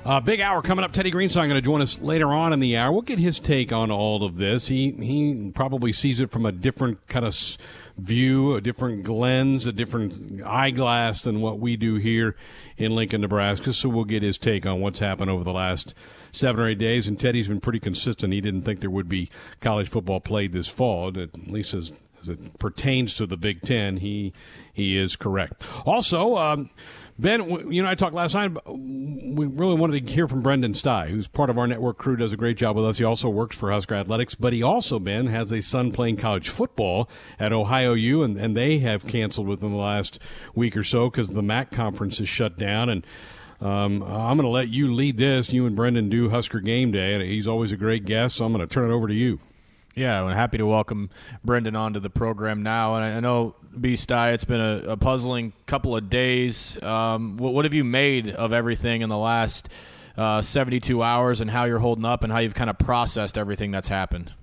Uh, 0.05 0.21
big 0.21 0.39
hour 0.39 0.61
coming 0.61 0.85
up. 0.85 0.93
Teddy 0.93 1.11
Greenstein 1.11 1.47
going 1.47 1.49
to 1.49 1.61
join 1.61 1.81
us 1.81 1.99
later 1.99 2.27
on 2.27 2.53
in 2.53 2.61
the 2.61 2.77
hour. 2.77 2.93
We'll 2.93 3.01
get 3.01 3.19
his 3.19 3.39
take 3.39 3.73
on 3.73 3.91
all 3.91 4.23
of 4.23 4.37
this. 4.37 4.67
He 4.67 4.91
he 4.91 5.51
probably 5.53 5.91
sees 5.91 6.21
it 6.21 6.31
from 6.31 6.45
a 6.45 6.53
different 6.53 7.05
kind 7.07 7.25
of 7.25 7.57
view, 7.97 8.55
a 8.55 8.61
different 8.61 9.07
lens, 9.07 9.67
a 9.67 9.71
different 9.71 10.41
eyeglass 10.43 11.21
than 11.21 11.41
what 11.41 11.59
we 11.59 11.77
do 11.77 11.95
here 11.95 12.35
in 12.77 12.95
Lincoln, 12.95 13.21
Nebraska. 13.21 13.73
So 13.73 13.89
we'll 13.89 14.05
get 14.05 14.23
his 14.23 14.37
take 14.37 14.65
on 14.65 14.81
what's 14.81 14.99
happened 14.99 15.29
over 15.29 15.43
the 15.43 15.53
last 15.53 15.93
seven 16.31 16.63
or 16.63 16.69
eight 16.69 16.79
days. 16.79 17.07
And 17.07 17.19
Teddy's 17.19 17.47
been 17.47 17.61
pretty 17.61 17.79
consistent. 17.79 18.33
He 18.33 18.41
didn't 18.41 18.63
think 18.63 18.79
there 18.79 18.89
would 18.89 19.09
be 19.09 19.29
college 19.61 19.89
football 19.89 20.19
played 20.19 20.51
this 20.51 20.67
fall, 20.67 21.07
at 21.19 21.47
least 21.47 21.73
as, 21.73 21.91
as 22.21 22.29
it 22.29 22.57
pertains 22.59 23.15
to 23.15 23.25
the 23.25 23.37
Big 23.37 23.61
Ten. 23.61 23.97
He 23.97 24.33
he 24.73 24.97
is 24.97 25.15
correct. 25.15 25.67
Also. 25.85 26.37
Um, 26.37 26.69
Ben, 27.17 27.71
you 27.71 27.83
know, 27.83 27.89
I 27.89 27.95
talked 27.95 28.15
last 28.15 28.33
night. 28.33 28.51
We 28.65 29.45
really 29.45 29.75
wanted 29.75 30.05
to 30.05 30.11
hear 30.11 30.27
from 30.27 30.41
Brendan 30.41 30.73
Stai, 30.73 31.09
who's 31.09 31.27
part 31.27 31.49
of 31.51 31.59
our 31.59 31.67
network 31.67 31.97
crew, 31.97 32.15
does 32.15 32.33
a 32.33 32.37
great 32.37 32.57
job 32.57 32.75
with 32.75 32.85
us. 32.85 32.97
He 32.97 33.03
also 33.03 33.29
works 33.29 33.55
for 33.55 33.71
Husker 33.71 33.93
Athletics, 33.95 34.33
but 34.33 34.51
he 34.51 34.63
also, 34.63 34.97
Ben, 34.99 35.27
has 35.27 35.51
a 35.51 35.61
son 35.61 35.91
playing 35.91 36.17
college 36.17 36.49
football 36.49 37.07
at 37.39 37.53
Ohio 37.53 37.93
U, 37.93 38.23
and, 38.23 38.37
and 38.37 38.57
they 38.57 38.79
have 38.79 39.05
canceled 39.05 39.47
within 39.47 39.71
the 39.71 39.77
last 39.77 40.17
week 40.55 40.75
or 40.75 40.83
so 40.83 41.09
because 41.09 41.29
the 41.29 41.43
MAC 41.43 41.71
conference 41.71 42.19
is 42.19 42.27
shut 42.27 42.57
down. 42.57 42.89
And 42.89 43.05
um, 43.61 44.01
I'm 44.01 44.37
going 44.37 44.45
to 44.45 44.47
let 44.49 44.69
you 44.69 44.91
lead 44.91 45.17
this. 45.17 45.53
You 45.53 45.67
and 45.67 45.75
Brendan 45.75 46.09
do 46.09 46.29
Husker 46.29 46.61
Game 46.61 46.91
Day, 46.91 47.13
and 47.13 47.23
he's 47.23 47.47
always 47.47 47.71
a 47.71 47.77
great 47.77 48.05
guest, 48.05 48.37
so 48.37 48.45
I'm 48.45 48.53
going 48.53 48.67
to 48.67 48.73
turn 48.73 48.89
it 48.89 48.93
over 48.93 49.07
to 49.07 49.13
you. 49.13 49.39
Yeah, 49.95 50.23
I'm 50.23 50.33
happy 50.33 50.57
to 50.57 50.65
welcome 50.65 51.11
Brendan 51.43 51.75
onto 51.75 51.99
the 51.99 52.09
program 52.09 52.63
now. 52.63 52.95
And 52.95 53.05
I 53.05 53.19
know, 53.19 53.55
B. 53.79 53.93
Stai, 53.93 54.33
it's 54.33 54.43
been 54.43 54.59
a, 54.59 54.91
a 54.93 54.97
puzzling 54.97 55.53
couple 55.67 55.95
of 55.95 56.09
days. 56.09 56.81
Um, 56.81 57.37
what, 57.37 57.53
what, 57.53 57.65
have 57.65 57.75
you 57.75 57.83
made 57.83 58.29
of 58.29 58.53
everything 58.53 59.01
in 59.01 59.09
the 59.09 59.17
last 59.17 59.69
uh, 60.17 60.41
72 60.41 61.03
hours 61.03 61.41
and 61.41 61.51
how 61.51 61.65
you're 61.65 61.79
holding 61.79 62.05
up 62.05 62.23
and 62.23 62.33
how 62.33 62.39
you've 62.39 62.55
kind 62.55 62.71
of 62.71 62.79
processed 62.79 63.37
everything 63.37 63.69
that's 63.69 63.87
happened? 63.87 64.33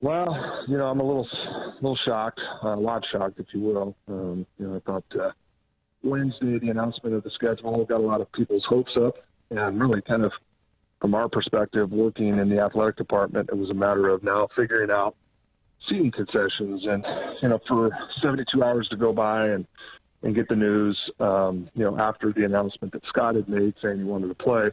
Well, 0.00 0.64
you 0.66 0.78
know, 0.78 0.86
I'm 0.86 1.00
a 1.00 1.04
little, 1.04 1.28
little 1.76 1.98
shocked, 2.06 2.40
a 2.62 2.68
lot 2.68 3.04
shocked, 3.12 3.38
if 3.38 3.46
you 3.52 3.60
will. 3.60 3.96
Um, 4.08 4.46
you 4.58 4.66
know, 4.66 4.76
I 4.76 4.80
thought 4.80 5.04
uh, 5.20 5.30
Wednesday, 6.02 6.58
the 6.58 6.70
announcement 6.70 7.14
of 7.14 7.22
the 7.22 7.30
schedule 7.34 7.84
got 7.84 8.00
a 8.00 8.02
lot 8.06 8.22
of 8.22 8.32
people's 8.32 8.64
hopes 8.66 8.92
up 8.96 9.16
and 9.50 9.78
really 9.78 10.00
kind 10.00 10.24
of– 10.24 10.32
from 11.04 11.14
our 11.14 11.28
perspective, 11.28 11.92
working 11.92 12.38
in 12.38 12.48
the 12.48 12.58
athletic 12.58 12.96
department, 12.96 13.50
it 13.52 13.58
was 13.58 13.68
a 13.68 13.74
matter 13.74 14.08
of 14.08 14.24
now 14.24 14.48
figuring 14.56 14.90
out 14.90 15.14
seating 15.86 16.10
concessions. 16.10 16.86
And, 16.86 17.04
you 17.42 17.48
know, 17.50 17.58
for 17.68 17.90
72 18.22 18.64
hours 18.64 18.88
to 18.88 18.96
go 18.96 19.12
by 19.12 19.48
and, 19.48 19.66
and 20.22 20.34
get 20.34 20.48
the 20.48 20.56
news, 20.56 20.98
um, 21.20 21.68
you 21.74 21.84
know, 21.84 21.98
after 21.98 22.32
the 22.32 22.46
announcement 22.46 22.94
that 22.94 23.02
Scott 23.06 23.34
had 23.34 23.50
made 23.50 23.74
saying 23.82 23.98
he 23.98 24.04
wanted 24.04 24.28
to 24.28 24.34
play, 24.34 24.70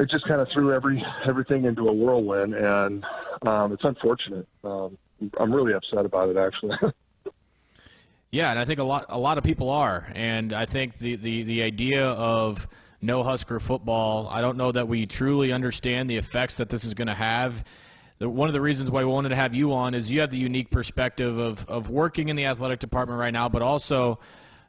it 0.00 0.10
just 0.10 0.26
kind 0.26 0.40
of 0.40 0.48
threw 0.52 0.74
every 0.74 1.00
everything 1.24 1.64
into 1.64 1.86
a 1.86 1.92
whirlwind, 1.92 2.54
and 2.54 3.04
um, 3.42 3.72
it's 3.72 3.84
unfortunate. 3.84 4.48
Um, 4.64 4.98
I'm 5.38 5.52
really 5.52 5.74
upset 5.74 6.06
about 6.06 6.30
it, 6.30 6.38
actually. 6.38 6.76
yeah, 8.32 8.50
and 8.50 8.58
I 8.58 8.64
think 8.64 8.80
a 8.80 8.84
lot 8.84 9.04
a 9.10 9.18
lot 9.18 9.38
of 9.38 9.44
people 9.44 9.70
are, 9.70 10.10
and 10.12 10.52
I 10.52 10.66
think 10.66 10.98
the 10.98 11.14
the 11.14 11.44
the 11.44 11.62
idea 11.62 12.04
of 12.04 12.66
no 13.02 13.22
Husker 13.22 13.60
football. 13.60 14.28
I 14.28 14.40
don't 14.40 14.56
know 14.56 14.72
that 14.72 14.88
we 14.88 15.06
truly 15.06 15.52
understand 15.52 16.10
the 16.10 16.16
effects 16.16 16.58
that 16.58 16.68
this 16.68 16.84
is 16.84 16.94
going 16.94 17.08
to 17.08 17.14
have. 17.14 17.64
One 18.18 18.48
of 18.48 18.52
the 18.52 18.60
reasons 18.60 18.90
why 18.90 19.00
we 19.00 19.10
wanted 19.10 19.30
to 19.30 19.36
have 19.36 19.54
you 19.54 19.72
on 19.72 19.94
is 19.94 20.10
you 20.10 20.20
have 20.20 20.30
the 20.30 20.38
unique 20.38 20.70
perspective 20.70 21.38
of, 21.38 21.66
of 21.68 21.88
working 21.88 22.28
in 22.28 22.36
the 22.36 22.44
athletic 22.44 22.78
department 22.78 23.18
right 23.18 23.32
now, 23.32 23.48
but 23.48 23.62
also 23.62 24.18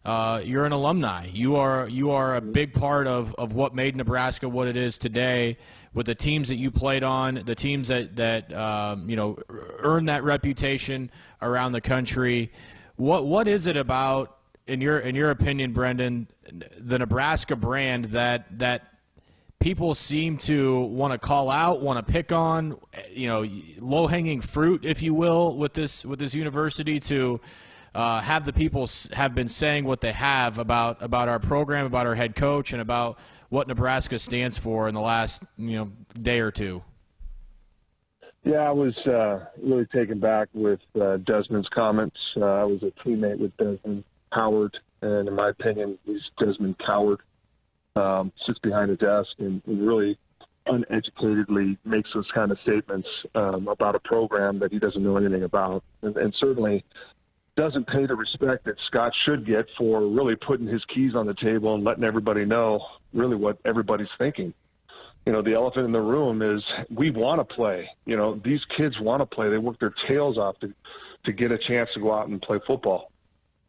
uh, 0.06 0.42
you're 0.44 0.66
an 0.66 0.72
alumni. 0.72 1.28
You 1.34 1.58
are 1.58 1.88
you 1.88 2.12
are 2.12 2.38
a 2.38 2.42
big 2.42 2.74
part 2.74 3.08
of, 3.08 3.36
of 3.36 3.54
what 3.54 3.76
made 3.76 3.96
Nebraska 3.96 4.48
what 4.48 4.68
it 4.68 4.78
is 4.78 4.98
today. 4.98 5.58
With 5.94 6.06
the 6.06 6.16
teams 6.16 6.48
that 6.48 6.56
you 6.56 6.72
played 6.72 7.04
on, 7.04 7.42
the 7.46 7.54
teams 7.54 7.90
that 7.90 8.16
that 8.16 8.54
um, 8.54 9.10
you 9.10 9.18
know 9.18 9.38
earned 9.50 10.08
that 10.08 10.24
reputation 10.24 11.12
around 11.42 11.74
the 11.74 11.82
country. 11.82 12.52
What 12.96 13.26
what 13.26 13.48
is 13.50 13.68
it 13.68 13.76
about 13.76 14.38
in 14.72 14.80
your 14.80 15.00
in 15.00 15.16
your 15.16 15.32
opinion, 15.32 15.74
Brendan, 15.74 16.28
the 16.80 16.98
Nebraska 16.98 17.58
brand 17.58 18.06
that 18.06 18.60
that 18.60 18.88
people 19.60 19.94
seem 19.94 20.38
to 20.38 20.80
want 20.82 21.12
to 21.12 21.20
call 21.20 21.52
out, 21.52 21.82
want 21.82 22.06
to 22.06 22.12
pick 22.12 22.32
on, 22.32 22.78
you 23.12 23.28
know, 23.28 23.46
low 23.80 24.08
hanging 24.08 24.40
fruit, 24.40 24.86
if 24.86 25.02
you 25.02 25.14
will, 25.14 25.58
with 25.58 25.74
this 25.74 26.06
with 26.06 26.20
this 26.20 26.34
university 26.34 27.02
to 27.02 27.42
uh, 27.94 28.22
have 28.22 28.46
the 28.46 28.54
people 28.54 28.90
have 29.12 29.36
been 29.36 29.50
saying 29.50 29.84
what 29.84 30.00
they 30.00 30.14
have 30.14 30.58
about 30.58 31.02
about 31.04 31.28
our 31.28 31.40
program, 31.40 31.86
about 31.86 32.08
our 32.08 32.16
head 32.16 32.34
coach, 32.34 32.72
and 32.72 32.82
about 32.82 33.20
what 33.50 33.68
Nebraska 33.68 34.20
stands 34.20 34.58
for 34.58 34.88
in 34.88 34.96
the 34.96 35.02
last 35.02 35.44
you 35.58 35.76
know 35.76 35.92
day 36.20 36.40
or 36.40 36.50
two. 36.50 36.82
Yeah, 38.46 38.68
I 38.68 38.72
was 38.72 38.98
uh, 39.06 39.46
really 39.62 39.86
taken 39.88 40.20
back 40.20 40.48
with 40.54 40.80
uh, 41.00 41.18
Desmond's 41.18 41.70
comments. 41.70 42.18
Uh, 42.36 42.46
I 42.46 42.64
was 42.64 42.82
a 42.82 42.92
teammate 43.06 43.38
with 43.38 43.56
Desmond 43.58 44.04
Howard, 44.32 44.78
and 45.02 45.28
in 45.28 45.36
my 45.36 45.50
opinion, 45.50 45.98
he's 46.06 46.22
Desmond 46.40 46.76
Coward. 46.86 47.20
Um, 47.96 48.32
sits 48.46 48.58
behind 48.60 48.90
a 48.90 48.96
desk 48.96 49.32
and, 49.40 49.62
and, 49.68 49.86
really 49.86 50.18
uneducatedly 50.66 51.78
makes 51.84 52.10
those 52.14 52.28
kind 52.34 52.50
of 52.50 52.58
statements 52.64 53.08
um, 53.36 53.68
about 53.68 53.96
a 53.96 54.00
program 54.00 54.60
that 54.60 54.72
he 54.72 54.80
doesn't 54.80 55.04
know 55.04 55.18
anything 55.18 55.44
about, 55.44 55.84
and, 56.02 56.16
and 56.16 56.34
certainly 56.40 56.86
doesn't 57.58 57.86
pay 57.88 58.06
the 58.06 58.16
respect 58.16 58.64
that 58.66 58.76
Scott 58.88 59.12
should 59.26 59.46
get 59.46 59.66
for 59.78 60.08
really 60.08 60.36
putting 60.36 60.68
his 60.68 60.82
keys 60.86 61.16
on 61.16 61.28
the 61.28 61.34
table 61.34 61.76
and 61.76 61.84
letting 61.84 62.06
everybody 62.06 62.46
know 62.46 62.80
really 63.14 63.36
what 63.36 63.58
everybody's 63.66 64.08
thinking. 64.18 64.54
You 65.26 65.34
know, 65.34 65.42
the 65.42 65.54
elephant 65.54 65.86
in 65.86 65.92
the 65.92 66.00
room 66.00 66.42
is 66.42 66.64
we 66.90 67.12
want 67.12 67.48
to 67.48 67.56
play. 67.56 67.90
You 68.06 68.16
know, 68.16 68.40
these 68.44 68.62
kids 68.78 68.96
want 69.02 69.22
to 69.22 69.26
play. 69.26 69.50
They 69.50 69.58
work 69.58 69.80
their 69.80 69.94
tails 70.08 70.38
off 70.38 70.60
to 70.60 70.74
to 71.26 71.32
get 71.32 71.52
a 71.52 71.58
chance 71.68 71.88
to 71.94 72.00
go 72.00 72.12
out 72.12 72.28
and 72.28 72.42
play 72.42 72.60
football. 72.66 73.11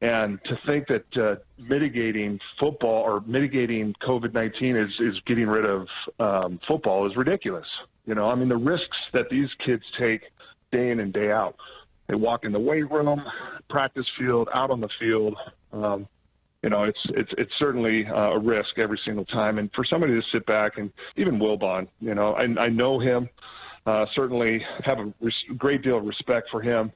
And 0.03 0.41
to 0.47 0.59
think 0.67 0.89
that 0.89 1.05
uh, 1.17 1.37
mitigating 1.59 2.39
football 2.59 3.03
or 3.03 3.21
mitigating 3.21 3.95
COVID 4.07 4.35
19 4.35 4.77
is, 4.77 4.91
is 4.99 5.15
getting 5.27 5.47
rid 5.47 5.65
of 5.65 5.87
um, 6.19 6.59
football 6.67 7.09
is 7.09 7.17
ridiculous. 7.17 7.67
You 8.05 8.17
know, 8.17 8.29
I 8.29 8.35
mean, 8.35 8.49
the 8.49 8.57
risks 8.57 8.97
that 9.13 9.27
these 9.31 9.49
kids 9.65 9.85
take 10.01 10.23
day 10.73 10.91
in 10.91 10.99
and 10.99 11.13
day 11.13 11.31
out. 11.31 11.55
They 12.09 12.17
walk 12.17 12.45
in 12.45 12.51
the 12.51 12.59
weight 12.59 12.91
room, 12.91 13.23
practice 13.71 14.07
field, 14.19 14.49
out 14.53 14.73
on 14.73 14.81
the 14.81 14.89
field. 14.99 15.37
Um, 15.73 16.09
you 16.65 16.71
know, 16.71 16.83
it's 16.83 16.99
it's 17.11 17.31
it's 17.39 17.53
certainly 17.61 18.05
uh, 18.07 18.33
a 18.33 18.39
risk 18.41 18.79
every 18.79 18.99
single 19.05 19.25
time. 19.27 19.59
And 19.59 19.71
for 19.73 19.85
somebody 19.85 20.15
to 20.15 20.23
sit 20.33 20.45
back 20.47 20.79
and 20.79 20.91
even 21.17 21.39
Wilbon, 21.39 21.87
you 22.01 22.17
know, 22.17 22.33
I, 22.35 22.43
I 22.61 22.69
know 22.69 22.99
him, 22.99 23.29
uh, 23.87 24.07
certainly 24.17 24.61
have 24.85 24.99
a 24.99 25.13
res- 25.21 25.35
great 25.59 25.83
deal 25.83 25.99
of 25.99 26.05
respect 26.05 26.49
for 26.51 26.61
him. 26.61 26.91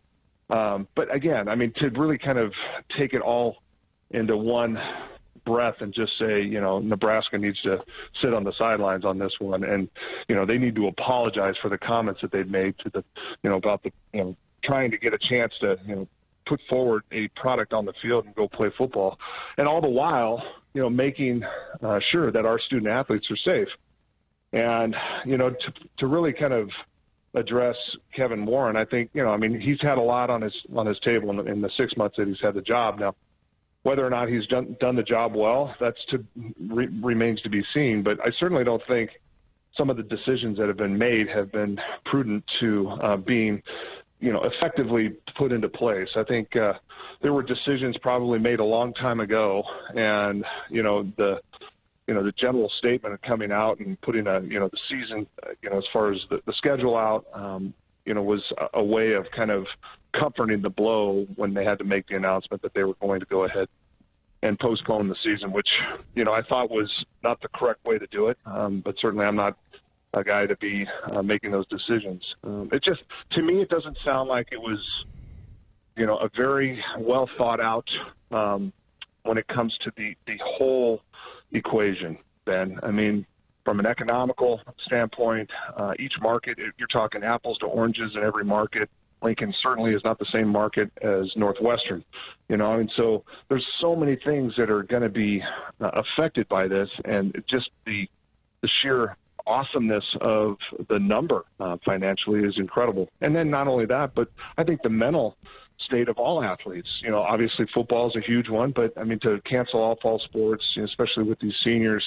Um, 0.49 0.87
but 0.95 1.13
again, 1.15 1.49
I 1.49 1.55
mean, 1.55 1.73
to 1.79 1.89
really 1.91 2.19
kind 2.19 2.39
of 2.39 2.53
take 2.99 3.13
it 3.13 3.21
all 3.21 3.57
into 4.11 4.37
one 4.37 4.79
breath 5.45 5.77
and 5.81 5.95
just 5.95 6.13
say, 6.19 6.43
you 6.43 6.61
know, 6.61 6.79
Nebraska 6.79 7.39
needs 7.39 7.61
to 7.63 7.79
sit 8.21 8.35
on 8.35 8.45
the 8.45 8.53
sidelines 8.59 9.05
on 9.05 9.19
this 9.19 9.33
one, 9.39 9.65
and 9.65 9.89
you 10.29 10.35
know, 10.35 10.45
they 10.45 10.59
need 10.59 10.75
to 10.77 10.89
apologize 10.89 11.55
for 11.63 11.69
the 11.69 11.79
comments 11.79 12.21
that 12.21 12.33
they've 12.33 12.49
made 12.49 12.75
to 12.81 12.91
the, 12.91 13.05
you 13.43 13.51
know, 13.51 13.57
about 13.57 13.83
the, 13.83 13.93
you 14.13 14.21
know, 14.21 14.37
trying 14.65 14.91
to 14.91 14.99
get 14.99 15.15
a 15.15 15.19
chance 15.19 15.53
to, 15.61 15.77
you 15.87 15.95
know, 15.95 16.09
put 16.47 16.61
forward 16.69 17.03
a 17.13 17.29
product 17.29 17.73
on 17.73 17.85
the 17.85 17.93
field 18.03 18.25
and 18.27 18.35
go 18.35 18.49
play 18.49 18.69
football, 18.77 19.19
and 19.59 19.67
all 19.67 19.81
the 19.81 19.89
while, 19.89 20.43
you 20.75 20.83
know, 20.83 20.91
making 20.91 21.43
uh, 21.83 21.99
sure 22.13 22.31
that 22.31 22.45
our 22.45 22.61
student 22.61 22.89
athletes 22.89 23.27
are 23.31 23.37
safe, 23.37 23.69
and 24.53 24.95
you 25.25 25.39
know, 25.39 25.51
to 25.51 25.73
to 25.99 26.07
really 26.07 26.33
kind 26.33 26.53
of 26.53 26.69
address 27.37 27.77
Kevin 28.15 28.47
Warren. 28.47 28.77
I 28.77 28.85
think 28.85 29.11
you 29.13 29.23
know, 29.23 29.31
I 29.31 29.37
mean, 29.37 29.61
he's 29.61 29.81
had 29.81 29.99
a 29.99 30.03
lot 30.03 30.31
on 30.31 30.43
his 30.43 30.55
on 30.75 30.87
his 30.87 30.99
table 31.01 31.31
in 31.31 31.37
the, 31.37 31.45
in 31.45 31.61
the 31.61 31.71
six 31.77 31.97
months 31.97 32.17
that 32.17 32.27
he's 32.27 32.41
had 32.43 32.55
the 32.55 32.63
job. 32.63 32.99
Now, 32.99 33.15
whether 33.83 34.05
or 34.05 34.11
not 34.11 34.29
he's 34.29 34.47
done 34.47 34.77
done 34.81 34.97
the 34.97 35.03
job 35.03 35.35
well, 35.37 35.75
that's 35.79 36.03
to 36.11 36.25
re, 36.69 36.89
remains 37.03 37.41
to 37.43 37.51
be 37.51 37.63
seen. 37.73 38.03
But 38.03 38.19
I 38.21 38.31
certainly 38.41 38.65
don't 38.65 38.83
think 38.89 39.11
some 39.77 39.91
of 39.91 39.97
the 39.97 40.03
decisions 40.03 40.59
that 40.59 40.69
have 40.69 40.79
been 40.79 40.99
made 40.99 41.29
have 41.29 41.53
been 41.53 41.79
prudent 42.07 42.43
to 42.61 42.89
uh, 43.03 43.17
being, 43.19 43.63
you 44.21 44.33
know, 44.33 44.43
effectively 44.45 45.11
put 45.37 45.53
into 45.53 45.69
place. 45.69 46.09
I 46.17 46.25
think 46.25 46.57
uh, 46.57 46.73
there 47.23 47.33
were 47.33 47.43
decisions 47.43 47.97
probably 48.01 48.39
made 48.39 48.59
a 48.59 48.65
long 48.65 48.95
time 48.95 49.21
ago, 49.21 49.63
and 49.95 50.45
you 50.71 50.83
know 50.83 51.11
the 51.17 51.41
you 52.07 52.15
know 52.15 52.23
the 52.23 52.33
general 52.33 52.71
statement 52.79 53.15
of 53.15 53.23
coming 53.23 53.51
out 53.51 53.79
and 53.81 54.01
putting 54.01 54.27
a 54.27 54.41
you 54.41 54.59
know 54.61 54.69
the 54.69 54.79
season 54.89 55.27
uh, 55.45 55.51
you 55.63 55.71
know 55.71 55.79
as 55.79 55.85
far 55.93 56.13
as 56.13 56.21
the, 56.31 56.41
the 56.47 56.53
schedule 56.55 56.97
out 56.97 57.25
um, 57.35 57.75
you 58.05 58.15
know 58.15 58.23
was 58.23 58.43
a, 58.59 58.79
a 58.79 58.85
way 58.85 59.13
of 59.13 59.27
kind 59.35 59.51
of 59.51 59.67
comforting 60.19 60.63
the 60.63 60.71
blow 60.71 61.27
when 61.37 61.53
they 61.53 61.65
had 61.65 61.79
to 61.79 61.85
make 61.85 62.07
the 62.09 62.17
announcement 62.17 62.63
that 62.63 62.73
they 62.75 62.85
were 62.85 62.95
going 63.01 63.21
to 63.21 63.27
go 63.27 63.45
ahead 63.45 63.69
and 64.43 64.59
postpone 64.59 65.09
the 65.09 65.17
season, 65.25 65.53
which 65.53 65.69
you 66.15 66.25
know 66.25 66.33
I 66.33 66.43
thought 66.43 66.71
was 66.71 66.91
not 67.23 67.41
the 67.41 67.49
correct 67.55 67.85
way 67.85 67.99
to 67.99 68.07
do 68.09 68.29
it. 68.29 68.39
Um, 68.47 68.83
but 68.85 68.95
certainly 69.01 69.25
I'm 69.25 69.37
not 69.37 69.57
a 70.15 70.23
guy 70.25 70.47
to 70.47 70.57
be 70.57 70.87
uh, 71.13 71.23
making 71.23 71.51
those 71.51 71.67
decisions. 71.69 72.23
Um, 72.45 72.69
it 72.73 72.83
just 72.83 73.01
to 73.33 73.43
me 73.43 73.61
it 73.61 73.69
doesn't 73.69 73.97
sound 74.05 74.29
like 74.29 74.49
it 74.53 74.61
was 74.61 74.79
you 75.97 76.07
know 76.07 76.19
a 76.19 76.31
very 76.37 76.83
well 76.99 77.29
thought 77.37 77.61
out 77.61 77.89
um, 78.31 78.73
when 79.25 79.39
it 79.39 79.47
comes 79.49 79.77
to 79.85 79.93
the 79.97 80.15
the 80.27 80.39
whole 80.43 81.01
equation, 81.57 82.19
Ben. 82.45 82.79
I 82.83 82.91
mean, 82.91 83.27
from 83.65 83.81
an 83.81 83.87
economical 83.87 84.61
standpoint, 84.87 85.51
uh, 85.77 85.93
each 85.99 86.15
market, 86.21 86.59
you're 86.79 86.89
talking 86.89 87.25
apples 87.25 87.59
to 87.59 87.67
oranges 87.67 88.13
in 88.15 88.23
every 88.23 88.45
market. 88.45 88.89
Lincoln 89.23 89.53
certainly 89.63 89.93
is 89.93 90.03
not 90.05 90.19
the 90.19 90.27
same 90.33 90.47
market 90.49 90.91
as 91.03 91.25
Northwestern, 91.37 92.05
you 92.49 92.57
know, 92.57 92.75
and 92.75 92.91
so 92.97 93.25
there's 93.49 93.67
so 93.81 93.97
many 93.97 94.17
things 94.25 94.53
that 94.59 94.71
are 94.71 94.83
going 94.83 95.03
to 95.03 95.09
be 95.09 95.43
uh, 95.81 95.91
affected 95.95 96.47
by 96.49 96.69
this, 96.69 96.89
and 97.05 97.35
just 97.49 97.71
the 97.87 98.07
the 98.63 98.69
sheer 98.83 99.17
awesomeness 99.47 100.05
of 100.21 100.57
the 100.89 100.99
number 100.99 101.45
uh, 101.61 101.77
financially 101.85 102.41
is 102.41 102.55
incredible. 102.59 103.09
And 103.21 103.35
then 103.35 103.51
not 103.51 103.69
only 103.69 103.87
that, 103.87 104.15
but 104.15 104.29
I 104.59 104.65
think 104.65 104.83
the 104.83 104.91
mental 104.91 105.37
state 105.87 106.09
of 106.09 106.19
all 106.19 106.43
athletes. 106.43 106.89
You 107.03 107.11
know, 107.11 107.21
obviously 107.21 107.67
football 107.73 108.09
is 108.09 108.17
a 108.17 108.21
huge 108.21 108.49
one, 108.49 108.73
but 108.75 108.93
I 108.99 109.05
mean 109.05 109.19
to 109.21 109.41
cancel 109.49 109.81
all 109.81 109.97
fall 110.03 110.21
sports, 110.25 110.65
you 110.75 110.83
know, 110.83 110.87
especially 110.87 111.25
with 111.25 111.39
these 111.41 111.55
seniors. 111.65 112.05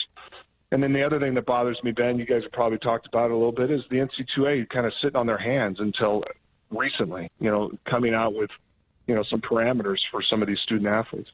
And 0.71 0.84
then 0.84 0.93
the 0.93 1.03
other 1.03 1.19
thing 1.19 1.34
that 1.34 1.45
bothers 1.45 1.80
me, 1.84 1.91
Ben, 1.91 2.19
you 2.19 2.25
guys 2.25 2.43
have 2.43 2.51
probably 2.51 2.77
talked 2.77 3.07
about 3.07 3.25
it 3.25 3.32
a 3.32 3.36
little 3.36 3.51
bit, 3.51 3.71
is 3.71 3.82
the 3.89 3.97
NC2A 3.97 4.69
kind 4.69 4.86
of 4.86 4.93
sitting 5.01 5.15
on 5.15 5.25
their 5.25 5.39
hands 5.39 5.77
until 5.80 6.23
recently. 6.69 7.30
You 7.39 7.49
know, 7.49 7.71
coming 7.89 8.13
out 8.13 8.36
with 8.36 8.51
you 9.07 9.15
know 9.15 9.23
some 9.30 9.41
parameters 9.41 9.99
for 10.11 10.21
some 10.21 10.41
of 10.41 10.47
these 10.47 10.59
student 10.59 10.88
athletes. 10.88 11.30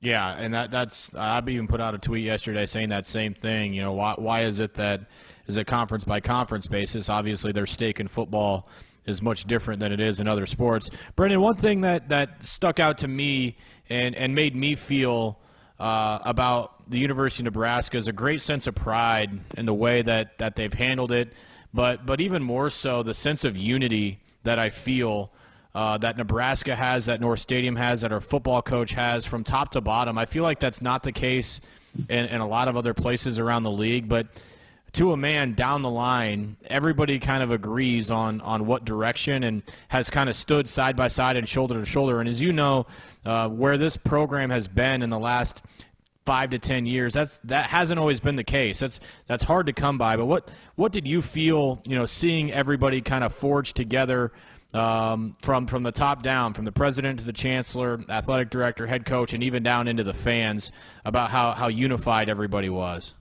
Yeah, 0.00 0.36
and 0.38 0.52
that 0.52 0.70
that's 0.70 1.14
I've 1.14 1.48
even 1.48 1.66
put 1.66 1.80
out 1.80 1.94
a 1.94 1.98
tweet 1.98 2.24
yesterday 2.24 2.66
saying 2.66 2.90
that 2.90 3.06
same 3.06 3.32
thing. 3.32 3.72
You 3.72 3.82
know, 3.82 3.92
why 3.92 4.14
why 4.18 4.42
is 4.42 4.58
it 4.60 4.74
that 4.74 5.02
is 5.46 5.56
a 5.56 5.64
conference 5.64 6.04
by 6.04 6.20
conference 6.20 6.66
basis? 6.66 7.08
Obviously, 7.08 7.52
their 7.52 7.66
stake 7.66 8.00
in 8.00 8.08
football 8.08 8.68
is 9.06 9.22
much 9.22 9.44
different 9.44 9.80
than 9.80 9.92
it 9.92 10.00
is 10.00 10.20
in 10.20 10.28
other 10.28 10.46
sports. 10.46 10.90
Brendan, 11.16 11.40
one 11.40 11.56
thing 11.56 11.82
that 11.82 12.08
that 12.08 12.44
stuck 12.44 12.80
out 12.80 12.98
to 12.98 13.08
me 13.08 13.56
and 13.88 14.14
and 14.14 14.34
made 14.34 14.54
me 14.54 14.74
feel 14.74 15.38
uh, 15.78 16.18
about 16.24 16.88
the 16.90 16.98
University 16.98 17.42
of 17.42 17.44
Nebraska 17.44 17.96
is 17.96 18.08
a 18.08 18.12
great 18.12 18.42
sense 18.42 18.66
of 18.66 18.74
pride 18.74 19.40
in 19.56 19.66
the 19.66 19.74
way 19.74 20.02
that 20.02 20.38
that 20.38 20.56
they've 20.56 20.72
handled 20.72 21.12
it, 21.12 21.32
but 21.72 22.06
but 22.06 22.20
even 22.20 22.42
more 22.42 22.70
so 22.70 23.02
the 23.02 23.14
sense 23.14 23.44
of 23.44 23.56
unity 23.56 24.20
that 24.44 24.58
I 24.58 24.70
feel 24.70 25.32
uh, 25.74 25.98
that 25.98 26.16
Nebraska 26.16 26.76
has, 26.76 27.06
that 27.06 27.20
North 27.20 27.40
Stadium 27.40 27.74
has, 27.74 28.02
that 28.02 28.12
our 28.12 28.20
football 28.20 28.62
coach 28.62 28.92
has 28.92 29.26
from 29.26 29.42
top 29.42 29.72
to 29.72 29.80
bottom. 29.80 30.16
I 30.16 30.24
feel 30.24 30.44
like 30.44 30.60
that's 30.60 30.80
not 30.80 31.02
the 31.02 31.12
case 31.12 31.60
in, 32.08 32.26
in 32.26 32.40
a 32.40 32.46
lot 32.46 32.68
of 32.68 32.76
other 32.76 32.94
places 32.94 33.38
around 33.38 33.64
the 33.64 33.70
league, 33.70 34.08
but 34.08 34.28
to 34.94 35.12
a 35.12 35.16
man 35.16 35.52
down 35.52 35.82
the 35.82 35.90
line, 35.90 36.56
everybody 36.66 37.18
kind 37.18 37.42
of 37.42 37.50
agrees 37.50 38.10
on 38.10 38.40
on 38.40 38.66
what 38.66 38.84
direction 38.84 39.44
and 39.44 39.62
has 39.88 40.10
kind 40.10 40.28
of 40.28 40.36
stood 40.36 40.68
side 40.68 40.96
by 40.96 41.08
side 41.08 41.36
and 41.36 41.48
shoulder 41.48 41.78
to 41.78 41.84
shoulder. 41.84 42.20
And 42.20 42.28
as 42.28 42.40
you 42.40 42.52
know, 42.52 42.86
uh, 43.24 43.48
where 43.48 43.76
this 43.76 43.96
program 43.96 44.50
has 44.50 44.68
been 44.68 45.02
in 45.02 45.10
the 45.10 45.18
last 45.18 45.62
five 46.24 46.50
to 46.50 46.58
ten 46.58 46.86
years, 46.86 47.12
that's 47.14 47.38
that 47.44 47.66
hasn't 47.66 47.98
always 47.98 48.20
been 48.20 48.36
the 48.36 48.44
case. 48.44 48.78
That's 48.78 49.00
that's 49.26 49.42
hard 49.42 49.66
to 49.66 49.72
come 49.72 49.98
by. 49.98 50.16
But 50.16 50.26
what 50.26 50.50
what 50.76 50.92
did 50.92 51.06
you 51.06 51.22
feel? 51.22 51.80
You 51.84 51.96
know, 51.96 52.06
seeing 52.06 52.52
everybody 52.52 53.00
kind 53.00 53.24
of 53.24 53.34
forge 53.34 53.72
together 53.72 54.32
um, 54.74 55.36
from 55.40 55.66
from 55.66 55.82
the 55.82 55.92
top 55.92 56.22
down, 56.22 56.52
from 56.52 56.64
the 56.64 56.72
president 56.72 57.18
to 57.20 57.24
the 57.24 57.32
chancellor, 57.32 58.00
athletic 58.08 58.50
director, 58.50 58.86
head 58.86 59.06
coach, 59.06 59.34
and 59.34 59.42
even 59.42 59.62
down 59.62 59.88
into 59.88 60.04
the 60.04 60.14
fans 60.14 60.72
about 61.04 61.30
how, 61.30 61.52
how 61.52 61.68
unified 61.68 62.28
everybody 62.28 62.68
was. 62.68 63.14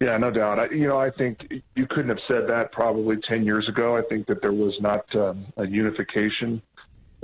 Yeah, 0.00 0.16
no 0.16 0.30
doubt. 0.30 0.58
I, 0.58 0.70
you 0.70 0.86
know, 0.86 0.98
I 0.98 1.10
think 1.10 1.38
you 1.74 1.86
couldn't 1.88 2.08
have 2.08 2.18
said 2.28 2.42
that 2.48 2.72
probably 2.72 3.16
10 3.28 3.44
years 3.44 3.68
ago. 3.68 3.96
I 3.96 4.02
think 4.08 4.26
that 4.26 4.40
there 4.40 4.52
was 4.52 4.74
not 4.80 5.04
um, 5.14 5.46
a 5.56 5.66
unification 5.66 6.62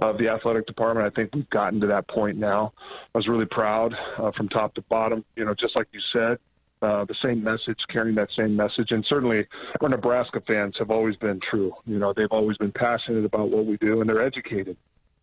of 0.01 0.19
the 0.19 0.29
athletic 0.29 0.67
department. 0.67 1.07
I 1.07 1.15
think 1.15 1.35
we've 1.35 1.49
gotten 1.51 1.81
to 1.81 1.87
that 1.87 2.09
point 2.09 2.37
now. 2.37 2.73
I 3.15 3.19
was 3.19 3.29
really 3.29 3.47
proud 3.47 3.95
uh, 4.19 4.33
from 4.37 4.49
top 4.49 4.75
to 4.75 4.83
bottom, 4.83 5.25
you 5.37 5.45
know, 5.45 5.55
just 5.55 5.77
like 5.77 5.87
you 5.93 6.01
said. 6.13 6.39
Uh, 6.83 7.05
the 7.07 7.15
same 7.23 7.43
message, 7.43 7.79
carrying 7.91 8.15
that 8.15 8.29
same 8.37 8.55
message. 8.55 8.91
And 8.91 9.07
certainly 9.09 9.47
our 9.81 9.89
Nebraska 9.89 10.43
fans 10.47 10.75
have 10.79 10.91
always 10.91 11.17
been 11.17 11.41
true. 11.49 11.73
You 11.87 11.99
know, 11.99 12.13
they've 12.15 12.27
always 12.31 12.59
been 12.59 12.73
passionate 12.73 13.25
about 13.25 13.51
what 13.51 13.65
we 13.65 13.79
do 13.79 14.01
and 14.01 14.09
they're 14.09 14.25
educated 14.25 14.77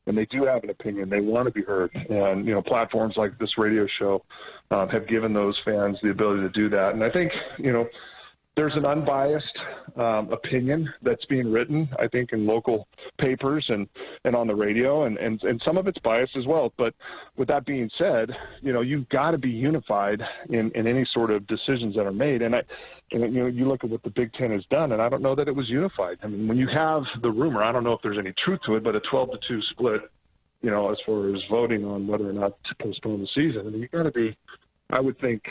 and 0.07 0.17
they 0.17 0.25
do 0.25 0.45
have 0.45 0.63
an 0.63 0.69
opinion. 0.69 1.09
They 1.09 1.21
want 1.21 1.47
to 1.47 1.51
be 1.51 1.61
heard. 1.61 1.91
And, 2.09 2.45
you 2.45 2.53
know, 2.53 2.61
platforms 2.61 3.15
like 3.17 3.37
this 3.37 3.57
radio 3.57 3.85
show 3.99 4.23
uh, 4.71 4.87
have 4.87 5.07
given 5.07 5.33
those 5.33 5.59
fans 5.63 5.97
the 6.01 6.09
ability 6.09 6.41
to 6.41 6.49
do 6.49 6.69
that. 6.69 6.93
And 6.93 7.03
I 7.03 7.09
think, 7.11 7.31
you 7.59 7.71
know, 7.71 7.85
there's 8.61 8.75
an 8.75 8.85
unbiased 8.85 9.57
um, 9.97 10.31
opinion 10.31 10.87
that's 11.01 11.25
being 11.25 11.51
written, 11.51 11.89
I 11.97 12.07
think, 12.07 12.31
in 12.31 12.45
local 12.45 12.87
papers 13.19 13.65
and, 13.69 13.87
and 14.23 14.35
on 14.35 14.45
the 14.45 14.53
radio, 14.53 15.05
and, 15.05 15.17
and, 15.17 15.41
and 15.41 15.59
some 15.65 15.79
of 15.79 15.87
it's 15.87 15.97
biased 16.03 16.37
as 16.37 16.45
well. 16.45 16.71
But 16.77 16.93
with 17.37 17.47
that 17.47 17.65
being 17.65 17.89
said, 17.97 18.29
you 18.61 18.71
know, 18.71 18.81
you've 18.81 19.09
got 19.09 19.31
to 19.31 19.39
be 19.39 19.49
unified 19.49 20.21
in, 20.49 20.69
in 20.75 20.85
any 20.85 21.07
sort 21.11 21.31
of 21.31 21.47
decisions 21.47 21.95
that 21.95 22.05
are 22.05 22.13
made. 22.13 22.43
And 22.43 22.55
I, 22.55 22.61
and, 23.11 23.33
you 23.33 23.41
know, 23.41 23.47
you 23.47 23.67
look 23.67 23.83
at 23.83 23.89
what 23.89 24.03
the 24.03 24.11
Big 24.11 24.31
Ten 24.33 24.51
has 24.51 24.63
done, 24.69 24.91
and 24.91 25.01
I 25.01 25.09
don't 25.09 25.23
know 25.23 25.33
that 25.33 25.47
it 25.47 25.55
was 25.55 25.67
unified. 25.67 26.19
I 26.21 26.27
mean, 26.27 26.47
when 26.47 26.59
you 26.59 26.67
have 26.71 27.01
the 27.23 27.31
rumor, 27.31 27.63
I 27.63 27.71
don't 27.71 27.83
know 27.83 27.93
if 27.93 28.01
there's 28.03 28.19
any 28.19 28.35
truth 28.45 28.59
to 28.67 28.75
it, 28.75 28.83
but 28.83 28.95
a 28.95 29.01
12 29.09 29.31
to 29.31 29.37
2 29.47 29.59
split, 29.71 30.01
you 30.61 30.69
know, 30.69 30.91
as 30.91 30.97
far 31.03 31.33
as 31.33 31.41
voting 31.49 31.83
on 31.83 32.05
whether 32.05 32.29
or 32.29 32.33
not 32.33 32.63
to 32.65 32.75
postpone 32.79 33.21
the 33.21 33.27
season, 33.33 33.61
I 33.65 33.69
mean, 33.71 33.81
you've 33.81 33.89
got 33.89 34.03
to 34.03 34.11
be, 34.11 34.37
I 34.91 34.99
would 34.99 35.19
think, 35.19 35.41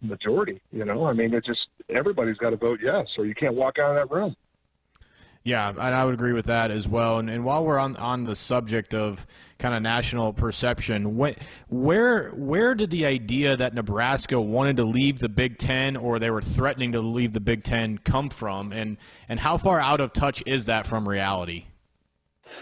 majority. 0.00 0.60
You 0.72 0.86
know, 0.86 1.04
I 1.04 1.12
mean, 1.12 1.34
it 1.34 1.44
just 1.44 1.66
everybody's 1.88 2.36
got 2.36 2.50
to 2.50 2.56
vote 2.56 2.80
yes, 2.82 3.06
or 3.18 3.26
you 3.26 3.34
can't 3.34 3.54
walk 3.54 3.78
out 3.78 3.96
of 3.96 4.08
that 4.08 4.14
room. 4.14 4.34
Yeah, 5.46 5.68
and 5.68 5.78
I 5.78 6.04
would 6.04 6.14
agree 6.14 6.32
with 6.32 6.46
that 6.46 6.72
as 6.72 6.88
well. 6.88 7.20
And, 7.20 7.30
and 7.30 7.44
while 7.44 7.64
we're 7.64 7.78
on 7.78 7.94
on 7.98 8.24
the 8.24 8.34
subject 8.34 8.94
of 8.94 9.24
kind 9.60 9.76
of 9.76 9.82
national 9.82 10.32
perception, 10.32 11.16
where 11.16 12.30
where 12.30 12.74
did 12.74 12.90
the 12.90 13.06
idea 13.06 13.56
that 13.56 13.72
Nebraska 13.72 14.40
wanted 14.40 14.78
to 14.78 14.84
leave 14.84 15.20
the 15.20 15.28
Big 15.28 15.58
Ten 15.58 15.96
or 15.96 16.18
they 16.18 16.30
were 16.30 16.42
threatening 16.42 16.90
to 16.92 17.00
leave 17.00 17.32
the 17.32 17.38
Big 17.38 17.62
Ten 17.62 17.98
come 17.98 18.28
from, 18.28 18.72
and 18.72 18.96
and 19.28 19.38
how 19.38 19.56
far 19.56 19.78
out 19.78 20.00
of 20.00 20.12
touch 20.12 20.42
is 20.46 20.64
that 20.64 20.84
from 20.84 21.08
reality? 21.08 21.66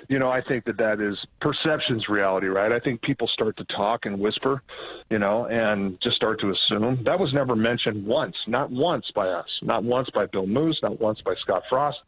You 0.09 0.19
know, 0.19 0.31
I 0.31 0.41
think 0.43 0.65
that 0.65 0.77
that 0.79 1.01
is 1.01 1.17
perception's 1.41 2.09
reality, 2.09 2.47
right? 2.47 2.73
I 2.73 2.79
think 2.79 3.01
people 3.03 3.29
start 3.29 3.57
to 3.57 3.65
talk 3.65 4.07
and 4.07 4.19
whisper, 4.19 4.63
you 5.11 5.19
know, 5.19 5.47
and 5.47 5.99
just 6.03 6.17
start 6.17 6.41
to 6.41 6.51
assume. 6.51 7.03
That 7.05 7.19
was 7.19 7.33
never 7.33 7.57
mentioned 7.57 8.07
once, 8.07 8.35
not 8.47 8.71
once 8.71 9.07
by 9.15 9.29
us, 9.29 9.47
not 9.63 9.85
once 9.85 10.09
by 10.15 10.27
Bill 10.27 10.47
Moos, 10.47 10.79
not 10.83 11.01
once 11.01 11.21
by 11.25 11.35
Scott 11.41 11.63
Frost. 11.69 11.99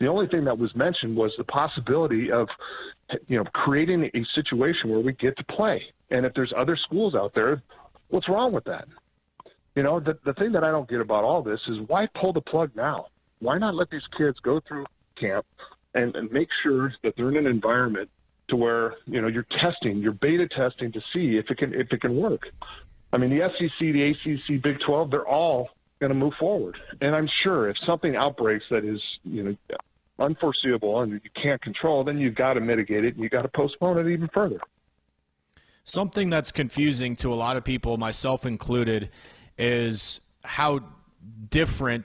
The 0.00 0.06
only 0.06 0.26
thing 0.26 0.44
that 0.44 0.58
was 0.58 0.74
mentioned 0.76 1.16
was 1.16 1.32
the 1.38 1.44
possibility 1.44 2.30
of, 2.30 2.48
you 3.28 3.38
know, 3.38 3.44
creating 3.52 4.04
a 4.04 4.24
situation 4.34 4.90
where 4.90 5.00
we 5.00 5.12
get 5.14 5.36
to 5.38 5.44
play. 5.44 5.82
And 6.10 6.26
if 6.26 6.34
there's 6.34 6.52
other 6.56 6.76
schools 6.76 7.14
out 7.14 7.32
there, 7.34 7.62
what's 8.08 8.28
wrong 8.28 8.52
with 8.52 8.64
that? 8.64 8.86
You 9.74 9.82
know, 9.82 10.00
the, 10.00 10.18
the 10.24 10.32
thing 10.34 10.52
that 10.52 10.64
I 10.64 10.70
don't 10.70 10.88
get 10.88 11.00
about 11.00 11.24
all 11.24 11.42
this 11.42 11.60
is 11.68 11.78
why 11.86 12.08
pull 12.20 12.32
the 12.32 12.40
plug 12.40 12.70
now? 12.74 13.06
Why 13.40 13.58
not 13.58 13.74
let 13.74 13.90
these 13.90 14.06
kids 14.16 14.38
go 14.42 14.60
through 14.66 14.86
camp, 15.20 15.44
and, 15.96 16.14
and 16.14 16.30
make 16.30 16.48
sure 16.62 16.92
that 17.02 17.14
they're 17.16 17.30
in 17.30 17.36
an 17.36 17.46
environment 17.46 18.08
to 18.48 18.56
where 18.56 18.94
you 19.06 19.20
know 19.20 19.28
you're 19.28 19.46
testing, 19.58 19.98
you're 19.98 20.12
beta 20.12 20.46
testing 20.46 20.92
to 20.92 21.00
see 21.12 21.36
if 21.36 21.50
it 21.50 21.58
can 21.58 21.74
if 21.74 21.90
it 21.90 22.00
can 22.00 22.16
work. 22.16 22.42
I 23.12 23.18
mean, 23.18 23.30
the 23.30 23.48
SEC, 23.58 23.78
the 23.78 24.10
ACC, 24.10 24.62
Big 24.62 24.78
12, 24.84 25.10
they're 25.10 25.26
all 25.26 25.70
going 26.00 26.10
to 26.10 26.14
move 26.14 26.34
forward. 26.38 26.76
And 27.00 27.14
I'm 27.14 27.28
sure 27.42 27.68
if 27.68 27.76
something 27.86 28.14
outbreaks 28.14 28.64
that 28.70 28.84
is 28.84 29.00
you 29.24 29.42
know 29.42 29.56
unforeseeable 30.18 31.00
and 31.00 31.12
you 31.12 31.20
can't 31.42 31.60
control, 31.60 32.04
then 32.04 32.18
you've 32.18 32.34
got 32.34 32.54
to 32.54 32.60
mitigate 32.60 33.04
it 33.04 33.14
and 33.14 33.22
you've 33.22 33.32
got 33.32 33.42
to 33.42 33.48
postpone 33.48 33.98
it 33.98 34.10
even 34.12 34.28
further. 34.32 34.60
Something 35.84 36.30
that's 36.30 36.50
confusing 36.50 37.16
to 37.16 37.32
a 37.32 37.36
lot 37.36 37.56
of 37.56 37.64
people, 37.64 37.96
myself 37.96 38.44
included, 38.44 39.10
is 39.56 40.20
how 40.42 40.80
different 41.48 42.04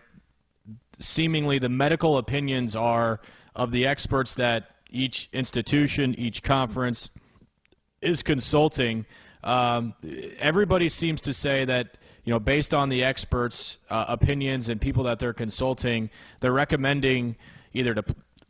seemingly 0.99 1.57
the 1.57 1.69
medical 1.69 2.17
opinions 2.17 2.75
are 2.75 3.19
of 3.55 3.71
the 3.71 3.85
experts 3.85 4.35
that 4.35 4.71
each 4.89 5.29
institution, 5.33 6.15
each 6.17 6.43
conference 6.43 7.09
is 8.01 8.23
consulting. 8.23 9.05
Um, 9.43 9.93
everybody 10.39 10.89
seems 10.89 11.21
to 11.21 11.33
say 11.33 11.65
that 11.65 11.97
you 12.23 12.31
know, 12.31 12.39
based 12.39 12.73
on 12.73 12.89
the 12.89 13.03
experts' 13.03 13.77
uh, 13.89 14.05
opinions 14.07 14.69
and 14.69 14.79
people 14.79 15.03
that 15.05 15.19
they're 15.19 15.33
consulting, 15.33 16.09
they're 16.39 16.51
recommending 16.51 17.35
either 17.73 17.95
to 17.95 18.03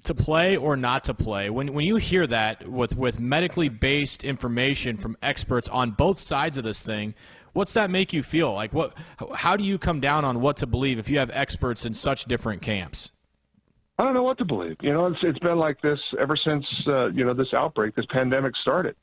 to 0.03 0.15
play 0.15 0.57
or 0.57 0.75
not 0.75 1.03
to 1.05 1.13
play. 1.13 1.49
When 1.49 1.73
when 1.73 1.85
you 1.85 1.97
hear 1.97 2.27
that 2.27 2.67
with 2.67 2.97
with 2.97 3.19
medically 3.19 3.69
based 3.69 4.23
information 4.23 4.97
from 4.97 5.15
experts 5.21 5.67
on 5.69 5.91
both 5.91 6.19
sides 6.19 6.57
of 6.57 6.63
this 6.63 6.81
thing, 6.81 7.13
what's 7.53 7.73
that 7.73 7.89
make 7.89 8.11
you 8.11 8.23
feel? 8.23 8.53
Like 8.53 8.73
what? 8.73 8.93
How 9.35 9.55
do 9.55 9.63
you 9.63 9.77
come 9.77 9.99
down 10.01 10.25
on 10.25 10.41
what 10.41 10.57
to 10.57 10.65
believe 10.65 10.99
if 10.99 11.09
you 11.09 11.19
have 11.19 11.29
experts 11.31 11.85
in 11.85 11.93
such 11.93 12.25
different 12.25 12.61
camps? 12.61 13.11
I 14.01 14.03
don't 14.03 14.15
know 14.15 14.23
what 14.23 14.39
to 14.39 14.45
believe. 14.45 14.77
You 14.81 14.93
know, 14.93 15.05
it's 15.05 15.19
it's 15.21 15.37
been 15.39 15.59
like 15.59 15.79
this 15.83 15.99
ever 16.19 16.35
since 16.35 16.65
uh, 16.87 17.11
you 17.11 17.23
know 17.23 17.35
this 17.35 17.53
outbreak, 17.53 17.95
this 17.95 18.05
pandemic 18.09 18.53
started. 18.63 18.95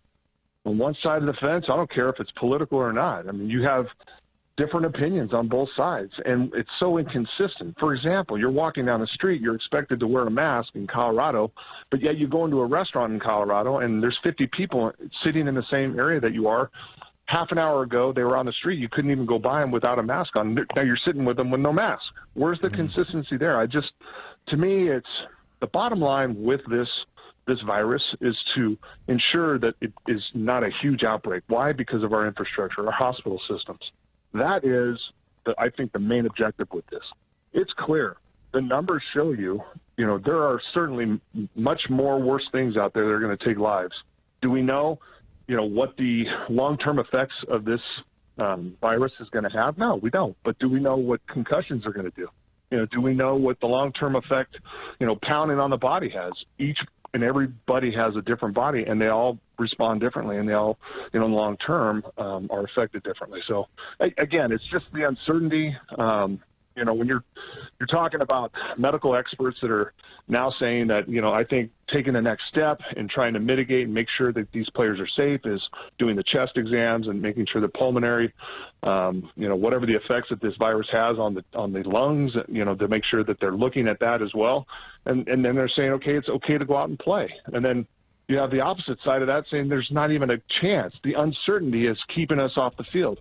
On 0.64 0.76
one 0.76 0.96
side 1.04 1.22
of 1.22 1.26
the 1.26 1.34
fence, 1.34 1.66
I 1.68 1.76
don't 1.76 1.88
care 1.88 2.08
if 2.08 2.16
it's 2.18 2.32
political 2.32 2.78
or 2.78 2.92
not. 2.92 3.28
I 3.28 3.30
mean, 3.30 3.48
you 3.48 3.62
have 3.62 3.86
different 4.56 4.86
opinions 4.86 5.32
on 5.32 5.46
both 5.46 5.68
sides, 5.76 6.10
and 6.24 6.52
it's 6.52 6.68
so 6.80 6.98
inconsistent. 6.98 7.76
For 7.78 7.94
example, 7.94 8.36
you're 8.40 8.50
walking 8.50 8.86
down 8.86 8.98
the 9.00 9.06
street, 9.14 9.40
you're 9.40 9.54
expected 9.54 10.00
to 10.00 10.08
wear 10.08 10.26
a 10.26 10.30
mask 10.32 10.70
in 10.74 10.88
Colorado, 10.88 11.52
but 11.92 12.02
yet 12.02 12.18
you 12.18 12.26
go 12.26 12.44
into 12.44 12.58
a 12.58 12.66
restaurant 12.66 13.12
in 13.12 13.20
Colorado 13.20 13.78
and 13.78 14.02
there's 14.02 14.18
50 14.24 14.48
people 14.48 14.90
sitting 15.24 15.46
in 15.46 15.54
the 15.54 15.62
same 15.70 15.96
area 15.96 16.18
that 16.18 16.34
you 16.34 16.48
are. 16.48 16.70
Half 17.26 17.48
an 17.52 17.58
hour 17.58 17.82
ago, 17.82 18.12
they 18.12 18.22
were 18.22 18.36
on 18.36 18.46
the 18.46 18.52
street. 18.52 18.80
You 18.80 18.88
couldn't 18.90 19.10
even 19.10 19.26
go 19.26 19.38
by 19.38 19.60
them 19.60 19.70
without 19.70 19.98
a 19.98 20.02
mask 20.02 20.34
on. 20.34 20.54
Now 20.74 20.82
you're 20.82 20.98
sitting 21.06 21.24
with 21.24 21.36
them 21.36 21.50
with 21.50 21.60
no 21.60 21.72
mask. 21.72 22.02
Where's 22.34 22.58
the 22.60 22.68
mm-hmm. 22.68 22.88
consistency 22.88 23.36
there? 23.36 23.60
I 23.60 23.66
just 23.66 23.92
to 24.50 24.56
me, 24.56 24.88
it's 24.88 25.06
the 25.60 25.66
bottom 25.66 26.00
line 26.00 26.42
with 26.42 26.60
this 26.70 26.88
this 27.46 27.58
virus 27.66 28.02
is 28.20 28.36
to 28.54 28.76
ensure 29.08 29.58
that 29.58 29.74
it 29.80 29.90
is 30.06 30.20
not 30.34 30.62
a 30.62 30.68
huge 30.82 31.02
outbreak. 31.02 31.42
Why? 31.48 31.72
Because 31.72 32.04
of 32.04 32.12
our 32.12 32.26
infrastructure, 32.26 32.86
our 32.86 32.92
hospital 32.92 33.40
systems. 33.50 33.80
That 34.34 34.64
is, 34.64 35.00
the, 35.46 35.54
I 35.58 35.70
think, 35.70 35.92
the 35.92 35.98
main 35.98 36.26
objective 36.26 36.68
with 36.70 36.86
this. 36.88 37.00
It's 37.54 37.72
clear 37.78 38.18
the 38.52 38.60
numbers 38.60 39.02
show 39.14 39.32
you, 39.32 39.60
you 39.96 40.06
know, 40.06 40.18
there 40.18 40.42
are 40.42 40.60
certainly 40.74 41.20
much 41.54 41.80
more 41.90 42.20
worse 42.20 42.46
things 42.52 42.76
out 42.76 42.94
there 42.94 43.04
that 43.04 43.10
are 43.10 43.20
going 43.20 43.36
to 43.36 43.44
take 43.44 43.58
lives. 43.58 43.92
Do 44.40 44.50
we 44.50 44.62
know, 44.62 44.98
you 45.46 45.56
know, 45.56 45.64
what 45.64 45.96
the 45.96 46.24
long-term 46.48 46.98
effects 46.98 47.34
of 47.48 47.64
this 47.64 47.80
um, 48.38 48.76
virus 48.80 49.12
is 49.20 49.28
going 49.30 49.44
to 49.44 49.50
have? 49.50 49.76
No, 49.76 49.96
we 49.96 50.10
don't. 50.10 50.36
But 50.44 50.58
do 50.58 50.68
we 50.68 50.80
know 50.80 50.96
what 50.96 51.26
concussions 51.26 51.84
are 51.86 51.92
going 51.92 52.06
to 52.10 52.16
do? 52.16 52.28
You 52.70 52.78
know, 52.78 52.86
do 52.86 53.00
we 53.00 53.14
know 53.14 53.34
what 53.36 53.58
the 53.60 53.66
long-term 53.66 54.16
effect, 54.16 54.56
you 55.00 55.06
know, 55.06 55.16
pounding 55.22 55.58
on 55.58 55.70
the 55.70 55.76
body 55.76 56.10
has? 56.10 56.32
Each 56.58 56.78
and 57.14 57.22
everybody 57.22 57.90
has 57.92 58.14
a 58.16 58.22
different 58.22 58.54
body, 58.54 58.84
and 58.86 59.00
they 59.00 59.08
all 59.08 59.38
respond 59.58 60.00
differently, 60.00 60.36
and 60.36 60.48
they 60.48 60.52
all, 60.52 60.78
you 61.12 61.20
know, 61.20 61.26
in 61.26 61.32
the 61.32 61.36
long 61.36 61.56
term, 61.56 62.02
um, 62.18 62.48
are 62.50 62.64
affected 62.64 63.02
differently. 63.02 63.40
So, 63.48 63.66
again, 64.00 64.52
it's 64.52 64.64
just 64.70 64.84
the 64.92 65.08
uncertainty. 65.08 65.74
Um, 65.96 66.40
you 66.78 66.84
know, 66.84 66.94
when 66.94 67.08
you're 67.08 67.24
you're 67.78 67.86
talking 67.86 68.20
about 68.20 68.52
medical 68.76 69.16
experts 69.16 69.58
that 69.60 69.70
are 69.70 69.92
now 70.28 70.52
saying 70.60 70.86
that, 70.88 71.08
you 71.08 71.20
know, 71.20 71.32
I 71.32 71.44
think 71.44 71.70
taking 71.92 72.12
the 72.12 72.20
next 72.20 72.44
step 72.50 72.80
and 72.96 73.08
trying 73.10 73.32
to 73.34 73.40
mitigate 73.40 73.86
and 73.86 73.94
make 73.94 74.08
sure 74.16 74.32
that 74.32 74.50
these 74.52 74.68
players 74.70 75.00
are 75.00 75.08
safe 75.16 75.40
is 75.44 75.60
doing 75.98 76.16
the 76.16 76.22
chest 76.22 76.52
exams 76.56 77.08
and 77.08 77.20
making 77.20 77.46
sure 77.50 77.60
the 77.60 77.68
pulmonary, 77.68 78.32
um, 78.82 79.30
you 79.36 79.48
know, 79.48 79.56
whatever 79.56 79.86
the 79.86 79.94
effects 79.94 80.28
that 80.30 80.40
this 80.40 80.54
virus 80.58 80.86
has 80.92 81.18
on 81.18 81.34
the 81.34 81.44
on 81.54 81.72
the 81.72 81.80
lungs, 81.80 82.32
you 82.48 82.64
know, 82.64 82.74
to 82.74 82.88
make 82.88 83.04
sure 83.04 83.24
that 83.24 83.38
they're 83.40 83.56
looking 83.56 83.88
at 83.88 83.98
that 84.00 84.22
as 84.22 84.30
well. 84.34 84.66
And 85.06 85.26
and 85.28 85.44
then 85.44 85.54
they're 85.54 85.70
saying, 85.74 85.90
okay, 85.92 86.16
it's 86.16 86.28
okay 86.28 86.58
to 86.58 86.64
go 86.64 86.76
out 86.76 86.88
and 86.88 86.98
play. 86.98 87.32
And 87.52 87.64
then 87.64 87.86
you 88.28 88.36
have 88.36 88.50
the 88.50 88.60
opposite 88.60 88.98
side 89.04 89.22
of 89.22 89.28
that 89.28 89.44
saying 89.50 89.68
there's 89.68 89.88
not 89.90 90.10
even 90.10 90.30
a 90.30 90.36
chance. 90.60 90.94
The 91.02 91.14
uncertainty 91.14 91.86
is 91.86 91.98
keeping 92.14 92.38
us 92.38 92.52
off 92.56 92.76
the 92.76 92.84
field. 92.92 93.18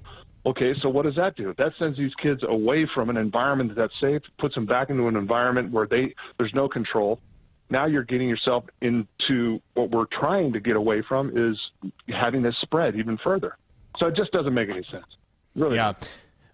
Okay, 0.48 0.74
so 0.82 0.88
what 0.88 1.04
does 1.04 1.16
that 1.16 1.36
do? 1.36 1.54
That 1.58 1.74
sends 1.78 1.98
these 1.98 2.14
kids 2.24 2.42
away 2.48 2.88
from 2.96 3.10
an 3.10 3.18
environment 3.18 3.76
that's 3.76 3.92
safe, 4.00 4.22
puts 4.40 4.56
them 4.56 4.66
back 4.66 4.90
into 4.90 5.10
an 5.10 5.18
environment 5.18 5.74
where 5.74 5.86
they 5.86 6.16
there's 6.40 6.54
no 6.54 6.70
control. 6.70 7.20
Now 7.70 7.86
you're 7.86 8.06
getting 8.06 8.30
yourself 8.30 8.64
into 8.80 9.60
what 9.74 9.92
we're 9.92 10.06
trying 10.06 10.54
to 10.54 10.62
get 10.62 10.78
away 10.78 11.04
from 11.06 11.38
is 11.38 11.60
having 12.08 12.44
this 12.44 12.56
spread 12.62 12.96
even 12.96 13.18
further. 13.22 13.58
So 13.98 14.08
it 14.08 14.16
just 14.16 14.32
doesn't 14.32 14.54
make 14.54 14.70
any 14.70 14.86
sense. 14.90 15.06
Really. 15.54 15.76
Yeah. 15.76 15.92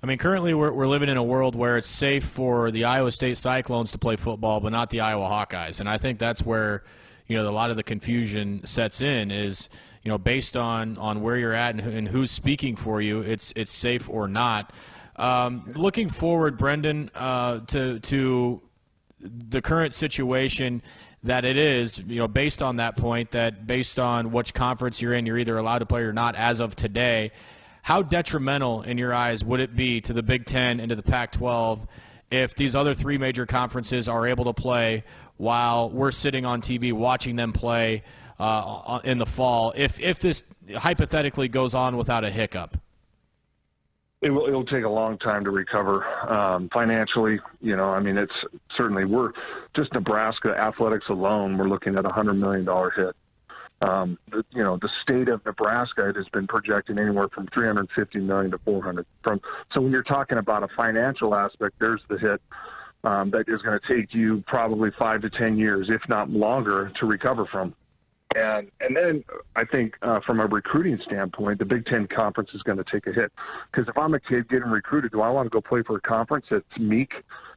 I 0.01 0.07
mean, 0.07 0.17
currently 0.17 0.55
we're, 0.55 0.71
we're 0.71 0.87
living 0.87 1.09
in 1.09 1.17
a 1.17 1.23
world 1.23 1.53
where 1.55 1.77
it's 1.77 1.87
safe 1.87 2.25
for 2.25 2.71
the 2.71 2.85
Iowa 2.85 3.11
State 3.11 3.37
Cyclones 3.37 3.91
to 3.91 3.99
play 3.99 4.15
football, 4.15 4.59
but 4.59 4.71
not 4.71 4.89
the 4.89 5.01
Iowa 5.01 5.27
Hawkeyes. 5.29 5.79
And 5.79 5.87
I 5.87 5.99
think 5.99 6.17
that's 6.17 6.43
where, 6.43 6.83
you 7.27 7.37
know, 7.37 7.47
a 7.47 7.51
lot 7.51 7.69
of 7.69 7.75
the 7.75 7.83
confusion 7.83 8.65
sets 8.65 9.01
in 9.01 9.29
is– 9.29 9.69
you 10.03 10.09
know, 10.09 10.17
based 10.17 10.57
on 10.57 10.97
on 10.97 11.21
where 11.21 11.37
you're 11.37 11.53
at 11.53 11.75
and, 11.75 11.81
and 11.81 12.07
who's 12.07 12.31
speaking 12.31 12.75
for 12.75 13.01
you, 13.01 13.21
it's 13.21 13.53
it's 13.55 13.71
safe 13.71 14.09
or 14.09 14.27
not. 14.27 14.73
Um, 15.15 15.65
looking 15.75 16.09
forward, 16.09 16.57
Brendan, 16.57 17.09
uh, 17.15 17.59
to 17.67 17.99
to 17.99 18.61
the 19.19 19.61
current 19.61 19.93
situation 19.93 20.81
that 21.23 21.45
it 21.45 21.57
is, 21.57 21.99
you 21.99 22.17
know, 22.17 22.27
based 22.27 22.61
on 22.61 22.77
that 22.77 22.97
point, 22.97 23.31
that 23.31 23.65
based 23.65 23.99
on 23.99 24.31
which 24.31 24.53
conference 24.53 25.01
you're 25.01 25.13
in, 25.13 25.25
you're 25.25 25.37
either 25.37 25.57
allowed 25.57 25.79
to 25.79 25.85
play 25.85 26.01
or 26.01 26.11
not 26.11 26.35
as 26.35 26.59
of 26.59 26.75
today. 26.75 27.31
How 27.81 28.01
detrimental, 28.01 28.81
in 28.81 28.97
your 28.97 29.13
eyes, 29.13 29.43
would 29.43 29.59
it 29.59 29.75
be 29.75 30.01
to 30.01 30.13
the 30.13 30.23
Big 30.23 30.45
Ten 30.45 30.79
and 30.79 30.89
to 30.89 30.95
the 30.95 31.03
Pac 31.03 31.31
12 31.31 31.87
if 32.31 32.55
these 32.55 32.75
other 32.75 32.93
three 32.93 33.17
major 33.17 33.45
conferences 33.45 34.09
are 34.09 34.27
able 34.27 34.45
to 34.45 34.53
play 34.53 35.03
while 35.37 35.89
we're 35.89 36.11
sitting 36.11 36.45
on 36.45 36.61
TV 36.61 36.91
watching 36.91 37.35
them 37.37 37.53
play? 37.53 38.03
Uh, 38.43 38.99
in 39.03 39.17
the 39.17 39.25
fall 39.25 39.73
if 39.75 39.99
if 39.99 40.19
this 40.19 40.43
hypothetically 40.75 41.47
goes 41.47 41.73
on 41.73 41.97
without 41.97 42.23
a 42.23 42.29
hiccup? 42.29 42.77
It 44.21 44.29
will, 44.29 44.47
it'll 44.47 44.65
take 44.65 44.85
a 44.85 44.89
long 44.89 45.17
time 45.17 45.43
to 45.43 45.51
recover 45.51 46.05
um, 46.29 46.69
financially. 46.73 47.39
You 47.59 47.75
know, 47.75 47.89
I 47.89 47.99
mean, 47.99 48.17
it's 48.17 48.33
certainly 48.77 49.05
we're 49.05 49.31
just 49.75 49.93
Nebraska 49.93 50.49
athletics 50.49 51.05
alone. 51.09 51.57
We're 51.57 51.67
looking 51.67 51.97
at 51.97 52.05
a 52.05 52.09
hundred 52.09 52.35
million 52.35 52.65
dollar 52.65 52.91
hit. 52.91 53.15
Um, 53.81 54.17
the, 54.31 54.45
you 54.51 54.63
know, 54.63 54.77
the 54.77 54.89
state 55.01 55.27
of 55.27 55.43
Nebraska 55.45 56.07
it 56.07 56.15
has 56.15 56.27
been 56.29 56.47
projecting 56.47 56.97
anywhere 56.97 57.27
from 57.27 57.47
350 57.53 58.19
million 58.19 58.51
to 58.51 58.57
400. 58.59 59.05
From 59.23 59.41
so 59.73 59.81
when 59.81 59.91
you're 59.91 60.03
talking 60.03 60.37
about 60.37 60.63
a 60.63 60.69
financial 60.69 61.35
aspect, 61.35 61.75
there's 61.79 62.01
the 62.07 62.17
hit 62.17 62.41
um, 63.03 63.31
that 63.31 63.45
is 63.49 63.61
going 63.61 63.77
to 63.77 63.95
take 63.95 64.13
you 64.13 64.41
probably 64.47 64.89
five 64.97 65.21
to 65.21 65.29
10 65.29 65.57
years, 65.57 65.89
if 65.89 66.01
not 66.07 66.29
longer, 66.29 66.91
to 66.99 67.05
recover 67.05 67.45
from. 67.51 67.75
And 68.35 68.71
and 68.79 68.95
then 68.95 69.23
I 69.55 69.63
think 69.65 69.95
uh, 70.01 70.19
from 70.25 70.39
a 70.39 70.45
recruiting 70.45 70.99
standpoint, 71.05 71.59
the 71.59 71.65
Big 71.65 71.85
Ten 71.85 72.07
conference 72.07 72.49
is 72.53 72.61
going 72.63 72.77
to 72.77 72.83
take 72.83 73.07
a 73.07 73.13
hit 73.13 73.31
because 73.71 73.87
if 73.87 73.97
I'm 73.97 74.13
a 74.13 74.19
kid 74.19 74.49
getting 74.49 74.69
recruited, 74.69 75.11
do 75.11 75.21
I 75.21 75.29
want 75.29 75.45
to 75.45 75.49
go 75.49 75.61
play 75.61 75.83
for 75.85 75.97
a 75.97 76.01
conference 76.01 76.45
that's 76.49 76.65
meek 76.79 77.11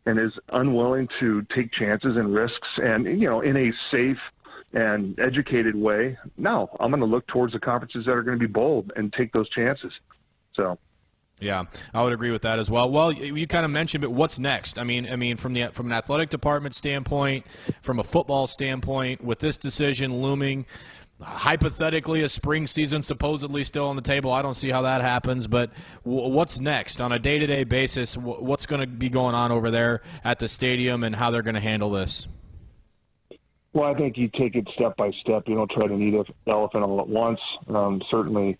and 0.05 0.19
is 0.19 0.33
unwilling 0.53 1.09
to 1.21 1.43
take 1.55 1.73
chances 1.73 2.17
and 2.17 2.35
risks 2.35 2.69
and 2.77 3.07
you 3.07 3.29
know 3.29 3.41
in 3.41 3.57
a 3.57 3.73
safe 3.91 4.19
and 4.73 5.19
educated 5.19 5.75
way? 5.75 6.19
No, 6.37 6.69
I'm 6.81 6.91
going 6.91 7.01
to 7.01 7.07
look 7.07 7.27
towards 7.29 7.53
the 7.53 7.61
conferences 7.61 8.05
that 8.07 8.13
are 8.13 8.23
going 8.23 8.39
to 8.39 8.47
be 8.47 8.53
bold 8.53 8.93
and 8.97 9.13
take 9.13 9.33
those 9.33 9.49
chances. 9.51 9.93
So 10.55 10.79
yeah, 11.41 11.65
I 11.93 12.03
would 12.03 12.15
agree 12.15 12.31
with 12.31 12.43
that 12.43 12.59
as 12.59 12.71
well. 12.71 12.91
Well, 12.91 13.13
you 13.13 13.47
kind 13.47 13.65
of 13.65 13.71
mentioned, 13.71 14.01
but 14.01 14.11
what's 14.11 14.39
next? 14.39 14.79
I 14.79 14.85
mean, 14.85 15.07
I 15.11 15.17
mean, 15.17 15.37
from 15.37 15.53
the 15.53 15.69
from 15.69 15.87
an 15.87 15.93
athletic 15.93 16.31
department 16.31 16.75
standpoint, 16.75 17.45
from 17.83 17.99
a 17.99 18.05
football 18.05 18.47
standpoint, 18.47 19.23
with 19.23 19.39
this 19.39 19.59
decision 19.59 20.23
looming, 20.23 20.65
hypothetically, 21.21 22.23
a 22.23 22.29
spring 22.31 22.67
season 22.67 23.03
supposedly 23.03 23.65
still 23.65 23.87
on 23.89 23.97
the 23.97 24.03
table. 24.03 24.33
I 24.33 24.41
don't 24.41 24.55
see 24.55 24.71
how 24.71 24.83
that 24.83 25.03
happens. 25.03 25.47
But 25.47 25.73
what's 26.05 26.59
next 26.59 27.03
on 27.03 27.13
a 27.13 27.19
day 27.19 27.39
to 27.39 27.47
day 27.47 27.65
basis? 27.65 28.17
what's 28.17 28.65
going 28.65 28.81
to 28.81 28.87
be 28.87 29.11
going 29.11 29.35
on 29.35 29.53
over 29.53 29.71
there 29.71 30.01
at 30.25 30.39
the 30.39 30.49
stadium, 30.49 31.05
and 31.05 31.15
how 31.15 31.31
they're 31.31 31.43
going 31.43 31.55
to 31.55 31.61
handle 31.61 31.91
this? 31.91 32.29
Well, 33.75 33.93
I 33.93 33.95
think 33.95 34.17
you 34.17 34.31
take 34.39 34.57
it 34.57 34.67
step 34.75 34.97
by 34.97 35.11
step. 35.21 35.43
You 35.47 35.57
don't 35.57 35.71
try 35.71 35.87
to 35.87 35.95
eat 35.95 36.15
an 36.15 36.25
elephant 36.47 36.83
all 36.83 36.99
at 36.99 37.09
once. 37.09 37.41
Um, 37.69 38.01
certainly 38.11 38.57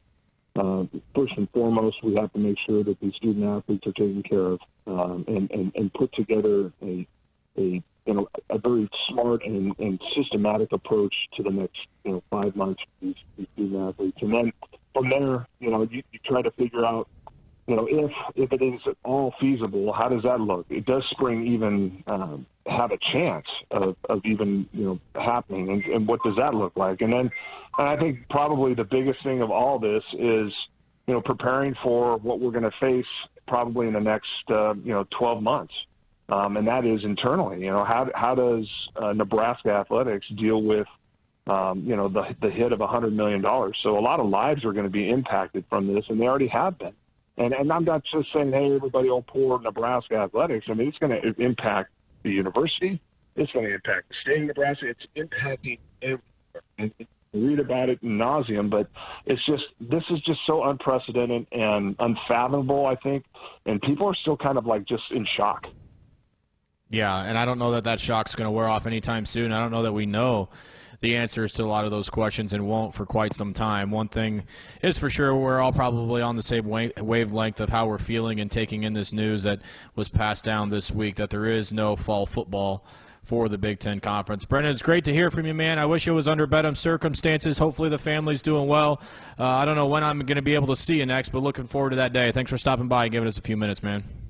uh, 0.59 0.85
first 1.15 1.35
and 1.37 1.49
foremost, 1.51 1.97
we 2.03 2.15
have 2.15 2.33
to 2.33 2.39
make 2.39 2.57
sure 2.67 2.83
that 2.85 3.01
the 3.01 3.13
student 3.17 3.45
athletes 3.45 3.87
are 3.87 3.93
taken 3.93 4.23
care 4.23 4.47
of 4.47 4.61
um, 4.87 5.25
and, 5.29 5.51
and, 5.51 5.73
and 5.75 5.93
put 5.95 6.13
together 6.15 6.73
a, 6.83 7.07
a 7.59 7.83
you 8.07 8.15
know 8.15 8.29
a 8.51 8.59
very 8.59 8.89
smart 9.09 9.45
and, 9.45 9.75
and 9.79 10.01
systematic 10.17 10.73
approach 10.73 11.15
to 11.37 11.43
the 11.43 11.51
next 11.51 11.79
you 12.05 12.13
know 12.13 12.23
five 12.31 12.55
months 12.55 12.81
for 12.83 13.07
these, 13.07 13.17
these 13.37 13.47
student 13.55 13.89
athletes, 13.89 14.19
and 14.21 14.33
then 14.33 14.53
from 14.97 15.11
there, 15.11 15.47
you 15.61 15.71
know, 15.71 15.87
you, 15.91 16.03
you 16.11 16.19
try 16.25 16.41
to 16.41 16.51
figure 16.53 16.85
out 16.85 17.07
you 17.67 17.75
know, 17.75 17.87
if 17.91 18.11
if 18.37 18.53
it 18.53 18.65
is 18.65 18.81
at 18.87 18.97
all 19.05 19.35
feasible, 19.41 19.93
how 19.93 20.09
does 20.09 20.23
that 20.23 20.41
look? 20.41 20.67
It 20.71 20.87
does 20.87 21.03
spring 21.11 21.47
even 21.47 22.03
um, 22.07 22.47
have 22.67 22.93
a 22.93 22.99
chance 23.13 23.47
of, 23.73 23.97
of 24.09 24.21
even 24.25 24.69
you 24.73 24.85
know 24.85 25.01
happening, 25.21 25.71
and, 25.71 25.85
and 25.85 26.09
what 26.09 26.21
does 26.23 26.37
that 26.37 26.55
look 26.55 26.77
like? 26.77 27.01
And 27.01 27.13
then, 27.13 27.31
and 27.79 27.89
I 27.89 27.97
think 27.97 28.21
probably 28.31 28.75
the 28.75 28.85
biggest 28.85 29.23
thing 29.25 29.43
of 29.43 29.51
all 29.51 29.81
this 29.81 30.03
is 30.13 30.53
you 31.07 31.15
know 31.15 31.21
preparing 31.21 31.75
for 31.83 32.19
what 32.19 32.39
we're 32.39 32.53
going 32.53 32.63
to 32.63 32.71
face 32.81 33.05
probably 33.49 33.89
in 33.89 33.95
the 33.95 34.01
next 34.01 34.29
uh, 34.49 34.75
you 34.75 34.93
know 34.93 35.05
12 35.19 35.43
months, 35.43 35.75
um, 36.29 36.57
and 36.57 36.69
that 36.69 36.85
is 36.85 37.03
internally. 37.03 37.61
You 37.61 37.73
know, 37.73 37.85
how 37.85 38.09
how 38.15 38.37
does 38.37 38.69
uh, 38.95 39.13
Nebraska 39.13 39.71
athletics 39.71 40.27
deal 40.39 40.63
with 40.63 40.87
um, 41.49 41.83
you 41.85 41.97
know 41.97 42.09
the 42.09 42.23
the 42.41 42.51
hit 42.51 42.71
of 42.71 42.81
a 42.81 42.87
hundred 42.87 43.13
million 43.13 43.43
dollars? 43.43 43.77
So 43.83 43.99
a 43.99 44.01
lot 44.01 44.21
of 44.21 44.29
lives 44.29 44.65
are 44.65 44.73
going 44.73 44.87
to 44.87 44.91
be 44.91 45.11
impacted 45.11 45.65
from 45.69 45.93
this, 45.93 46.05
and 46.09 46.21
they 46.21 46.27
already 46.27 46.47
have 46.47 46.79
been. 46.79 46.95
And 47.39 47.53
and 47.53 47.73
I'm 47.73 47.85
not 47.85 48.03
just 48.05 48.33
saying, 48.33 48.53
hey, 48.53 48.75
everybody 48.75 49.09
will 49.11 49.23
pour 49.23 49.61
Nebraska 49.61 50.17
athletics. 50.17 50.67
I 50.69 50.75
mean, 50.75 50.89
it's 50.89 50.99
going 50.99 51.21
to 51.21 51.43
impact 51.43 51.91
the 52.23 52.31
university. 52.31 53.01
It's 53.37 53.53
going 53.53 53.67
to 53.67 53.75
impact 53.75 54.09
the 54.09 54.15
state 54.23 54.41
of 54.43 54.47
Nebraska. 54.49 54.87
It's 54.89 55.07
impacting 55.17 55.79
everywhere. 56.03 56.23
And 56.79 56.93
read 57.37 57.61
about 57.61 57.89
it 57.89 57.99
in 58.03 58.19
nauseum, 58.19 58.71
but 58.71 58.89
it's 59.27 59.45
just 59.47 59.65
this 59.81 60.03
is 60.11 60.21
just 60.23 60.41
so 60.47 60.65
unprecedented 60.65 61.47
and 61.53 61.97
unfathomable. 61.99 62.87
I 62.87 62.97
think, 62.97 63.25
and 63.67 63.81
people 63.83 64.07
are 64.07 64.15
still 64.15 64.37
kind 64.37 64.59
of 64.59 64.67
like 64.67 64.87
just 64.87 65.05
in 65.11 65.27
shock. 65.37 65.67
Yeah, 66.89 67.21
and 67.23 67.37
I 67.37 67.45
don't 67.45 67.59
know 67.59 67.73
that 67.73 67.85
that 67.85 68.01
shock's 68.01 68.35
going 68.35 68.47
to 68.47 68.51
wear 68.51 68.69
off 68.69 68.87
anytime 68.87 69.27
soon. 69.27 69.53
I 69.53 69.59
don't 69.59 69.73
know 69.73 69.83
that 69.83 69.93
we 69.93 70.07
know 70.07 70.51
the 71.01 71.17
answers 71.17 71.53
to 71.53 71.63
a 71.63 71.67
lot 71.67 71.85
of 71.85 71.91
those 71.91 72.11
questions 72.11 72.53
and 72.53 72.67
won't 72.67 72.95
for 72.95 73.07
quite 73.07 73.33
some 73.35 73.53
time. 73.53 73.91
One 73.91 74.09
thing 74.09 74.45
is 74.83 74.99
for 74.99 75.11
sure, 75.11 75.35
we're 75.35 75.61
all 75.61 75.73
probably 75.73 76.23
on 76.23 76.37
the 76.37 76.43
same 76.43 76.67
wavelength 76.69 77.61
of 77.61 77.69
how 77.69 77.87
we're 77.87 77.99
feeling 77.99 78.41
and 78.41 78.51
taking 78.51 78.83
in 78.85 78.93
this 78.93 79.13
news 79.13 79.43
that 79.45 79.61
was 79.95 80.09
passed 80.09 80.45
down 80.45 80.69
this 80.69 80.91
week 80.91 81.17
that 81.17 81.31
there 81.31 81.47
is 81.47 81.73
no 81.73 81.97
fall 81.97 82.27
football 82.27 82.85
for 83.27 83.49
the 83.49 83.59
Big 83.59 83.81
Ten 83.81 83.99
Conference. 83.99 84.45
Brendan, 84.45 84.73
it's 84.73 84.83
great 84.83 85.05
to 85.05 85.13
hear 85.13 85.31
from 85.33 85.47
you, 85.47 85.55
man. 85.55 85.81
I 85.81 85.87
wish 85.87 86.07
it 86.07 86.13
was 86.13 86.29
under 86.29 86.47
better 86.47 86.73
circumstances. 86.77 87.59
Hopefully, 87.59 87.89
the 87.89 87.99
family's 87.99 88.41
doing 88.41 88.69
well. 88.69 89.01
Uh, 89.39 89.45
I 89.45 89.65
don't 89.65 89.75
know 89.75 89.87
when 89.87 90.05
I'm 90.05 90.21
going 90.21 90.37
to 90.37 90.43
be 90.43 90.55
able 90.55 90.69
to 90.69 90.77
see 90.77 90.99
you 90.99 91.07
next, 91.07 91.31
but 91.31 91.43
looking 91.43 91.67
forward 91.67 91.91
to 91.91 91.97
that 91.97 92.13
day. 92.13 92.31
Thanks 92.31 92.51
for 92.51 92.59
stopping 92.59 92.87
by 92.87 93.07
and 93.07 93.13
giving 93.13 93.29
us 93.29 93.37
a 93.37 93.43
few 93.43 93.57
minutes, 93.57 93.83
man. 93.83 94.26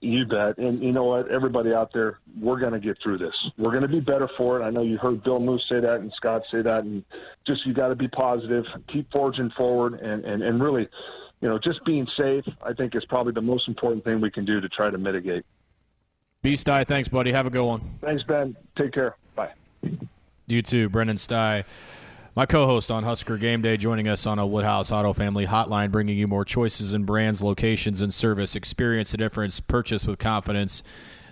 You 0.00 0.26
bet. 0.26 0.58
And 0.58 0.82
you 0.82 0.92
know 0.92 1.04
what? 1.04 1.30
Everybody 1.30 1.72
out 1.72 1.90
there, 1.94 2.18
we're 2.40 2.60
going 2.60 2.74
to 2.74 2.80
get 2.80 2.98
through 3.02 3.18
this. 3.18 3.34
We're 3.56 3.70
going 3.70 3.82
to 3.82 3.88
be 3.88 4.00
better 4.00 4.28
for 4.36 4.60
it. 4.60 4.64
I 4.64 4.70
know 4.70 4.82
you 4.82 4.98
heard 4.98 5.24
Bill 5.24 5.40
Moos 5.40 5.64
say 5.68 5.80
that 5.80 5.96
and 5.96 6.12
Scott 6.16 6.42
say 6.50 6.60
that. 6.60 6.84
And 6.84 7.02
just 7.46 7.64
you 7.64 7.72
got 7.72 7.88
to 7.88 7.94
be 7.94 8.08
positive, 8.08 8.64
keep 8.92 9.10
forging 9.10 9.50
forward, 9.56 9.94
and, 9.94 10.24
and, 10.24 10.42
and 10.42 10.62
really, 10.62 10.86
you 11.40 11.48
know, 11.48 11.58
just 11.58 11.82
being 11.86 12.06
safe, 12.18 12.44
I 12.62 12.74
think, 12.74 12.94
is 12.94 13.04
probably 13.06 13.32
the 13.32 13.40
most 13.40 13.68
important 13.68 14.04
thing 14.04 14.20
we 14.20 14.30
can 14.30 14.44
do 14.44 14.60
to 14.60 14.68
try 14.68 14.90
to 14.90 14.98
mitigate. 14.98 15.46
B 16.42 16.52
Stai, 16.54 16.86
thanks, 16.86 17.08
buddy. 17.08 17.32
Have 17.32 17.46
a 17.46 17.50
good 17.50 17.64
one. 17.64 17.80
Thanks, 18.02 18.22
Ben. 18.24 18.56
Take 18.76 18.92
care. 18.92 19.16
Bye. 19.34 19.50
You 20.46 20.62
too, 20.62 20.88
Brendan 20.88 21.16
Stai. 21.16 21.64
My 22.36 22.46
co 22.46 22.66
host 22.66 22.92
on 22.92 23.02
Husker 23.02 23.36
Game 23.38 23.60
Day, 23.60 23.76
joining 23.76 24.06
us 24.06 24.24
on 24.24 24.38
a 24.38 24.46
Woodhouse 24.46 24.92
Auto 24.92 25.12
Family 25.12 25.46
hotline, 25.46 25.90
bringing 25.90 26.16
you 26.16 26.28
more 26.28 26.44
choices 26.44 26.94
in 26.94 27.02
brands, 27.02 27.42
locations, 27.42 28.00
and 28.00 28.14
service. 28.14 28.54
Experience 28.54 29.10
the 29.10 29.16
difference, 29.16 29.58
purchase 29.58 30.04
with 30.04 30.20
confidence. 30.20 30.84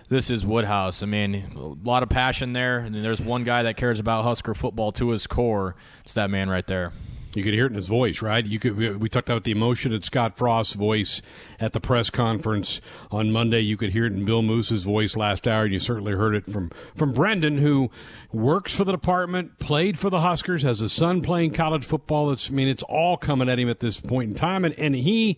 This 0.09 0.29
is 0.29 0.45
Woodhouse. 0.45 1.01
I 1.01 1.05
mean, 1.05 1.53
a 1.55 1.87
lot 1.87 2.03
of 2.03 2.09
passion 2.09 2.51
there. 2.51 2.79
And 2.79 2.93
there's 2.93 3.21
one 3.21 3.45
guy 3.45 3.63
that 3.63 3.77
cares 3.77 4.01
about 4.01 4.23
Husker 4.23 4.53
football 4.53 4.91
to 4.93 5.11
his 5.11 5.25
core. 5.25 5.77
It's 6.03 6.15
that 6.15 6.29
man 6.29 6.49
right 6.49 6.67
there. 6.67 6.91
You 7.35 7.43
could 7.43 7.53
hear 7.53 7.65
it 7.65 7.69
in 7.69 7.75
his 7.75 7.87
voice, 7.87 8.21
right? 8.21 8.45
You 8.45 8.59
could. 8.59 8.75
We, 8.99 9.09
talked 9.09 9.29
about 9.29 9.43
the 9.43 9.51
emotion 9.51 9.91
in 9.93 10.01
Scott 10.01 10.37
Frost's 10.37 10.73
voice 10.73 11.21
at 11.59 11.73
the 11.73 11.79
press 11.79 12.09
conference 12.09 12.81
on 13.11 13.31
Monday. 13.31 13.59
You 13.59 13.77
could 13.77 13.91
hear 13.91 14.05
it 14.05 14.13
in 14.13 14.25
Bill 14.25 14.41
Moos's 14.41 14.83
voice 14.83 15.15
last 15.15 15.47
hour, 15.47 15.63
and 15.63 15.73
you 15.73 15.79
certainly 15.79 16.13
heard 16.13 16.35
it 16.35 16.45
from 16.45 16.71
from 16.95 17.13
Brendan, 17.13 17.59
who 17.59 17.91
works 18.31 18.73
for 18.73 18.83
the 18.83 18.91
department, 18.91 19.59
played 19.59 19.99
for 19.99 20.09
the 20.09 20.21
Huskers, 20.21 20.63
has 20.63 20.81
a 20.81 20.89
son 20.89 21.21
playing 21.21 21.51
college 21.51 21.85
football. 21.85 22.31
It's, 22.31 22.49
I 22.49 22.53
mean, 22.53 22.67
it's 22.67 22.83
all 22.83 23.17
coming 23.17 23.49
at 23.49 23.59
him 23.59 23.69
at 23.69 23.79
this 23.79 23.99
point 23.99 24.31
in 24.31 24.35
time, 24.35 24.65
and 24.65 24.73
and 24.79 24.95
he 24.95 25.37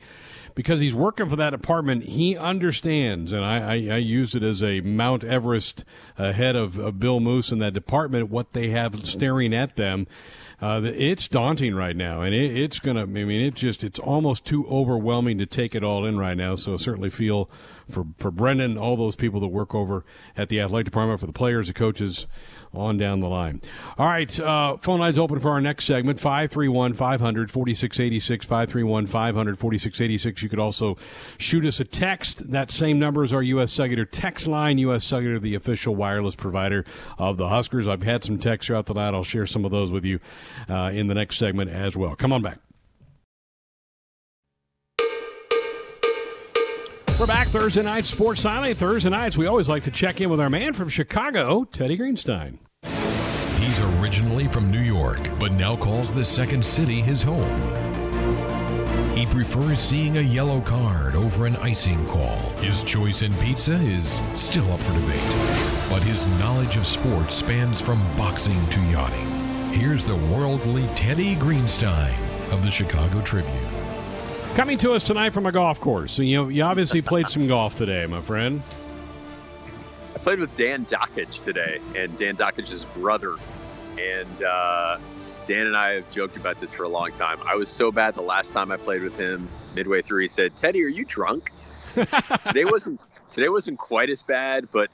because 0.55 0.81
he's 0.81 0.95
working 0.95 1.29
for 1.29 1.35
that 1.37 1.51
department, 1.51 2.03
he 2.03 2.37
understands, 2.37 3.31
and 3.31 3.43
I, 3.43 3.57
I, 3.57 3.73
I 3.73 3.97
use 3.97 4.35
it 4.35 4.43
as 4.43 4.61
a 4.61 4.81
Mount 4.81 5.23
Everest 5.23 5.85
ahead 6.17 6.55
of, 6.55 6.77
of 6.77 6.99
Bill 6.99 7.19
Moose 7.19 7.51
and 7.51 7.61
that 7.61 7.73
department, 7.73 8.29
what 8.29 8.53
they 8.53 8.69
have 8.69 9.05
staring 9.05 9.53
at 9.53 9.75
them 9.75 10.07
uh, 10.61 10.81
it's 10.83 11.27
daunting 11.27 11.73
right 11.73 11.95
now, 11.95 12.21
and 12.21 12.35
it, 12.35 12.55
it's 12.55 12.79
to. 12.95 13.01
I 13.01 13.05
mean, 13.05 13.41
it 13.41 13.55
just 13.55 13.83
it's 13.83 13.97
almost 13.97 14.45
too 14.45 14.67
overwhelming 14.67 15.39
to 15.39 15.47
take 15.47 15.73
it 15.73 15.83
all 15.83 16.05
in 16.05 16.19
right 16.19 16.37
now. 16.37 16.55
So 16.55 16.73
I 16.73 16.77
certainly 16.77 17.09
feel 17.09 17.49
for 17.89 18.05
for 18.17 18.29
Brendan, 18.29 18.77
all 18.77 18.95
those 18.95 19.15
people 19.15 19.39
that 19.39 19.47
work 19.47 19.73
over 19.73 20.05
at 20.37 20.49
the 20.49 20.59
athletic 20.61 20.85
department, 20.85 21.19
for 21.19 21.25
the 21.25 21.33
players, 21.33 21.67
the 21.67 21.73
coaches, 21.73 22.27
on 22.73 22.97
down 22.97 23.19
the 23.19 23.27
line. 23.27 23.61
All 23.97 24.05
right, 24.05 24.39
uh, 24.39 24.77
phone 24.77 24.99
lines 24.99 25.19
open 25.19 25.39
for 25.39 25.51
our 25.51 25.61
next 25.61 25.85
segment 25.85 26.19
531 26.19 26.93
500 26.93 27.51
4686. 27.51 28.45
531 28.45 29.07
500 29.07 29.59
4686. 29.59 30.43
You 30.43 30.49
could 30.49 30.59
also 30.59 30.97
shoot 31.37 31.65
us 31.65 31.79
a 31.79 31.85
text. 31.85 32.51
That 32.51 32.71
same 32.71 32.99
number 32.99 33.23
is 33.23 33.33
our 33.33 33.43
U.S. 33.43 33.71
Cellular 33.71 34.05
text 34.05 34.47
line. 34.47 34.77
U.S. 34.79 35.03
Cellular, 35.03 35.39
the 35.39 35.55
official 35.55 35.95
wireless 35.95 36.35
provider 36.35 36.85
of 37.17 37.37
the 37.37 37.49
Huskers. 37.49 37.87
I've 37.87 38.03
had 38.03 38.23
some 38.23 38.39
texts 38.39 38.67
throughout 38.67 38.85
the 38.85 38.93
night. 38.93 39.13
I'll 39.13 39.23
share 39.23 39.45
some 39.45 39.65
of 39.65 39.71
those 39.71 39.91
with 39.91 40.05
you 40.05 40.19
uh, 40.69 40.91
in 40.93 41.07
the 41.07 41.15
next 41.15 41.37
segment 41.37 41.69
as 41.71 41.97
well. 41.97 42.15
Come 42.15 42.31
on 42.31 42.41
back. 42.41 42.59
We're 47.21 47.27
back 47.27 47.49
Thursday 47.49 47.83
night, 47.83 48.05
Sports 48.05 48.41
Sunday. 48.41 48.73
Thursday 48.73 49.11
nights, 49.11 49.37
we 49.37 49.45
always 49.45 49.69
like 49.69 49.83
to 49.83 49.91
check 49.91 50.19
in 50.21 50.31
with 50.31 50.39
our 50.39 50.49
man 50.49 50.73
from 50.73 50.89
Chicago, 50.89 51.65
Teddy 51.65 51.95
Greenstein. 51.95 52.57
He's 53.59 53.79
originally 53.79 54.47
from 54.47 54.71
New 54.71 54.79
York, 54.79 55.19
but 55.39 55.51
now 55.51 55.75
calls 55.75 56.11
the 56.11 56.25
second 56.25 56.65
city 56.65 56.99
his 56.99 57.21
home. 57.21 57.61
He 59.15 59.27
prefers 59.27 59.79
seeing 59.79 60.17
a 60.17 60.21
yellow 60.21 60.61
card 60.61 61.15
over 61.15 61.45
an 61.45 61.57
icing 61.57 62.03
call. 62.07 62.39
His 62.57 62.81
choice 62.81 63.21
in 63.21 63.31
pizza 63.35 63.75
is 63.75 64.19
still 64.33 64.71
up 64.71 64.79
for 64.79 64.93
debate, 64.93 65.21
but 65.91 66.01
his 66.01 66.25
knowledge 66.39 66.75
of 66.75 66.87
sports 66.87 67.35
spans 67.35 67.79
from 67.79 67.99
boxing 68.17 68.67
to 68.71 68.81
yachting. 68.85 69.29
Here's 69.71 70.05
the 70.05 70.15
worldly 70.15 70.89
Teddy 70.95 71.35
Greenstein 71.35 72.17
of 72.51 72.63
the 72.63 72.71
Chicago 72.71 73.21
Tribune. 73.21 73.80
Coming 74.55 74.77
to 74.79 74.91
us 74.91 75.07
tonight 75.07 75.29
from 75.29 75.45
a 75.45 75.51
golf 75.51 75.79
course. 75.79 76.11
So 76.11 76.23
you, 76.23 76.49
you 76.49 76.63
obviously 76.63 77.01
played 77.01 77.29
some 77.29 77.47
golf 77.47 77.73
today, 77.73 78.05
my 78.05 78.19
friend. 78.19 78.61
I 80.13 80.19
played 80.19 80.39
with 80.39 80.53
Dan 80.57 80.85
Dockage 80.85 81.41
today, 81.41 81.79
and 81.95 82.17
Dan 82.17 82.35
Dockage's 82.35 82.83
brother. 82.83 83.37
And 83.97 84.43
uh, 84.43 84.99
Dan 85.47 85.67
and 85.67 85.77
I 85.77 85.93
have 85.93 86.11
joked 86.11 86.35
about 86.35 86.59
this 86.59 86.73
for 86.73 86.83
a 86.83 86.89
long 86.89 87.13
time. 87.13 87.39
I 87.45 87.55
was 87.55 87.69
so 87.69 87.93
bad 87.93 88.13
the 88.13 88.21
last 88.21 88.51
time 88.51 88.73
I 88.73 88.77
played 88.77 89.03
with 89.03 89.17
him. 89.17 89.47
Midway 89.73 90.01
through, 90.01 90.23
he 90.23 90.27
said, 90.27 90.53
"Teddy, 90.57 90.83
are 90.83 90.89
you 90.89 91.05
drunk?" 91.05 91.53
today 91.95 92.65
wasn't 92.65 92.99
today 93.31 93.47
wasn't 93.47 93.79
quite 93.79 94.09
as 94.09 94.21
bad, 94.21 94.69
but 94.71 94.89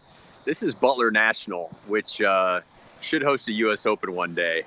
this 0.45 0.61
is 0.61 0.75
Butler 0.75 1.09
National, 1.09 1.71
which 1.87 2.21
uh, 2.21 2.61
should 3.01 3.23
host 3.23 3.49
a 3.49 3.53
U.S. 3.53 3.87
Open 3.87 4.13
one 4.13 4.35
day 4.35 4.65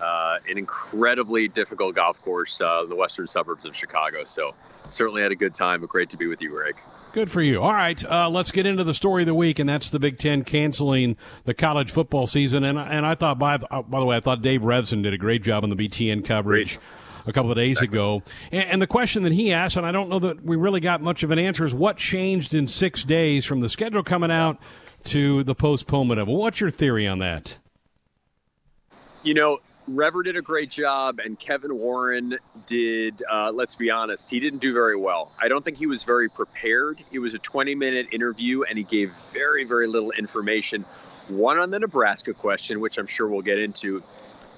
uh, 0.00 0.38
an 0.48 0.58
incredibly 0.58 1.48
difficult 1.48 1.94
golf 1.94 2.20
course 2.22 2.60
uh, 2.60 2.82
in 2.84 2.88
the 2.88 2.96
western 2.96 3.26
suburbs 3.26 3.64
of 3.64 3.74
Chicago. 3.74 4.24
So 4.24 4.54
certainly 4.88 5.22
had 5.22 5.32
a 5.32 5.36
good 5.36 5.54
time, 5.54 5.80
but 5.80 5.88
great 5.88 6.10
to 6.10 6.16
be 6.16 6.26
with 6.26 6.40
you, 6.42 6.50
Greg. 6.50 6.76
Good 7.12 7.30
for 7.30 7.40
you. 7.40 7.62
All 7.62 7.72
right, 7.72 8.02
uh, 8.04 8.28
let's 8.28 8.50
get 8.50 8.66
into 8.66 8.84
the 8.84 8.92
story 8.92 9.22
of 9.22 9.26
the 9.26 9.34
week, 9.34 9.58
and 9.58 9.66
that's 9.66 9.88
the 9.88 9.98
Big 9.98 10.18
Ten 10.18 10.44
canceling 10.44 11.16
the 11.44 11.54
college 11.54 11.90
football 11.90 12.26
season. 12.26 12.62
And 12.62 12.78
and 12.78 13.06
I 13.06 13.14
thought, 13.14 13.38
by 13.38 13.54
uh, 13.54 13.82
by 13.82 14.00
the 14.00 14.04
way, 14.04 14.16
I 14.16 14.20
thought 14.20 14.42
Dave 14.42 14.60
Revsine 14.60 15.02
did 15.02 15.14
a 15.14 15.18
great 15.18 15.42
job 15.42 15.64
on 15.64 15.70
the 15.70 15.76
BTN 15.76 16.24
coverage. 16.26 16.76
Great. 16.76 16.86
A 17.28 17.32
couple 17.32 17.50
of 17.50 17.56
days 17.56 17.78
exactly. 17.78 17.98
ago. 17.98 18.22
And, 18.52 18.70
and 18.70 18.82
the 18.82 18.86
question 18.86 19.24
that 19.24 19.32
he 19.32 19.52
asked, 19.52 19.76
and 19.76 19.84
I 19.84 19.90
don't 19.90 20.08
know 20.08 20.20
that 20.20 20.44
we 20.44 20.54
really 20.54 20.78
got 20.78 21.02
much 21.02 21.24
of 21.24 21.32
an 21.32 21.40
answer, 21.40 21.64
is 21.64 21.74
what 21.74 21.96
changed 21.96 22.54
in 22.54 22.68
six 22.68 23.02
days 23.02 23.44
from 23.44 23.58
the 23.58 23.68
schedule 23.68 24.04
coming 24.04 24.30
out 24.30 24.58
to 25.06 25.42
the 25.42 25.54
postponement 25.54 26.20
of 26.20 26.28
it? 26.28 26.32
What's 26.32 26.60
your 26.60 26.70
theory 26.70 27.04
on 27.04 27.18
that? 27.18 27.58
You 29.24 29.34
know, 29.34 29.58
Rever 29.88 30.24
did 30.24 30.36
a 30.36 30.42
great 30.42 30.70
job, 30.70 31.20
and 31.20 31.38
Kevin 31.38 31.76
Warren 31.78 32.38
did, 32.66 33.22
uh, 33.32 33.52
let's 33.52 33.76
be 33.76 33.90
honest, 33.90 34.28
he 34.28 34.40
didn't 34.40 34.58
do 34.58 34.72
very 34.72 34.96
well. 34.96 35.30
I 35.40 35.46
don't 35.46 35.64
think 35.64 35.76
he 35.76 35.86
was 35.86 36.02
very 36.02 36.28
prepared. 36.28 36.98
It 37.12 37.20
was 37.20 37.34
a 37.34 37.38
20 37.38 37.76
minute 37.76 38.08
interview, 38.12 38.64
and 38.64 38.76
he 38.76 38.82
gave 38.82 39.12
very, 39.32 39.64
very 39.64 39.86
little 39.86 40.10
information. 40.10 40.84
One 41.28 41.58
on 41.58 41.70
the 41.70 41.78
Nebraska 41.78 42.34
question, 42.34 42.80
which 42.80 42.98
I'm 42.98 43.06
sure 43.06 43.28
we'll 43.28 43.42
get 43.42 43.58
into, 43.58 44.02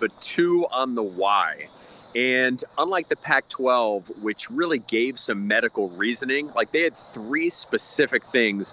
but 0.01 0.19
two 0.23 0.67
on 0.71 0.95
the 0.95 1.03
why. 1.03 1.69
And 2.17 2.63
unlike 2.79 3.09
the 3.09 3.17
Pac 3.17 3.49
12, 3.49 4.23
which 4.23 4.51
really 4.51 4.79
gave 4.79 5.19
some 5.19 5.47
medical 5.47 5.91
reasoning, 5.91 6.51
like 6.55 6.71
they 6.71 6.83
had 6.83 6.97
three 6.97 7.51
specific 7.51 8.25
things. 8.25 8.71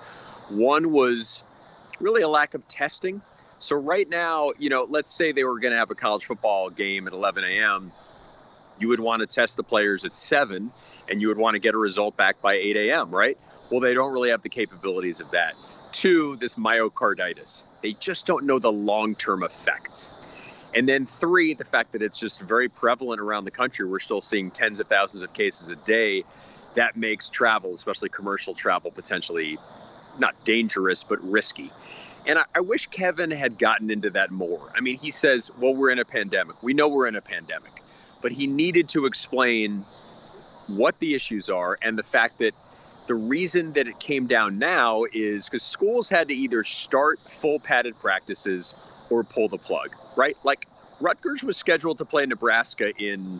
One 0.49 0.93
was 0.93 1.43
really 1.99 2.22
a 2.22 2.30
lack 2.30 2.53
of 2.53 2.66
testing 2.70 3.22
so 3.66 3.76
right 3.76 4.07
now, 4.07 4.51
you 4.59 4.70
know, 4.70 4.86
let's 4.88 5.11
say 5.11 5.32
they 5.32 5.43
were 5.43 5.59
going 5.59 5.72
to 5.72 5.78
have 5.78 5.89
a 5.89 5.95
college 5.95 6.24
football 6.26 6.70
game 6.70 7.07
at 7.07 7.13
11 7.13 7.43
a.m. 7.43 7.91
You 8.80 8.89
would 8.89 8.99
want 8.99 9.22
to 9.22 9.28
test 9.28 9.57
the 9.57 9.63
players 9.63 10.05
at 10.05 10.16
7, 10.16 10.72
and 11.09 11.22
you 11.22 11.28
would 11.30 11.38
want 11.38 11.55
to 11.55 11.59
get 11.59 11.74
a 11.74 11.78
result 11.78 12.16
back 12.16 12.39
by 12.41 12.53
8 12.53 12.78
a.m., 12.78 13.09
right? 13.09 13.38
Well, 13.72 13.80
they 13.80 13.95
don't 13.95 14.13
really 14.13 14.30
have 14.30 14.43
the 14.43 14.49
capabilities 14.49 15.20
of 15.20 15.32
that. 15.32 15.55
Two, 15.91 16.36
this 16.38 16.55
myocarditis. 16.55 17.63
They 17.82 17.93
just 17.93 18.28
don't 18.28 18.45
know 18.45 18.59
the 18.59 18.72
long 18.72 19.16
term 19.16 19.41
effects. 19.41 20.11
And 20.76 20.88
then 20.88 21.05
three, 21.07 21.55
the 21.55 21.63
fact 21.63 21.93
that 21.93 22.03
it's 22.03 22.20
just 22.20 22.41
very 22.41 22.70
prevalent 22.70 23.20
around 23.20 23.45
the 23.45 23.51
country. 23.51 23.88
We're 23.88 23.99
still 23.99 24.22
seeing 24.22 24.51
tens 24.51 24.80
of 24.80 24.88
thousands 24.88 25.24
of 25.24 25.34
cases 25.34 25.70
a 25.70 25.76
day. 25.78 26.24
That 26.76 26.97
makes 26.97 27.30
travel, 27.30 27.74
especially 27.74 28.09
commercial 28.09 28.53
travel, 28.53 28.91
potentially 28.91 29.57
not 30.20 30.36
dangerous, 30.43 31.03
but 31.03 31.24
risky. 31.24 31.72
And 32.28 32.40
I, 32.40 32.44
I, 32.56 32.60
wish 32.62 32.88
Kevin 32.88 33.30
had 33.30 33.60
gotten 33.60 33.92
into 33.92 34.10
that 34.12 34.32
more. 34.32 34.72
I 34.76 34.82
mean, 34.82 34.98
he 34.98 35.12
says, 35.12 35.52
well, 35.60 35.76
we're 35.76 35.92
in 35.92 36.00
a 36.00 36.06
pandemic. 36.06 36.62
We 36.64 36.74
know 36.74 36.88
we're 36.88 37.08
in 37.08 37.16
a 37.16 37.22
pandemic. 37.22 37.84
But 38.22 38.32
he 38.32 38.48
needed 38.48 38.90
to 38.90 39.06
explain 39.06 39.86
what 40.68 40.98
the 41.00 41.14
issues 41.14 41.50
are 41.50 41.78
and 41.82 41.98
the 41.98 42.04
fact 42.04 42.40
that 42.40 42.56
the 43.08 43.16
reason 43.16 43.74
that 43.74 43.88
it 43.88 44.00
came 44.00 44.26
down 44.26 44.58
now 44.58 45.06
is 45.14 45.46
because 45.46 45.64
schools 45.64 46.10
had 46.10 46.28
to 46.30 46.34
either 46.34 46.64
start 46.64 47.20
full 47.20 47.60
padded 47.60 47.98
practices 48.00 48.74
or 49.10 49.24
pull 49.24 49.48
the 49.48 49.58
plug, 49.58 49.96
right? 50.16 50.36
Like 50.44 50.68
Rutgers 51.00 51.44
was 51.44 51.58
scheduled 51.58 52.00
to 52.00 52.06
play 52.06 52.26
Nebraska 52.26 52.92
in, 52.98 53.40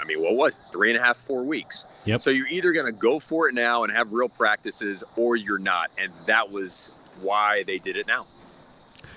I 0.00 0.04
mean, 0.04 0.22
what 0.22 0.36
was 0.36 0.54
it, 0.54 0.60
three 0.70 0.90
and 0.90 0.98
a 0.98 1.02
half, 1.02 1.16
four 1.16 1.42
weeks. 1.42 1.86
Yep. 2.04 2.20
So 2.20 2.30
you're 2.30 2.46
either 2.46 2.72
going 2.72 2.86
to 2.86 2.92
go 2.92 3.18
for 3.18 3.48
it 3.48 3.54
now 3.54 3.84
and 3.84 3.92
have 3.92 4.12
real 4.12 4.28
practices 4.28 5.02
or 5.16 5.34
you're 5.34 5.58
not. 5.58 5.90
And 5.98 6.12
that 6.26 6.52
was 6.52 6.92
why 7.20 7.64
they 7.64 7.78
did 7.78 7.96
it 7.96 8.06
now. 8.06 8.26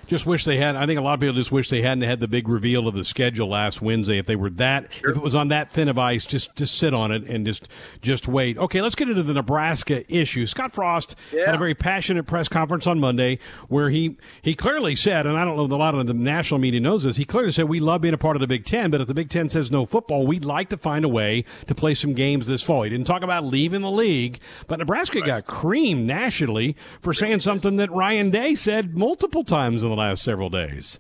Just 0.08 0.26
wish 0.26 0.46
they 0.46 0.58
had. 0.58 0.76
I 0.76 0.86
think 0.86 1.00
a 1.00 1.04
lot 1.04 1.16
of 1.16 1.20
people 1.20 1.36
just 1.36 1.52
wish 1.52 1.70
they 1.70 1.82
hadn't 1.82 2.04
had 2.04 2.22
the 2.22 2.28
big 2.28 2.48
reveal 2.48 2.88
of 2.88 2.96
the 2.96 3.04
schedule 3.04 3.50
last 3.50 3.82
Wednesday. 3.82 4.18
If 4.18 4.26
they 4.26 4.38
were 4.38 4.50
that, 4.52 4.94
sure. 4.94 5.12
if 5.12 5.18
it 5.18 5.24
was 5.24 5.36
on 5.36 5.50
that 5.50 5.72
thin 5.72 5.90
of 5.90 5.98
ice, 5.98 6.26
just 6.26 6.56
just 6.56 6.78
sit 6.78 6.94
on 6.94 7.12
it 7.12 7.24
and 7.24 7.46
just 7.46 7.68
just 8.02 8.28
wait. 8.28 8.58
Okay, 8.58 8.82
let's 8.82 8.96
get 8.96 9.10
into 9.10 9.22
the 9.22 9.34
Nebraska 9.34 10.10
issue. 10.14 10.46
Scott 10.46 10.74
Frost 10.74 11.16
yeah. 11.34 11.46
had 11.46 11.56
a 11.56 11.58
very 11.58 11.76
passionate 11.76 12.24
press 12.24 12.48
conference 12.48 12.88
on 12.88 13.02
Monday 13.02 13.38
where 13.68 13.90
he 13.90 14.18
he 14.42 14.54
clearly 14.54 14.96
said, 14.96 15.26
and 15.26 15.38
I 15.38 15.44
don't 15.44 15.58
know 15.58 15.66
if 15.66 15.72
a 15.72 15.76
lot 15.76 15.94
of 15.94 16.08
the 16.08 16.14
national 16.14 16.60
media 16.60 16.80
knows 16.80 17.04
this. 17.04 17.18
He 17.18 17.26
clearly 17.26 17.52
said 17.52 17.68
we 17.68 17.82
love 17.82 18.00
being 18.00 18.14
a 18.14 18.18
part 18.18 18.38
of 18.38 18.40
the 18.40 18.48
Big 18.48 18.64
Ten, 18.64 18.90
but 18.90 19.02
if 19.02 19.08
the 19.08 19.14
Big 19.14 19.30
Ten 19.30 19.50
says 19.50 19.70
no 19.70 19.86
football, 19.86 20.26
we'd 20.26 20.46
like 20.46 20.70
to 20.70 20.78
find 20.78 21.04
a 21.04 21.10
way 21.10 21.44
to 21.66 21.76
play 21.76 21.94
some 21.94 22.14
games 22.14 22.48
this 22.48 22.64
fall. 22.64 22.84
He 22.84 22.90
didn't 22.90 23.08
talk 23.08 23.24
about 23.24 23.44
leaving 23.44 23.82
the 23.82 23.92
league, 23.92 24.40
but 24.68 24.80
Nebraska 24.80 25.20
right. 25.20 25.28
got 25.28 25.46
creamed 25.46 26.08
nationally 26.08 26.78
for 27.02 27.14
saying 27.14 27.42
something 27.42 27.76
that 27.76 27.92
Ryan 27.92 28.30
Day 28.30 28.56
said 28.56 28.96
multiple 28.96 29.44
times 29.44 29.84
in 29.84 29.90
the 29.90 29.97
last 29.98 30.24
several 30.24 30.50
days. 30.50 31.00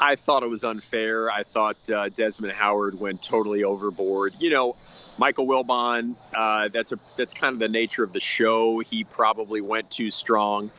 I 0.00 0.16
thought 0.16 0.42
it 0.42 0.50
was 0.50 0.64
unfair. 0.64 1.30
I 1.30 1.42
thought 1.42 1.90
uh, 1.90 2.08
Desmond 2.08 2.52
Howard 2.52 2.98
went 3.00 3.22
totally 3.22 3.64
overboard. 3.64 4.34
You 4.38 4.50
know, 4.50 4.76
Michael 5.18 5.46
Wilbon, 5.46 6.16
uh, 6.34 6.68
that's 6.68 6.92
a 6.92 6.98
that's 7.16 7.34
kind 7.34 7.52
of 7.52 7.58
the 7.58 7.68
nature 7.68 8.04
of 8.04 8.12
the 8.12 8.20
show. 8.20 8.78
He 8.78 9.04
probably 9.04 9.60
went 9.60 9.90
too 9.90 10.10
strong. 10.10 10.70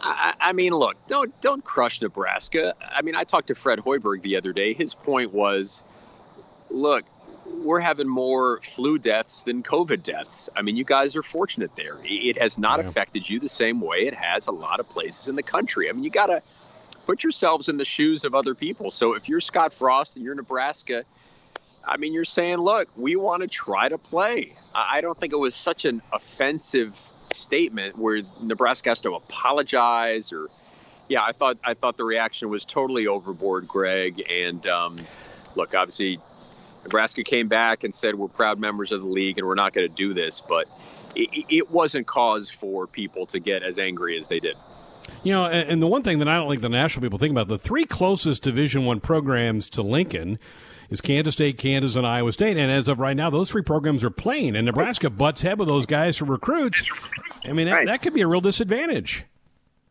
I, 0.00 0.34
I 0.40 0.52
mean, 0.52 0.72
look, 0.72 0.96
don't 1.08 1.38
don't 1.40 1.64
crush 1.64 2.00
Nebraska. 2.00 2.74
I 2.80 3.02
mean, 3.02 3.16
I 3.16 3.24
talked 3.24 3.48
to 3.48 3.56
Fred 3.56 3.80
Hoiberg 3.80 4.22
the 4.22 4.36
other 4.36 4.52
day. 4.52 4.72
His 4.72 4.94
point 4.94 5.32
was, 5.32 5.82
look, 6.70 7.04
we're 7.64 7.80
having 7.80 8.06
more 8.06 8.60
flu 8.62 8.98
deaths 8.98 9.42
than 9.42 9.64
COVID 9.64 10.04
deaths. 10.04 10.48
I 10.54 10.62
mean, 10.62 10.76
you 10.76 10.84
guys 10.84 11.16
are 11.16 11.22
fortunate 11.24 11.74
there. 11.74 11.96
It 12.04 12.38
has 12.38 12.58
not 12.58 12.78
yeah. 12.78 12.88
affected 12.88 13.28
you 13.28 13.40
the 13.40 13.48
same 13.48 13.80
way 13.80 14.06
it 14.06 14.14
has 14.14 14.46
a 14.46 14.52
lot 14.52 14.78
of 14.78 14.88
places 14.88 15.28
in 15.28 15.34
the 15.34 15.42
country. 15.42 15.88
I 15.88 15.92
mean, 15.92 16.04
you 16.04 16.10
got 16.10 16.26
to 16.26 16.42
put 17.08 17.22
yourselves 17.22 17.70
in 17.70 17.78
the 17.78 17.86
shoes 17.86 18.26
of 18.26 18.34
other 18.34 18.54
people. 18.54 18.90
So 18.90 19.14
if 19.14 19.30
you're 19.30 19.40
Scott 19.40 19.72
Frost 19.72 20.16
and 20.16 20.24
you're 20.24 20.34
Nebraska, 20.34 21.04
I 21.82 21.96
mean, 21.96 22.12
you're 22.12 22.26
saying, 22.26 22.58
look, 22.58 22.86
we 22.98 23.16
want 23.16 23.40
to 23.40 23.48
try 23.48 23.88
to 23.88 23.96
play. 23.96 24.52
I 24.74 25.00
don't 25.00 25.18
think 25.18 25.32
it 25.32 25.38
was 25.38 25.56
such 25.56 25.86
an 25.86 26.02
offensive 26.12 26.94
statement 27.32 27.96
where 27.96 28.20
Nebraska 28.42 28.90
has 28.90 29.00
to 29.00 29.14
apologize 29.14 30.32
or. 30.32 30.48
Yeah, 31.08 31.22
I 31.22 31.32
thought 31.32 31.56
I 31.64 31.72
thought 31.72 31.96
the 31.96 32.04
reaction 32.04 32.50
was 32.50 32.66
totally 32.66 33.06
overboard, 33.06 33.66
Greg. 33.66 34.30
And 34.30 34.66
um, 34.66 35.00
look, 35.54 35.74
obviously, 35.74 36.18
Nebraska 36.82 37.24
came 37.24 37.48
back 37.48 37.82
and 37.82 37.94
said 37.94 38.16
we're 38.16 38.28
proud 38.28 38.58
members 38.58 38.92
of 38.92 39.00
the 39.00 39.08
league 39.08 39.38
and 39.38 39.46
we're 39.46 39.54
not 39.54 39.72
going 39.72 39.88
to 39.88 39.94
do 39.94 40.12
this, 40.12 40.42
but 40.42 40.68
it, 41.14 41.46
it, 41.48 41.70
wasn't 41.70 42.06
cause 42.06 42.50
for 42.50 42.86
people 42.86 43.24
to 43.24 43.40
get 43.40 43.62
as 43.62 43.78
angry 43.78 44.18
as 44.18 44.26
they 44.26 44.38
did. 44.38 44.54
You 45.22 45.32
know, 45.32 45.46
and, 45.46 45.68
and 45.68 45.82
the 45.82 45.86
one 45.86 46.02
thing 46.02 46.18
that 46.20 46.28
I 46.28 46.36
don't 46.36 46.48
think 46.48 46.62
the 46.62 46.68
national 46.68 47.02
people 47.02 47.18
think 47.18 47.32
about 47.32 47.48
the 47.48 47.58
three 47.58 47.84
closest 47.84 48.42
Division 48.42 48.84
One 48.84 49.00
programs 49.00 49.68
to 49.70 49.82
Lincoln 49.82 50.38
is 50.90 51.00
Kansas 51.00 51.34
State, 51.34 51.58
Kansas, 51.58 51.96
and 51.96 52.06
Iowa 52.06 52.32
State. 52.32 52.56
And 52.56 52.70
as 52.70 52.88
of 52.88 52.98
right 52.98 53.16
now, 53.16 53.30
those 53.30 53.50
three 53.50 53.62
programs 53.62 54.04
are 54.04 54.10
playing, 54.10 54.56
and 54.56 54.66
Nebraska 54.66 55.10
butts 55.10 55.42
head 55.42 55.58
with 55.58 55.68
those 55.68 55.86
guys 55.86 56.16
for 56.16 56.24
recruits. 56.24 56.84
I 57.44 57.52
mean, 57.52 57.68
right. 57.68 57.86
that, 57.86 57.92
that, 57.92 58.02
could 58.02 58.14
be 58.14 58.22
a 58.22 58.26
real 58.26 58.40
disadvantage. 58.40 59.24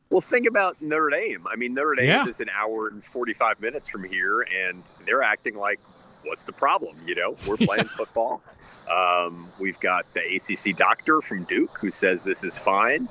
Well, 0.09 0.21
think 0.21 0.47
about 0.47 0.81
Notre 0.81 1.09
Dame. 1.09 1.45
I 1.51 1.57
mean, 1.57 1.73
Notre 1.73 1.95
Dame 1.95 2.07
yeah. 2.07 2.27
is 2.27 2.39
an 2.39 2.49
hour 2.49 2.87
and 2.87 3.03
45 3.03 3.61
minutes 3.61 3.89
from 3.89 4.05
here, 4.05 4.41
and 4.41 4.81
they're 5.05 5.23
acting 5.23 5.55
like, 5.55 5.79
what's 6.23 6.43
the 6.43 6.53
problem? 6.53 6.95
You 7.05 7.15
know, 7.15 7.37
we're 7.45 7.57
playing 7.65 7.85
football. 7.85 8.41
Um, 8.89 9.49
we've 9.59 9.79
got 9.79 10.05
the 10.13 10.21
ACC 10.21 10.77
doctor 10.77 11.21
from 11.21 11.43
Duke 11.43 11.77
who 11.77 11.91
says 11.91 12.23
this 12.23 12.45
is 12.45 12.57
fine. 12.57 13.09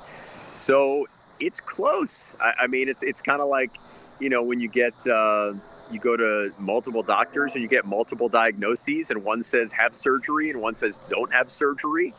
So 0.55 1.05
it's 1.39 1.59
close. 1.59 2.35
I, 2.39 2.63
I 2.63 2.67
mean, 2.67 2.89
it's 2.89 3.03
it's 3.03 3.21
kind 3.21 3.41
of 3.41 3.49
like, 3.49 3.71
you 4.19 4.29
know, 4.29 4.43
when 4.43 4.59
you 4.59 4.67
get 4.67 5.05
uh, 5.07 5.53
you 5.91 5.99
go 5.99 6.15
to 6.15 6.53
multiple 6.57 7.03
doctors 7.03 7.53
and 7.53 7.61
you 7.61 7.67
get 7.67 7.85
multiple 7.85 8.29
diagnoses, 8.29 9.11
and 9.11 9.23
one 9.23 9.43
says 9.43 9.71
have 9.71 9.95
surgery 9.95 10.49
and 10.49 10.61
one 10.61 10.75
says 10.75 10.97
don't 11.09 11.31
have 11.33 11.51
surgery. 11.51 12.13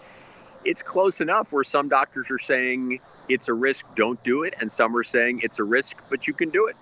It's 0.65 0.83
close 0.83 1.21
enough 1.21 1.53
where 1.53 1.65
some 1.65 1.89
doctors 1.89 2.31
are 2.31 2.39
saying 2.39 3.01
it's 3.29 3.49
a 3.49 3.55
risk, 3.55 3.87
don't 3.95 4.23
do 4.25 4.43
it, 4.43 4.55
and 4.61 4.71
some 4.71 4.97
are 4.97 5.05
saying 5.05 5.41
it's 5.45 5.61
a 5.61 5.65
risk, 5.65 6.03
but 6.11 6.27
you 6.27 6.35
can 6.35 6.51
do 6.51 6.67
it. 6.67 6.77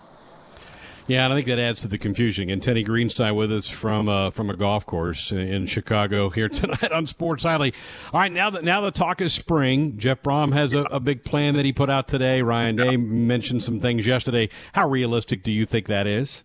Yeah, 1.08 1.24
and 1.24 1.32
I 1.32 1.36
think 1.36 1.46
that 1.46 1.60
adds 1.60 1.82
to 1.82 1.88
the 1.88 1.98
confusion. 1.98 2.50
And 2.50 2.60
Teddy 2.60 2.84
Greenstein 2.84 3.36
with 3.36 3.52
us 3.52 3.68
from 3.68 4.08
uh, 4.08 4.30
from 4.32 4.50
a 4.50 4.56
golf 4.56 4.86
course 4.86 5.30
in 5.30 5.66
Chicago 5.66 6.30
here 6.30 6.48
tonight 6.50 6.90
on 6.90 7.06
Sports 7.06 7.44
Nightly. 7.44 7.74
All 8.12 8.20
right, 8.20 8.32
now 8.32 8.50
that 8.50 8.64
now 8.64 8.80
the 8.80 8.90
talk 8.90 9.20
is 9.20 9.32
spring. 9.32 9.98
Jeff 9.98 10.22
Brohm 10.22 10.52
has 10.52 10.72
a, 10.72 10.80
a 10.82 10.98
big 10.98 11.22
plan 11.22 11.54
that 11.54 11.64
he 11.64 11.72
put 11.72 11.90
out 11.90 12.08
today. 12.08 12.42
Ryan 12.42 12.76
Day 12.76 12.96
mentioned 12.96 13.62
some 13.62 13.78
things 13.78 14.04
yesterday. 14.04 14.48
How 14.72 14.88
realistic 14.88 15.44
do 15.44 15.52
you 15.52 15.64
think 15.64 15.86
that 15.86 16.08
is? 16.08 16.42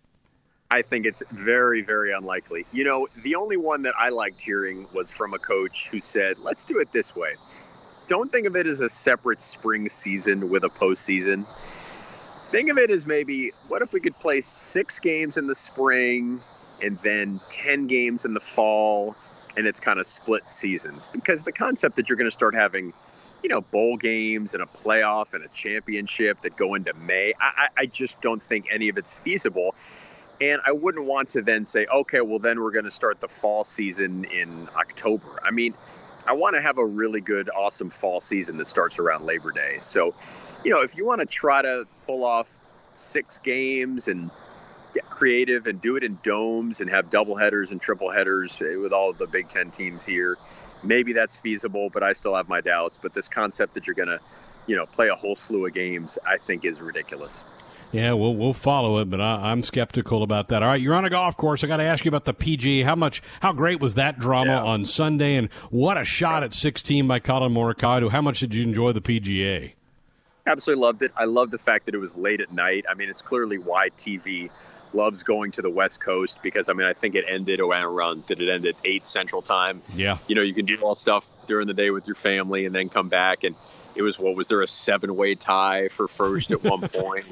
I 0.69 0.83
think 0.83 1.05
it's 1.05 1.21
very, 1.31 1.81
very 1.81 2.13
unlikely. 2.13 2.65
You 2.71 2.85
know, 2.85 3.07
the 3.23 3.35
only 3.35 3.57
one 3.57 3.81
that 3.81 3.93
I 3.99 4.07
liked 4.07 4.39
hearing 4.39 4.87
was 4.93 5.11
from 5.11 5.33
a 5.33 5.37
coach 5.37 5.89
who 5.89 5.99
said, 5.99 6.39
let's 6.39 6.63
do 6.63 6.79
it 6.79 6.93
this 6.93 7.13
way. 7.13 7.33
Don't 8.07 8.31
think 8.31 8.47
of 8.47 8.55
it 8.55 8.67
as 8.67 8.79
a 8.79 8.87
separate 8.87 9.41
spring 9.41 9.89
season 9.89 10.49
with 10.49 10.63
a 10.63 10.69
postseason. 10.69 11.45
Think 12.51 12.69
of 12.69 12.77
it 12.77 12.91
as 12.91 13.07
maybe 13.07 13.51
what 13.69 13.81
if 13.81 13.93
we 13.93 14.01
could 14.01 14.15
play 14.19 14.41
six 14.41 14.99
games 14.99 15.37
in 15.37 15.47
the 15.47 15.55
spring 15.55 16.41
and 16.83 16.97
then 16.99 17.39
10 17.49 17.87
games 17.87 18.25
in 18.25 18.33
the 18.33 18.41
fall 18.41 19.15
and 19.55 19.65
it's 19.65 19.79
kind 19.79 19.99
of 19.99 20.05
split 20.05 20.49
seasons? 20.49 21.07
Because 21.07 21.43
the 21.43 21.53
concept 21.53 21.95
that 21.95 22.09
you're 22.09 22.17
going 22.17 22.29
to 22.29 22.35
start 22.35 22.53
having 22.53 22.93
you 23.41 23.49
know, 23.49 23.61
bowl 23.61 23.97
games 23.97 24.53
and 24.53 24.61
a 24.61 24.65
playoff 24.65 25.33
and 25.33 25.43
a 25.43 25.47
championship 25.49 26.41
that 26.41 26.55
go 26.55 26.75
into 26.75 26.93
May. 26.93 27.33
I, 27.39 27.69
I, 27.75 27.85
just 27.87 28.21
don't 28.21 28.41
think 28.41 28.67
any 28.71 28.89
of 28.89 28.97
it's 28.97 29.13
feasible. 29.13 29.73
And 30.39 30.61
I 30.65 30.71
wouldn't 30.71 31.05
want 31.05 31.29
to 31.29 31.41
then 31.41 31.65
say, 31.65 31.85
okay, 31.85 32.21
well, 32.21 32.39
then 32.39 32.61
we're 32.61 32.71
going 32.71 32.85
to 32.85 32.91
start 32.91 33.19
the 33.19 33.27
fall 33.27 33.63
season 33.63 34.25
in 34.25 34.67
October. 34.75 35.39
I 35.43 35.51
mean, 35.51 35.73
I 36.27 36.33
want 36.33 36.55
to 36.55 36.61
have 36.61 36.77
a 36.77 36.85
really 36.85 37.21
good, 37.21 37.49
awesome 37.49 37.89
fall 37.89 38.21
season 38.21 38.57
that 38.57 38.67
starts 38.67 38.99
around 38.99 39.25
Labor 39.25 39.51
Day. 39.51 39.77
So, 39.81 40.13
you 40.63 40.71
know, 40.71 40.81
if 40.81 40.95
you 40.95 41.05
want 41.05 41.21
to 41.21 41.25
try 41.25 41.61
to 41.61 41.85
pull 42.05 42.23
off 42.23 42.47
six 42.95 43.37
games 43.39 44.07
and 44.07 44.29
get 44.93 45.03
creative 45.09 45.67
and 45.67 45.81
do 45.81 45.95
it 45.95 46.03
in 46.03 46.17
domes 46.23 46.81
and 46.81 46.89
have 46.89 47.09
double 47.09 47.35
headers 47.35 47.71
and 47.71 47.81
triple 47.81 48.11
headers 48.11 48.61
eh, 48.61 48.75
with 48.75 48.93
all 48.93 49.09
of 49.09 49.17
the 49.17 49.27
Big 49.27 49.49
Ten 49.49 49.71
teams 49.71 50.05
here, 50.05 50.37
maybe 50.83 51.13
that's 51.13 51.37
feasible, 51.37 51.89
but 51.89 52.03
I 52.03 52.13
still 52.13 52.35
have 52.35 52.49
my 52.49 52.61
doubts. 52.61 52.99
But 53.01 53.13
this 53.13 53.27
concept 53.27 53.73
that 53.75 53.87
you're 53.87 53.95
going 53.95 54.09
to, 54.09 54.19
you 54.67 54.75
know, 54.75 54.85
play 54.85 55.07
a 55.07 55.15
whole 55.15 55.35
slew 55.35 55.65
of 55.65 55.73
games, 55.73 56.17
I 56.25 56.37
think 56.37 56.65
is 56.65 56.81
ridiculous. 56.81 57.39
Yeah, 57.91 58.13
we'll 58.13 58.35
we'll 58.35 58.53
follow 58.53 58.99
it, 58.99 59.09
but 59.09 59.19
I, 59.19 59.51
am 59.51 59.63
skeptical 59.63 60.23
about 60.23 60.47
that. 60.47 60.63
All 60.63 60.69
right, 60.69 60.79
you're 60.79 60.95
on 60.95 61.03
a 61.03 61.09
golf 61.09 61.35
course. 61.35 61.61
I 61.61 61.67
got 61.67 61.77
to 61.77 61.83
ask 61.83 62.05
you 62.05 62.09
about 62.09 62.23
the 62.23 62.33
PGA. 62.33 62.85
How 62.85 62.95
much? 62.95 63.21
How 63.41 63.51
great 63.51 63.81
was 63.81 63.95
that 63.95 64.17
drama 64.17 64.53
yeah. 64.53 64.63
on 64.63 64.85
Sunday? 64.85 65.35
And 65.35 65.51
what 65.71 65.97
a 65.97 66.05
shot 66.05 66.41
at 66.41 66.53
16 66.53 67.05
by 67.05 67.19
Collin 67.19 67.53
Morikawa. 67.53 68.09
How 68.09 68.21
much 68.21 68.39
did 68.39 68.53
you 68.53 68.63
enjoy 68.63 68.93
the 68.93 69.01
PGA? 69.01 69.73
Absolutely 70.45 70.81
loved 70.81 71.01
it. 71.03 71.11
I 71.15 71.25
love 71.25 71.51
the 71.51 71.57
fact 71.57 71.85
that 71.85 71.95
it 71.95 71.99
was 71.99 72.15
late 72.15 72.41
at 72.41 72.51
night. 72.51 72.85
I 72.89 72.95
mean, 72.95 73.09
it's 73.09 73.21
clearly 73.21 73.57
why 73.57 73.89
TV 73.89 74.49
loves 74.93 75.23
going 75.23 75.51
to 75.51 75.61
the 75.61 75.69
West 75.69 76.01
Coast 76.01 76.39
because 76.43 76.67
I 76.67 76.73
mean 76.73 76.85
I 76.85 76.91
think 76.91 77.15
it 77.15 77.23
ended 77.25 77.61
around 77.61 78.25
did 78.25 78.41
it 78.41 78.49
end 78.49 78.65
at 78.65 78.75
eight 78.83 79.07
Central 79.07 79.41
Time? 79.41 79.81
Yeah. 79.95 80.17
You 80.27 80.35
know, 80.35 80.41
you 80.41 80.53
can 80.53 80.65
do 80.65 80.75
all 80.81 80.95
stuff 80.95 81.25
during 81.47 81.67
the 81.67 81.73
day 81.73 81.91
with 81.91 82.07
your 82.07 82.15
family 82.15 82.65
and 82.65 82.75
then 82.75 82.89
come 82.89 83.07
back 83.07 83.45
and 83.45 83.55
it 83.95 84.01
was 84.01 84.19
what 84.19 84.35
was 84.35 84.49
there 84.49 84.61
a 84.61 84.67
seven 84.67 85.15
way 85.15 85.35
tie 85.35 85.87
for 85.89 86.09
first 86.09 86.51
at 86.51 86.63
one 86.63 86.81
point 86.89 87.25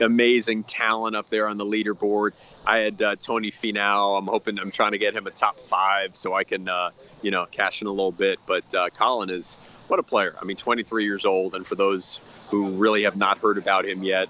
amazing 0.00 0.64
talent 0.64 1.16
up 1.16 1.28
there 1.30 1.48
on 1.48 1.56
the 1.56 1.64
leaderboard. 1.64 2.32
I 2.66 2.78
had 2.78 3.00
uh, 3.00 3.16
Tony 3.16 3.50
Finau. 3.50 4.18
I'm 4.18 4.26
hoping 4.26 4.58
I'm 4.58 4.70
trying 4.70 4.92
to 4.92 4.98
get 4.98 5.14
him 5.14 5.26
a 5.26 5.30
top 5.30 5.58
five 5.60 6.16
so 6.16 6.34
I 6.34 6.44
can, 6.44 6.68
uh, 6.68 6.90
you 7.22 7.30
know, 7.30 7.46
cash 7.50 7.80
in 7.80 7.86
a 7.86 7.90
little 7.90 8.12
bit. 8.12 8.38
But 8.46 8.74
uh, 8.74 8.90
Collin 8.90 9.30
is 9.30 9.56
what 9.88 9.98
a 9.98 10.02
player. 10.02 10.34
I 10.40 10.44
mean, 10.44 10.56
23 10.56 11.04
years 11.04 11.24
old, 11.24 11.54
and 11.54 11.66
for 11.66 11.74
those 11.74 12.20
who 12.50 12.70
really 12.70 13.02
have 13.04 13.16
not 13.16 13.38
heard 13.38 13.58
about 13.58 13.84
him 13.84 14.02
yet, 14.02 14.28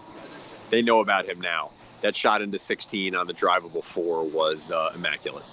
they 0.71 0.83
know 0.83 1.01
about 1.01 1.27
him 1.27 1.41
now. 1.41 1.71
That 2.03 2.15
shot 2.15 2.43
into 2.43 2.59
16 2.59 3.15
on 3.15 3.27
the 3.27 3.35
drivable 3.35 3.83
four 3.83 4.25
was 4.25 4.71
uh, 4.71 4.93
immaculate. 4.95 5.45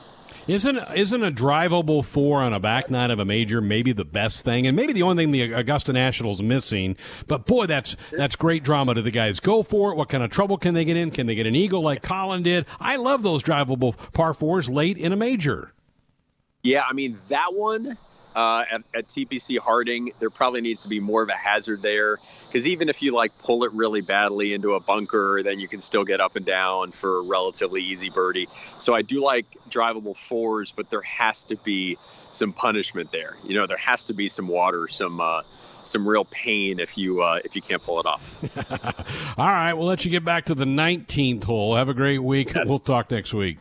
Isn't 0.47 0.77
isn't 0.95 1.23
a 1.23 1.31
drivable 1.31 2.05
four 2.05 2.39
on 2.39 2.53
a 2.53 2.59
back 2.59 2.91
nine 2.91 3.09
of 3.09 3.17
a 3.17 3.25
major 3.25 3.61
maybe 3.61 3.93
the 3.93 4.05
best 4.05 4.45
thing, 4.45 4.67
and 4.67 4.75
maybe 4.75 4.93
the 4.93 5.01
only 5.01 5.23
thing 5.23 5.31
the 5.31 5.53
Augusta 5.53 5.91
National's 5.91 6.43
missing? 6.43 6.97
But 7.25 7.47
boy, 7.47 7.65
that's 7.65 7.97
that's 8.11 8.35
great 8.35 8.63
drama 8.63 8.93
to 8.93 9.01
the 9.01 9.09
guys. 9.09 9.39
Go 9.39 9.63
for 9.63 9.91
it. 9.91 9.95
What 9.95 10.09
kind 10.09 10.21
of 10.21 10.29
trouble 10.29 10.57
can 10.59 10.75
they 10.75 10.85
get 10.85 10.97
in? 10.97 11.09
Can 11.09 11.25
they 11.25 11.33
get 11.33 11.47
an 11.47 11.55
eagle 11.55 11.81
like 11.81 12.03
Collin 12.03 12.43
did? 12.43 12.67
I 12.79 12.97
love 12.97 13.23
those 13.23 13.41
drivable 13.41 13.95
par 14.13 14.35
fours 14.35 14.69
late 14.69 14.99
in 14.99 15.11
a 15.11 15.15
major. 15.15 15.73
Yeah, 16.61 16.83
I 16.87 16.93
mean 16.93 17.17
that 17.29 17.53
one 17.55 17.97
uh, 18.35 18.63
at, 18.69 18.83
at, 18.93 19.07
TPC 19.07 19.57
Harding, 19.59 20.11
there 20.19 20.29
probably 20.29 20.61
needs 20.61 20.83
to 20.83 20.89
be 20.89 20.99
more 20.99 21.21
of 21.21 21.29
a 21.29 21.33
hazard 21.33 21.81
there 21.81 22.17
because 22.47 22.67
even 22.67 22.89
if 22.89 23.01
you 23.01 23.13
like 23.13 23.37
pull 23.39 23.63
it 23.63 23.71
really 23.71 24.01
badly 24.01 24.53
into 24.53 24.73
a 24.73 24.79
bunker, 24.79 25.41
then 25.43 25.59
you 25.59 25.67
can 25.67 25.81
still 25.81 26.03
get 26.03 26.19
up 26.19 26.35
and 26.35 26.45
down 26.45 26.91
for 26.91 27.19
a 27.19 27.21
relatively 27.21 27.81
easy 27.81 28.09
birdie. 28.09 28.47
So 28.77 28.93
I 28.93 29.01
do 29.01 29.21
like 29.21 29.45
drivable 29.69 30.15
fours, 30.15 30.71
but 30.71 30.89
there 30.89 31.01
has 31.01 31.45
to 31.45 31.55
be 31.57 31.97
some 32.33 32.51
punishment 32.51 33.11
there. 33.11 33.35
You 33.45 33.55
know, 33.55 33.67
there 33.67 33.77
has 33.77 34.05
to 34.05 34.13
be 34.13 34.27
some 34.27 34.47
water, 34.47 34.87
some 34.89 35.21
uh, 35.21 35.43
some 35.83 36.07
real 36.07 36.25
pain 36.25 36.79
if 36.79 36.97
you 36.97 37.21
uh, 37.21 37.39
if 37.45 37.55
you 37.55 37.61
can't 37.61 37.81
pull 37.81 37.99
it 37.99 38.05
off. 38.05 39.37
All 39.37 39.47
right, 39.47 39.73
we'll 39.73 39.87
let 39.87 40.03
you 40.03 40.11
get 40.11 40.25
back 40.25 40.45
to 40.45 40.55
the 40.55 40.65
19th 40.65 41.43
hole. 41.45 41.75
Have 41.75 41.89
a 41.89 41.93
great 41.93 42.19
week. 42.19 42.53
Yes. 42.53 42.67
We'll 42.67 42.79
talk 42.79 43.11
next 43.11 43.33
week. 43.33 43.59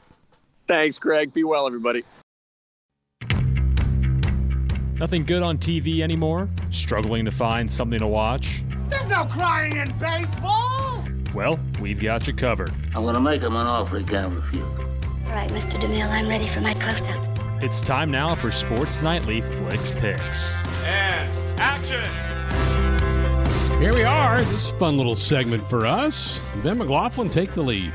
Thanks, 0.67 0.99
Greg. 0.99 1.33
Be 1.33 1.45
well, 1.45 1.67
everybody. 1.67 2.03
Nothing 4.97 5.25
good 5.25 5.43
on 5.43 5.59
TV 5.59 6.03
anymore? 6.03 6.49
Struggling 6.71 7.25
to 7.25 7.33
find 7.33 7.71
something 7.71 7.99
to 7.99 8.07
watch? 8.07 8.63
There's 8.87 9.09
no 9.09 9.25
crying 9.25 9.77
in 9.77 9.91
baseball! 9.99 11.05
Well, 11.35 11.59
we've 11.81 11.99
got 11.99 12.29
you 12.29 12.33
covered. 12.33 12.73
I'm 12.95 13.05
gonna 13.05 13.19
make 13.19 13.43
him 13.43 13.57
an 13.57 13.67
offer 13.67 13.99
he 13.99 14.05
can't 14.05 14.33
refuse. 14.33 14.63
All 14.63 15.33
right, 15.33 15.51
Mr. 15.51 15.81
DeMille, 15.81 16.09
I'm 16.09 16.29
ready 16.29 16.47
for 16.47 16.61
my 16.61 16.75
close-up. 16.75 17.61
It's 17.61 17.81
time 17.81 18.13
now 18.13 18.37
for 18.37 18.53
Sports 18.53 19.03
Nightly 19.03 19.41
Flicks 19.41 19.91
Picks. 19.91 20.55
And 20.85 21.59
action! 21.59 22.09
Here 23.81 23.93
we 23.93 24.05
are. 24.05 24.41
This 24.43 24.71
fun 24.73 24.97
little 24.97 25.17
segment 25.17 25.69
for 25.69 25.87
us. 25.87 26.39
Ben 26.63 26.79
McLaughlin, 26.79 27.31
take 27.31 27.53
the 27.53 27.63
lead. 27.63 27.93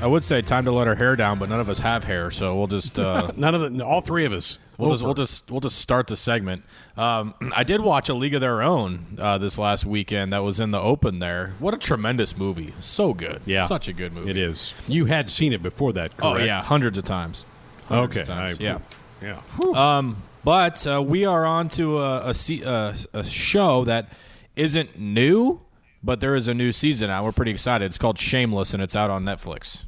I 0.00 0.06
would 0.06 0.24
say 0.24 0.40
time 0.40 0.64
to 0.66 0.70
let 0.70 0.86
our 0.86 0.94
hair 0.94 1.16
down, 1.16 1.40
but 1.40 1.48
none 1.48 1.58
of 1.58 1.68
us 1.68 1.80
have 1.80 2.04
hair, 2.04 2.30
so 2.30 2.56
we'll 2.56 2.68
just 2.68 2.96
uh... 2.96 3.32
none 3.36 3.56
of 3.56 3.76
the 3.76 3.84
all 3.84 4.02
three 4.02 4.24
of 4.24 4.32
us 4.32 4.60
We'll 4.78 4.92
just, 4.92 5.02
we'll 5.02 5.14
just 5.14 5.50
we'll 5.50 5.60
just 5.60 5.78
start 5.80 6.06
the 6.06 6.16
segment. 6.16 6.62
Um, 6.96 7.34
I 7.52 7.64
did 7.64 7.80
watch 7.80 8.08
a 8.08 8.14
League 8.14 8.34
of 8.34 8.40
Their 8.40 8.62
Own 8.62 9.18
uh, 9.18 9.36
this 9.36 9.58
last 9.58 9.84
weekend. 9.84 10.32
That 10.32 10.44
was 10.44 10.60
in 10.60 10.70
the 10.70 10.80
open 10.80 11.18
there. 11.18 11.54
What 11.58 11.74
a 11.74 11.78
tremendous 11.78 12.36
movie! 12.36 12.72
So 12.78 13.12
good. 13.12 13.42
Yeah. 13.44 13.66
such 13.66 13.88
a 13.88 13.92
good 13.92 14.12
movie. 14.12 14.30
It 14.30 14.36
is. 14.36 14.72
You 14.86 15.06
had 15.06 15.30
seen 15.30 15.52
it 15.52 15.64
before 15.64 15.92
that, 15.94 16.12
Oh 16.20 16.32
correct? 16.34 16.46
yeah, 16.46 16.62
hundreds 16.62 16.96
of 16.96 17.02
times. 17.04 17.44
Hundreds 17.86 18.12
Okay. 18.16 18.20
of 18.22 18.26
times. 18.28 18.58
I- 18.60 18.62
yeah. 18.62 18.78
Yeah. 19.20 19.96
Um, 19.98 20.22
but 20.44 20.86
uh, 20.86 21.02
we 21.02 21.24
are 21.24 21.44
on 21.44 21.68
to 21.70 21.98
a, 21.98 22.28
a, 22.28 22.34
se- 22.34 22.62
uh, 22.62 22.92
a 23.12 23.24
show 23.24 23.82
that 23.84 24.12
isn't 24.54 24.96
new, 24.96 25.60
but 26.04 26.20
there 26.20 26.36
is 26.36 26.46
a 26.46 26.54
new 26.54 26.70
season 26.70 27.10
out. 27.10 27.24
We're 27.24 27.32
pretty 27.32 27.50
excited. 27.50 27.84
It's 27.86 27.98
called 27.98 28.16
Shameless, 28.20 28.72
and 28.74 28.80
it's 28.80 28.94
out 28.94 29.10
on 29.10 29.24
Netflix. 29.24 29.86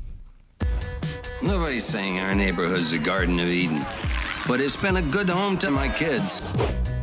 Nobody's 1.43 1.85
saying 1.85 2.19
our 2.19 2.35
neighborhood's 2.35 2.93
a 2.93 2.99
Garden 2.99 3.39
of 3.39 3.47
Eden, 3.47 3.85
but 4.51 4.61
it's 4.61 4.75
been 4.75 4.97
a 4.97 5.03
good 5.03 5.29
home 5.29 5.57
to 5.57 5.71
my 5.71 5.89
kids. 5.89 6.43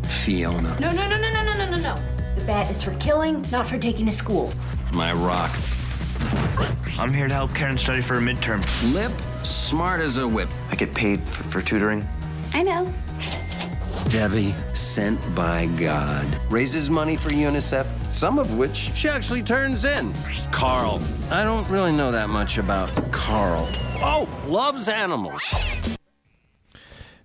Fiona. 0.03 0.77
No, 0.81 0.91
no, 0.91 1.07
no, 1.07 1.17
no, 1.17 1.31
no, 1.31 1.43
no, 1.43 1.65
no, 1.65 1.77
no, 1.77 1.95
The 2.35 2.43
bat 2.43 2.69
is 2.69 2.83
for 2.83 2.93
killing, 2.95 3.41
not 3.53 3.65
for 3.65 3.77
taking 3.77 4.05
to 4.07 4.11
school. 4.11 4.51
My 4.91 5.13
rock. 5.13 5.57
I'm 6.99 7.13
here 7.13 7.29
to 7.29 7.33
help 7.33 7.55
Karen 7.55 7.77
study 7.77 8.01
for 8.01 8.15
a 8.15 8.19
midterm. 8.19 8.61
Lip, 8.93 9.13
smart 9.45 10.01
as 10.01 10.17
a 10.17 10.27
whip. 10.27 10.49
I 10.71 10.75
get 10.75 10.93
paid 10.93 11.21
for, 11.21 11.43
for 11.43 11.61
tutoring. 11.61 12.05
I 12.53 12.63
know. 12.63 12.93
Debbie, 14.09 14.53
sent 14.73 15.17
by 15.33 15.67
God, 15.77 16.27
raises 16.51 16.89
money 16.89 17.15
for 17.15 17.29
UNICEF, 17.29 17.87
some 18.13 18.39
of 18.39 18.57
which 18.57 18.91
she 18.93 19.07
actually 19.07 19.41
turns 19.41 19.85
in. 19.85 20.13
Carl. 20.51 21.01
I 21.31 21.43
don't 21.43 21.69
really 21.69 21.93
know 21.93 22.11
that 22.11 22.29
much 22.29 22.57
about 22.57 22.89
Carl. 23.13 23.69
Oh, 24.01 24.27
loves 24.49 24.89
animals. 24.89 25.41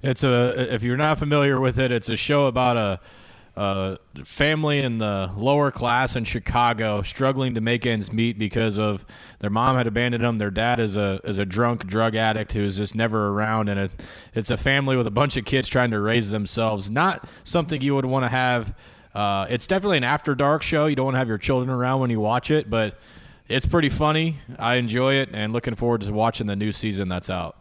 It's 0.03 0.25
a 0.25 0.75
if 0.75 0.83
you're 0.83 0.97
not 0.97 1.19
familiar 1.19 1.61
with 1.61 1.79
it, 1.79 1.93
it's 1.93 2.09
a 2.09 2.17
show 2.17 2.47
about 2.47 2.77
a, 2.77 3.99
family 4.25 4.79
in 4.79 4.99
the 4.99 5.31
lower 5.37 5.71
class 5.71 6.17
in 6.17 6.25
Chicago 6.25 7.03
struggling 7.03 7.55
to 7.55 7.61
make 7.61 7.85
ends 7.85 8.11
meet 8.13 8.39
because 8.39 8.79
of 8.79 9.05
their 9.41 9.51
mom 9.51 9.77
had 9.77 9.87
abandoned 9.87 10.25
them. 10.25 10.39
Their 10.39 10.51
dad 10.51 10.81
is 10.81 10.97
a 10.97 11.21
is 11.25 11.39
a 11.39 11.45
drunk 11.45 11.87
drug 11.87 12.17
addict 12.17 12.53
who's 12.53 12.79
just 12.79 12.95
never 12.95 13.29
around, 13.29 13.69
and 13.69 13.79
it, 13.79 13.91
it's 14.35 14.51
a 14.51 14.57
family 14.57 14.97
with 14.97 15.07
a 15.07 15.11
bunch 15.13 15.37
of 15.37 15.45
kids 15.45 15.69
trying 15.69 15.91
to 15.91 16.01
raise 16.01 16.31
themselves. 16.31 16.91
Not 16.91 17.29
something 17.45 17.81
you 17.81 17.95
would 17.95 18.07
want 18.07 18.25
to 18.25 18.29
have. 18.29 18.75
Uh, 19.15 19.47
it's 19.51 19.67
definitely 19.67 19.99
an 19.99 20.05
after 20.05 20.35
dark 20.35 20.63
show. 20.63 20.87
You 20.87 20.97
don't 20.97 21.05
want 21.05 21.15
to 21.15 21.19
have 21.19 21.29
your 21.29 21.39
children 21.39 21.71
around 21.71 22.01
when 22.01 22.11
you 22.11 22.19
watch 22.19 22.51
it, 22.51 22.71
but 22.71 22.99
it's 23.47 23.67
pretty 23.67 23.91
funny. 23.91 24.39
I 24.59 24.77
enjoy 24.77 25.15
it, 25.15 25.29
and 25.33 25.53
looking 25.53 25.75
forward 25.75 26.01
to 26.01 26.13
watching 26.13 26.47
the 26.47 26.57
new 26.57 26.73
season 26.73 27.09
that's 27.09 27.29
out. 27.29 27.59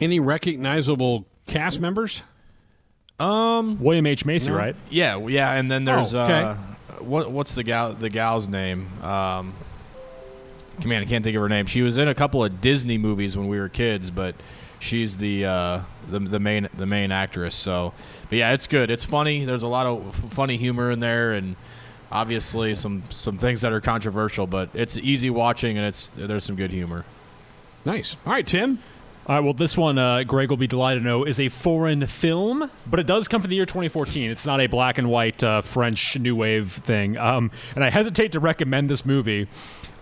Any 0.00 0.18
recognizable 0.18 1.26
cast 1.48 1.80
members? 1.80 2.22
Um, 3.20 3.80
William 3.82 4.06
H 4.06 4.24
Macy, 4.24 4.50
No. 4.50 4.56
right? 4.56 4.76
Yeah, 4.90 5.18
yeah, 5.26 5.52
and 5.54 5.70
then 5.70 5.84
there's 5.84 6.14
Oh, 6.14 6.20
okay. 6.20 6.42
uh, 6.42 6.54
what 7.02 7.30
what's 7.32 7.54
the 7.56 7.64
gal 7.64 7.92
the 7.94 8.08
gal's 8.10 8.46
name? 8.46 8.88
Um, 9.02 9.54
man, 10.84 11.02
I 11.02 11.04
can't 11.04 11.24
think 11.24 11.34
of 11.36 11.42
her 11.42 11.48
name. 11.48 11.66
She 11.66 11.82
was 11.82 11.98
in 11.98 12.06
a 12.06 12.14
couple 12.14 12.44
of 12.44 12.60
Disney 12.60 12.96
movies 12.98 13.36
when 13.36 13.48
we 13.48 13.58
were 13.58 13.68
kids, 13.68 14.10
but 14.12 14.36
she's 14.78 15.16
the 15.16 15.44
uh, 15.46 15.80
the 16.08 16.20
the 16.20 16.38
main 16.38 16.68
the 16.76 16.86
main 16.86 17.10
actress. 17.10 17.56
So, 17.56 17.92
but 18.30 18.38
yeah, 18.38 18.52
it's 18.52 18.68
good. 18.68 18.88
It's 18.90 19.04
funny. 19.04 19.44
There's 19.44 19.64
a 19.64 19.68
lot 19.68 19.86
of 19.86 20.06
f- 20.08 20.32
funny 20.32 20.56
humor 20.56 20.92
in 20.92 21.00
there, 21.00 21.32
and 21.32 21.56
obviously 22.12 22.76
some 22.76 23.02
some 23.10 23.36
things 23.38 23.62
that 23.62 23.72
are 23.72 23.80
controversial. 23.80 24.46
But 24.46 24.68
it's 24.74 24.96
easy 24.96 25.28
watching, 25.30 25.76
and 25.76 25.84
it's 25.86 26.10
there's 26.16 26.44
some 26.44 26.54
good 26.54 26.70
humor. 26.70 27.04
Nice. 27.84 28.16
All 28.24 28.32
right, 28.32 28.46
Tim. 28.46 28.78
All 29.28 29.34
right, 29.34 29.44
well, 29.44 29.52
this 29.52 29.76
one, 29.76 29.98
uh, 29.98 30.22
Greg 30.22 30.48
will 30.48 30.56
be 30.56 30.66
delighted 30.66 31.02
to 31.02 31.06
know, 31.06 31.24
is 31.24 31.38
a 31.38 31.50
foreign 31.50 32.06
film, 32.06 32.70
but 32.86 32.98
it 32.98 33.06
does 33.06 33.28
come 33.28 33.42
from 33.42 33.50
the 33.50 33.56
year 33.56 33.66
2014. 33.66 34.30
It's 34.30 34.46
not 34.46 34.58
a 34.58 34.68
black 34.68 34.96
and 34.96 35.10
white 35.10 35.44
uh, 35.44 35.60
French 35.60 36.18
New 36.18 36.34
Wave 36.34 36.72
thing. 36.72 37.18
Um, 37.18 37.50
and 37.74 37.84
I 37.84 37.90
hesitate 37.90 38.32
to 38.32 38.40
recommend 38.40 38.88
this 38.88 39.04
movie 39.04 39.46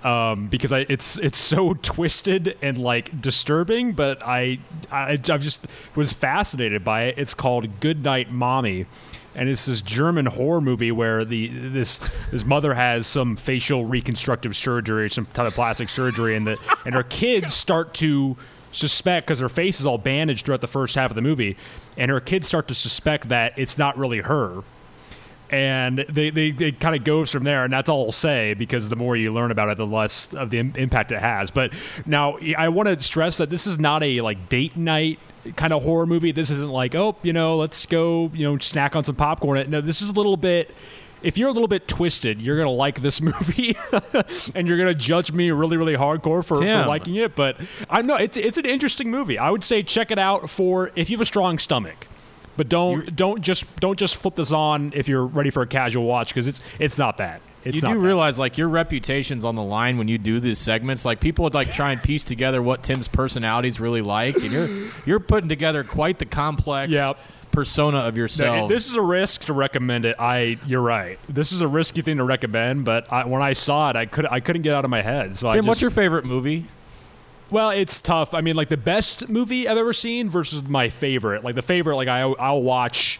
um, 0.05 0.47
because 0.47 0.73
I, 0.73 0.87
it's 0.89 1.19
it's 1.19 1.39
so 1.39 1.75
twisted 1.83 2.57
and 2.63 2.79
like 2.79 3.21
disturbing, 3.21 3.95
but 3.95 4.23
I, 4.23 4.61
I 4.93 5.15
I 5.15 5.17
just 5.17 5.67
was 5.97 6.13
fascinated 6.13 6.85
by 6.85 7.07
it. 7.07 7.19
It's 7.19 7.35
called 7.35 7.81
Good 7.81 8.05
Night 8.05 8.31
Mommy. 8.31 8.87
And 9.35 9.51
it's 9.51 9.67
this 9.67 9.83
German 9.83 10.27
horror 10.27 10.61
movie 10.61 10.93
where 10.93 11.25
the 11.25 11.49
this 11.49 11.99
this 12.31 12.45
mother 12.45 12.75
has 12.75 13.09
some 13.09 13.35
facial 13.35 13.85
reconstructive 13.87 14.55
surgery, 14.57 15.11
some 15.11 15.27
type 15.27 15.49
of 15.49 15.55
plastic 15.55 15.89
surgery, 15.89 16.37
and 16.37 16.47
the 16.47 16.59
and 16.85 16.95
her 16.95 17.03
kids 17.03 17.53
start 17.53 17.93
to 17.95 18.37
suspect 18.77 19.27
because 19.27 19.39
her 19.41 19.49
face 19.49 19.81
is 19.81 19.87
all 19.87 19.99
bandaged 19.99 20.45
throughout 20.45 20.61
the 20.61 20.67
first 20.67 20.95
half 20.95 21.11
of 21.11 21.15
the 21.15 21.23
movie, 21.23 21.57
and 21.97 22.11
her 22.11 22.21
kids 22.21 22.47
start 22.47 22.69
to 22.69 22.75
suspect 22.75 23.29
that 23.29 23.59
it's 23.59 23.79
not 23.79 23.97
really 23.99 24.19
her. 24.19 24.63
And 25.49 26.01
they, 26.09 26.31
they, 26.31 26.51
they 26.51 26.73
kind 26.73 26.97
of 26.97 27.05
goes 27.05 27.31
from 27.31 27.45
there, 27.45 27.63
and 27.63 27.73
that's 27.73 27.89
all 27.89 28.07
I'll 28.07 28.13
say 28.13 28.55
because 28.55 28.89
the 28.89 28.97
more 28.97 29.17
you 29.17 29.33
learn 29.33 29.53
about 29.53 29.69
it, 29.69 29.77
the 29.77 29.87
less 29.87 30.33
of 30.35 30.51
the 30.51 30.59
im- 30.59 30.73
impact 30.77 31.13
it 31.13 31.21
has. 31.21 31.53
But 31.53 31.73
now 32.05 32.37
I 32.59 32.69
want 32.69 32.89
to 32.89 33.01
stress 33.01 33.39
that 33.39 33.49
this 33.49 33.67
is 33.67 33.79
not 33.79 34.03
a 34.03 34.21
like 34.23 34.49
date 34.49 34.77
night 34.77 35.21
kind 35.55 35.73
of 35.73 35.85
horror 35.85 36.07
movie. 36.07 36.33
This 36.33 36.51
isn't 36.51 36.71
like 36.71 36.97
oh 36.97 37.15
you 37.23 37.33
know 37.33 37.57
let's 37.57 37.87
go 37.87 38.31
you 38.35 38.45
know 38.45 38.59
snack 38.59 38.97
on 38.97 39.05
some 39.05 39.15
popcorn. 39.15 39.71
No, 39.71 39.81
this 39.81 40.03
is 40.03 40.11
a 40.11 40.13
little 40.13 40.37
bit 40.37 40.75
if 41.27 41.37
you're 41.37 41.49
a 41.49 41.53
little 41.53 41.67
bit 41.67 41.89
twisted, 41.89 42.41
you're 42.41 42.57
gonna 42.57 42.71
like 42.71 43.03
this 43.03 43.21
movie, 43.31 43.77
and 44.55 44.69
you're 44.69 44.79
gonna 44.79 44.95
judge 44.95 45.33
me 45.33 45.51
really, 45.51 45.77
really 45.77 45.95
hardcore 45.95 46.45
for, 46.45 46.63
for 46.83 46.89
liking 46.89 47.17
it. 47.17 47.35
But 47.35 47.57
I 47.91 48.03
know 48.03 48.15
it's 48.15 48.37
it's 48.37 48.59
an 48.59 48.65
interesting 48.65 49.11
movie. 49.11 49.37
I 49.37 49.51
would 49.51 49.65
say 49.65 49.83
check 49.83 50.13
it 50.13 50.19
out 50.19 50.49
for 50.49 50.93
if 50.95 51.11
you 51.11 51.17
have 51.17 51.23
a 51.23 51.27
strong 51.27 51.59
stomach. 51.59 52.07
But 52.57 52.69
don't 52.69 53.15
don't 53.15 53.43
just 53.43 53.65
don't 53.81 53.99
just 53.99 54.17
flip 54.17 54.37
this 54.37 54.53
on 54.53 54.93
if 54.95 55.09
you're 55.09 55.27
ready 55.27 55.51
for 55.51 55.63
a 55.63 55.67
casual 55.67 56.05
watch 56.05 56.29
because 56.29 56.47
it's 56.47 56.63
it's 56.79 56.97
not 56.97 57.17
that. 57.19 57.43
It's 57.65 57.75
you 57.75 57.81
do 57.81 57.89
that. 57.89 57.99
realize 57.99 58.39
like 58.39 58.57
your 58.57 58.69
reputation's 58.69 59.45
on 59.45 59.57
the 59.57 59.63
line 59.63 59.99
when 59.99 60.07
you 60.07 60.19
do 60.19 60.39
these 60.39 60.61
segments. 60.61 61.05
Like 61.05 61.19
people 61.19 61.43
would 61.43 61.55
like 61.55 61.73
try 61.73 61.91
and 61.91 62.01
piece 62.01 62.25
together 62.25 62.63
what 62.63 62.85
Tim's 62.85 63.09
personality's 63.09 63.81
really 63.81 64.01
like, 64.01 64.37
and 64.37 64.53
you're 64.53 64.69
you're 65.05 65.21
putting 65.21 65.49
together 65.49 65.83
quite 65.83 66.21
the 66.21 66.25
complex 66.25 66.93
Yep. 66.93 67.19
Persona 67.57 67.99
of 67.99 68.17
yourself. 68.17 68.69
this 68.69 68.89
is 68.89 68.95
a 68.95 69.03
risk 69.03 69.45
to 69.47 69.53
recommend 69.53 70.05
it. 70.05 70.15
I 70.19 70.59
you're 70.67 70.83
right. 70.83 71.19
This 71.29 71.51
is 71.51 71.61
a 71.63 71.69
risky 71.69 72.03
thing 72.03 72.19
to 72.19 72.25
recommend, 72.25 72.85
but 72.85 73.13
I, 73.13 73.25
when 73.25 73.43
I 73.43 73.55
saw 73.55 73.91
it, 73.91 73.97
I 73.97 74.07
could 74.07 74.27
I 74.27 74.41
couldn't 74.41 74.63
get 74.63 74.75
out 74.75 74.85
of 74.85 74.91
my 74.91 75.03
head. 75.03 75.37
So 75.37 75.49
Tim, 75.49 75.59
just, 75.59 75.69
what's 75.69 75.81
your 75.81 75.91
favorite 75.91 76.25
movie? 76.25 76.67
Well, 77.51 77.71
it's 77.71 78.01
tough. 78.01 78.35
I 78.35 78.41
mean, 78.41 78.57
like 78.57 78.69
the 78.69 78.77
best 78.77 79.29
movie 79.29 79.67
I've 79.69 79.79
ever 79.79 79.93
seen 79.93 80.29
versus 80.29 80.63
my 80.63 80.89
favorite. 80.89 81.45
Like 81.45 81.55
the 81.55 81.63
favorite, 81.63 81.97
like 81.97 82.09
I 82.09 82.21
I'll 82.21 82.63
watch 82.63 83.19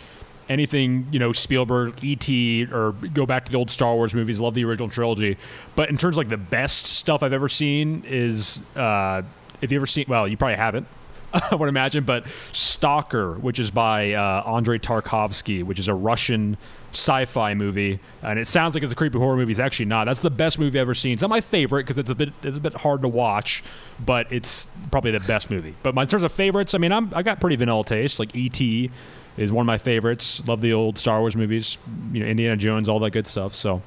anything 0.49 1.09
you 1.11 1.19
know 1.19 1.33
Spielberg, 1.33 2.05
E.T. 2.05 2.69
or 2.73 2.93
go 2.93 3.27
back 3.27 3.47
to 3.47 3.53
the 3.53 3.59
old 3.59 3.71
Star 3.71 3.95
Wars 3.95 4.15
movies. 4.15 4.39
Love 4.39 4.55
the 4.55 4.65
original 4.65 4.89
trilogy. 4.89 5.39
But 5.75 5.89
in 5.89 5.97
terms 5.97 6.15
of 6.15 6.19
like 6.19 6.29
the 6.29 6.37
best 6.37 6.87
stuff 6.87 7.23
I've 7.23 7.33
ever 7.33 7.49
seen 7.49 8.05
is 8.07 8.63
uh, 8.77 9.23
if 9.61 9.73
you 9.73 9.79
ever 9.79 9.87
seen 9.87 10.05
well, 10.09 10.29
you 10.29 10.37
probably 10.37 10.57
haven't. 10.57 10.87
I 11.51 11.55
would 11.55 11.69
imagine, 11.69 12.05
but 12.05 12.25
Stalker, 12.53 13.35
which 13.35 13.59
is 13.59 13.71
by 13.71 14.13
uh, 14.13 14.43
Andrei 14.47 14.79
Tarkovsky, 14.79 15.63
which 15.63 15.79
is 15.79 15.89
a 15.89 15.95
Russian 15.95 16.57
sci-fi 16.93 17.53
movie, 17.55 18.01
and 18.23 18.39
it 18.39 18.49
sounds 18.49 18.75
like 18.75 18.83
it's 18.83 18.93
a 18.93 18.97
creepy 18.97 19.19
horror 19.19 19.37
movie. 19.37 19.51
It's 19.51 19.61
actually 19.61 19.87
not. 19.87 20.07
That's 20.07 20.21
the 20.21 20.31
best 20.31 20.59
movie 20.59 20.79
I've 20.79 20.83
ever 20.83 20.95
seen. 20.95 21.13
It's 21.13 21.23
not 21.23 21.31
my 21.31 21.41
favorite 21.43 21.83
because 21.83 21.99
it's 21.99 22.11
a 22.11 22.15
bit 22.15 22.33
it's 22.43 22.57
a 22.57 22.61
bit 22.61 22.75
hard 22.75 23.03
to 23.03 23.09
watch, 23.09 23.63
but 24.05 24.33
it's 24.33 24.69
probably 24.91 25.11
the 25.11 25.21
best 25.21 25.51
movie. 25.51 25.75
But 25.83 25.95
my, 25.95 26.03
in 26.03 26.09
terms 26.09 26.23
of 26.23 26.33
favorites, 26.33 26.75
I 26.75 26.79
mean, 26.79 26.93
I'm 26.93 27.13
I 27.15 27.23
got 27.23 27.41
pretty 27.41 27.57
vanilla 27.57 27.85
taste. 27.85 28.19
Like 28.19 28.35
E.T. 28.35 28.91
is 29.37 29.53
one 29.53 29.65
of 29.65 29.67
my 29.67 29.79
favorites. 29.79 30.47
Love 30.47 30.61
the 30.61 30.73
old 30.73 30.99
Star 30.99 31.21
Wars 31.21 31.37
movies, 31.37 31.77
you 32.13 32.21
know, 32.21 32.27
Indiana 32.27 32.57
Jones, 32.57 32.89
all 32.89 32.99
that 33.01 33.11
good 33.11 33.27
stuff. 33.27 33.55
So. 33.55 33.83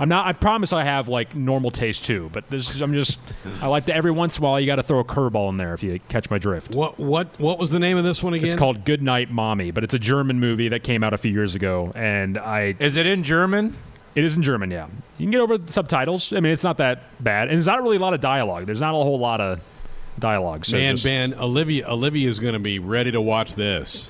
I'm 0.00 0.08
not. 0.08 0.26
I 0.26 0.32
promise 0.32 0.72
I 0.72 0.82
have 0.82 1.08
like 1.08 1.36
normal 1.36 1.70
taste 1.70 2.04
too, 2.06 2.30
but 2.32 2.48
this 2.50 2.80
I'm 2.80 2.94
just. 2.94 3.18
I 3.60 3.66
like 3.68 3.84
to 3.86 3.94
every 3.94 4.10
once 4.10 4.38
in 4.38 4.42
a 4.42 4.46
while 4.48 4.58
you 4.58 4.66
got 4.66 4.76
to 4.76 4.82
throw 4.82 4.98
a 4.98 5.04
curveball 5.04 5.50
in 5.50 5.58
there 5.58 5.74
if 5.74 5.82
you 5.82 6.00
catch 6.08 6.30
my 6.30 6.38
drift. 6.38 6.74
What 6.74 6.98
what 6.98 7.28
what 7.38 7.58
was 7.58 7.70
the 7.70 7.78
name 7.78 7.98
of 7.98 8.04
this 8.04 8.22
one 8.22 8.32
again? 8.34 8.46
It's 8.46 8.54
called 8.58 8.84
Good 8.86 9.02
Night 9.02 9.30
Mommy, 9.30 9.70
but 9.70 9.84
it's 9.84 9.92
a 9.94 9.98
German 9.98 10.40
movie 10.40 10.68
that 10.70 10.82
came 10.82 11.04
out 11.04 11.12
a 11.12 11.18
few 11.18 11.30
years 11.30 11.54
ago, 11.54 11.92
and 11.94 12.38
I. 12.38 12.74
Is 12.78 12.96
it 12.96 13.06
in 13.06 13.22
German? 13.22 13.76
It 14.14 14.24
is 14.24 14.34
in 14.34 14.42
German, 14.42 14.70
yeah. 14.72 14.86
You 15.18 15.24
can 15.26 15.30
get 15.30 15.40
over 15.40 15.56
the 15.58 15.70
subtitles. 15.70 16.32
I 16.32 16.40
mean, 16.40 16.52
it's 16.52 16.64
not 16.64 16.78
that 16.78 17.02
bad, 17.22 17.48
and 17.48 17.52
there's 17.56 17.66
not 17.66 17.80
really 17.82 17.96
a 17.96 18.00
lot 18.00 18.14
of 18.14 18.20
dialogue. 18.20 18.66
There's 18.66 18.80
not 18.80 18.90
a 18.90 18.96
whole 18.96 19.18
lot 19.20 19.40
of 19.40 19.60
dialogue. 20.18 20.64
So 20.64 20.76
man, 20.78 20.94
just- 20.96 21.04
man, 21.04 21.34
Olivia 21.34 21.86
Olivia 21.88 22.28
is 22.28 22.40
going 22.40 22.54
to 22.54 22.58
be 22.58 22.78
ready 22.78 23.12
to 23.12 23.20
watch 23.20 23.54
this. 23.54 24.08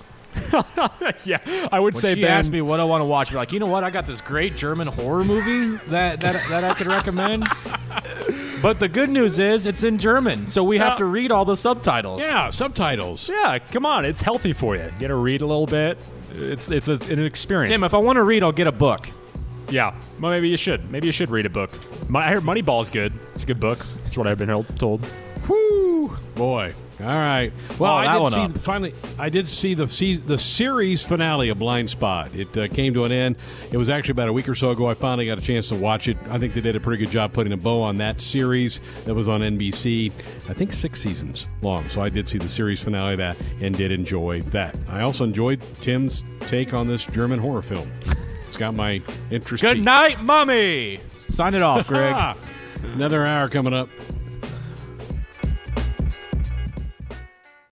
yeah, 1.25 1.39
I 1.73 1.81
would 1.81 1.95
When 1.95 2.01
say 2.01 2.15
she 2.15 2.23
Ben. 2.23 2.31
asked 2.31 2.51
me 2.51 2.61
what 2.61 2.81
I 2.81 2.85
want 2.85 3.01
to 3.01 3.05
watch, 3.05 3.33
like, 3.33 3.53
you 3.53 3.59
know 3.59 3.67
what? 3.67 3.85
I 3.85 3.91
got 3.91 4.07
this 4.07 4.21
great 4.21 4.57
German 4.57 4.87
horror 4.89 5.25
movie 5.25 5.77
that 5.89 6.21
that, 6.21 6.49
that 6.49 6.65
I 6.65 6.75
could 6.75 6.87
recommend. 6.87 7.47
but 8.63 8.79
the 8.81 8.89
good 8.89 9.11
news 9.11 9.39
is 9.39 9.67
it's 9.67 9.85
in 9.85 9.99
German, 9.99 10.47
so 10.47 10.63
we 10.65 10.79
have 10.79 10.97
to 10.99 11.05
read 11.05 11.31
all 11.33 11.45
the 11.45 11.57
subtitles. 11.57 12.23
Yeah, 12.23 12.51
subtitles. 12.51 13.29
Yeah, 13.29 13.59
come 13.59 13.87
on, 13.87 14.05
it's 14.05 14.23
healthy 14.23 14.53
for 14.53 14.77
you. 14.77 14.91
Got 14.99 15.09
to 15.09 15.15
read 15.17 15.43
a 15.43 15.47
little 15.47 15.67
bit. 15.67 15.99
It's 16.33 16.71
it's 16.71 16.89
a, 16.89 16.95
an 17.11 17.25
experience. 17.25 17.71
Tim, 17.71 17.85
if 17.85 17.95
I 17.95 17.99
want 17.99 18.17
to 18.17 18.23
read, 18.23 18.43
I'll 18.43 18.53
get 18.53 18.67
a 18.67 18.73
book. 18.73 19.09
Yeah, 19.69 19.95
well, 20.21 20.33
maybe 20.33 20.49
you 20.49 20.57
should. 20.57 20.91
Maybe 20.91 21.07
you 21.07 21.13
should 21.13 21.31
read 21.31 21.47
a 21.47 21.51
book. 21.51 21.71
My, 22.09 22.27
I 22.27 22.33
heard 22.33 22.43
Moneyball 22.43 22.83
is 22.83 22.91
good. 22.91 23.13
It's 23.35 23.45
a 23.45 23.47
good 23.47 23.61
book. 23.61 23.87
That's 24.05 24.17
what 24.17 24.27
I've 24.27 24.39
been 24.39 24.65
told. 24.77 25.07
Whoo, 25.49 26.17
boy. 26.35 26.75
All 27.01 27.07
right. 27.07 27.51
Well, 27.79 27.93
Oh, 27.93 27.97
I 27.97 28.19
did 28.19 28.35
see 28.35 28.41
up. 28.41 28.59
finally. 28.59 28.95
I 29.19 29.29
did 29.31 29.49
see 29.49 29.75
the 29.75 29.89
se- 29.89 30.17
the 30.27 30.37
series 30.39 31.03
finale 31.03 31.49
of 31.49 31.59
Blindspot. 31.59 32.35
It 32.35 32.57
uh, 32.57 32.69
came 32.69 32.93
to 32.95 33.05
an 33.05 33.13
end. 33.13 33.37
It 33.73 33.77
was 33.77 33.89
actually 33.89 34.13
about 34.13 34.29
a 34.29 34.33
week 34.33 34.49
or 34.49 34.55
so 34.55 34.71
ago. 34.71 34.87
I 34.89 34.95
finally 34.95 35.27
got 35.27 35.39
a 35.39 35.41
chance 35.41 35.69
to 35.71 35.75
watch 35.77 36.09
it. 36.09 36.17
I 36.29 36.39
think 36.39 36.55
they 36.55 36.61
did 36.61 36.77
a 36.77 36.81
pretty 36.81 37.03
good 37.05 37.13
job 37.13 37.33
putting 37.33 37.53
a 37.53 37.57
bow 37.57 37.81
on 37.83 37.97
that 37.99 38.21
series 38.21 38.81
that 39.07 39.15
was 39.15 39.29
on 39.29 39.41
NBC. 39.41 40.13
I 40.49 40.53
think 40.55 40.73
six 40.73 41.01
seasons 41.01 41.47
long. 41.63 41.89
So 41.89 42.03
I 42.03 42.09
did 42.09 42.29
see 42.29 42.39
the 42.39 42.49
series 42.49 42.81
finale 42.81 43.13
of 43.13 43.19
that 43.19 43.37
and 43.61 43.75
did 43.77 43.93
enjoy 43.93 44.43
that. 44.51 44.77
I 44.89 45.01
also 45.01 45.25
enjoyed 45.25 45.61
Tim's 45.81 46.23
take 46.41 46.75
on 46.75 46.87
this 46.87 47.05
German 47.07 47.39
horror 47.41 47.63
film. 47.63 47.91
It's 48.51 48.57
got 48.57 48.75
my 48.75 49.01
interest. 49.31 49.63
Good 49.63 49.85
night, 49.85 50.25
mummy. 50.25 50.99
Sign 51.17 51.55
it 51.55 51.63
off, 51.63 51.87
Greg. 51.87 52.37
Another 52.83 53.25
hour 53.25 53.49
coming 53.49 53.73
up. 53.73 53.89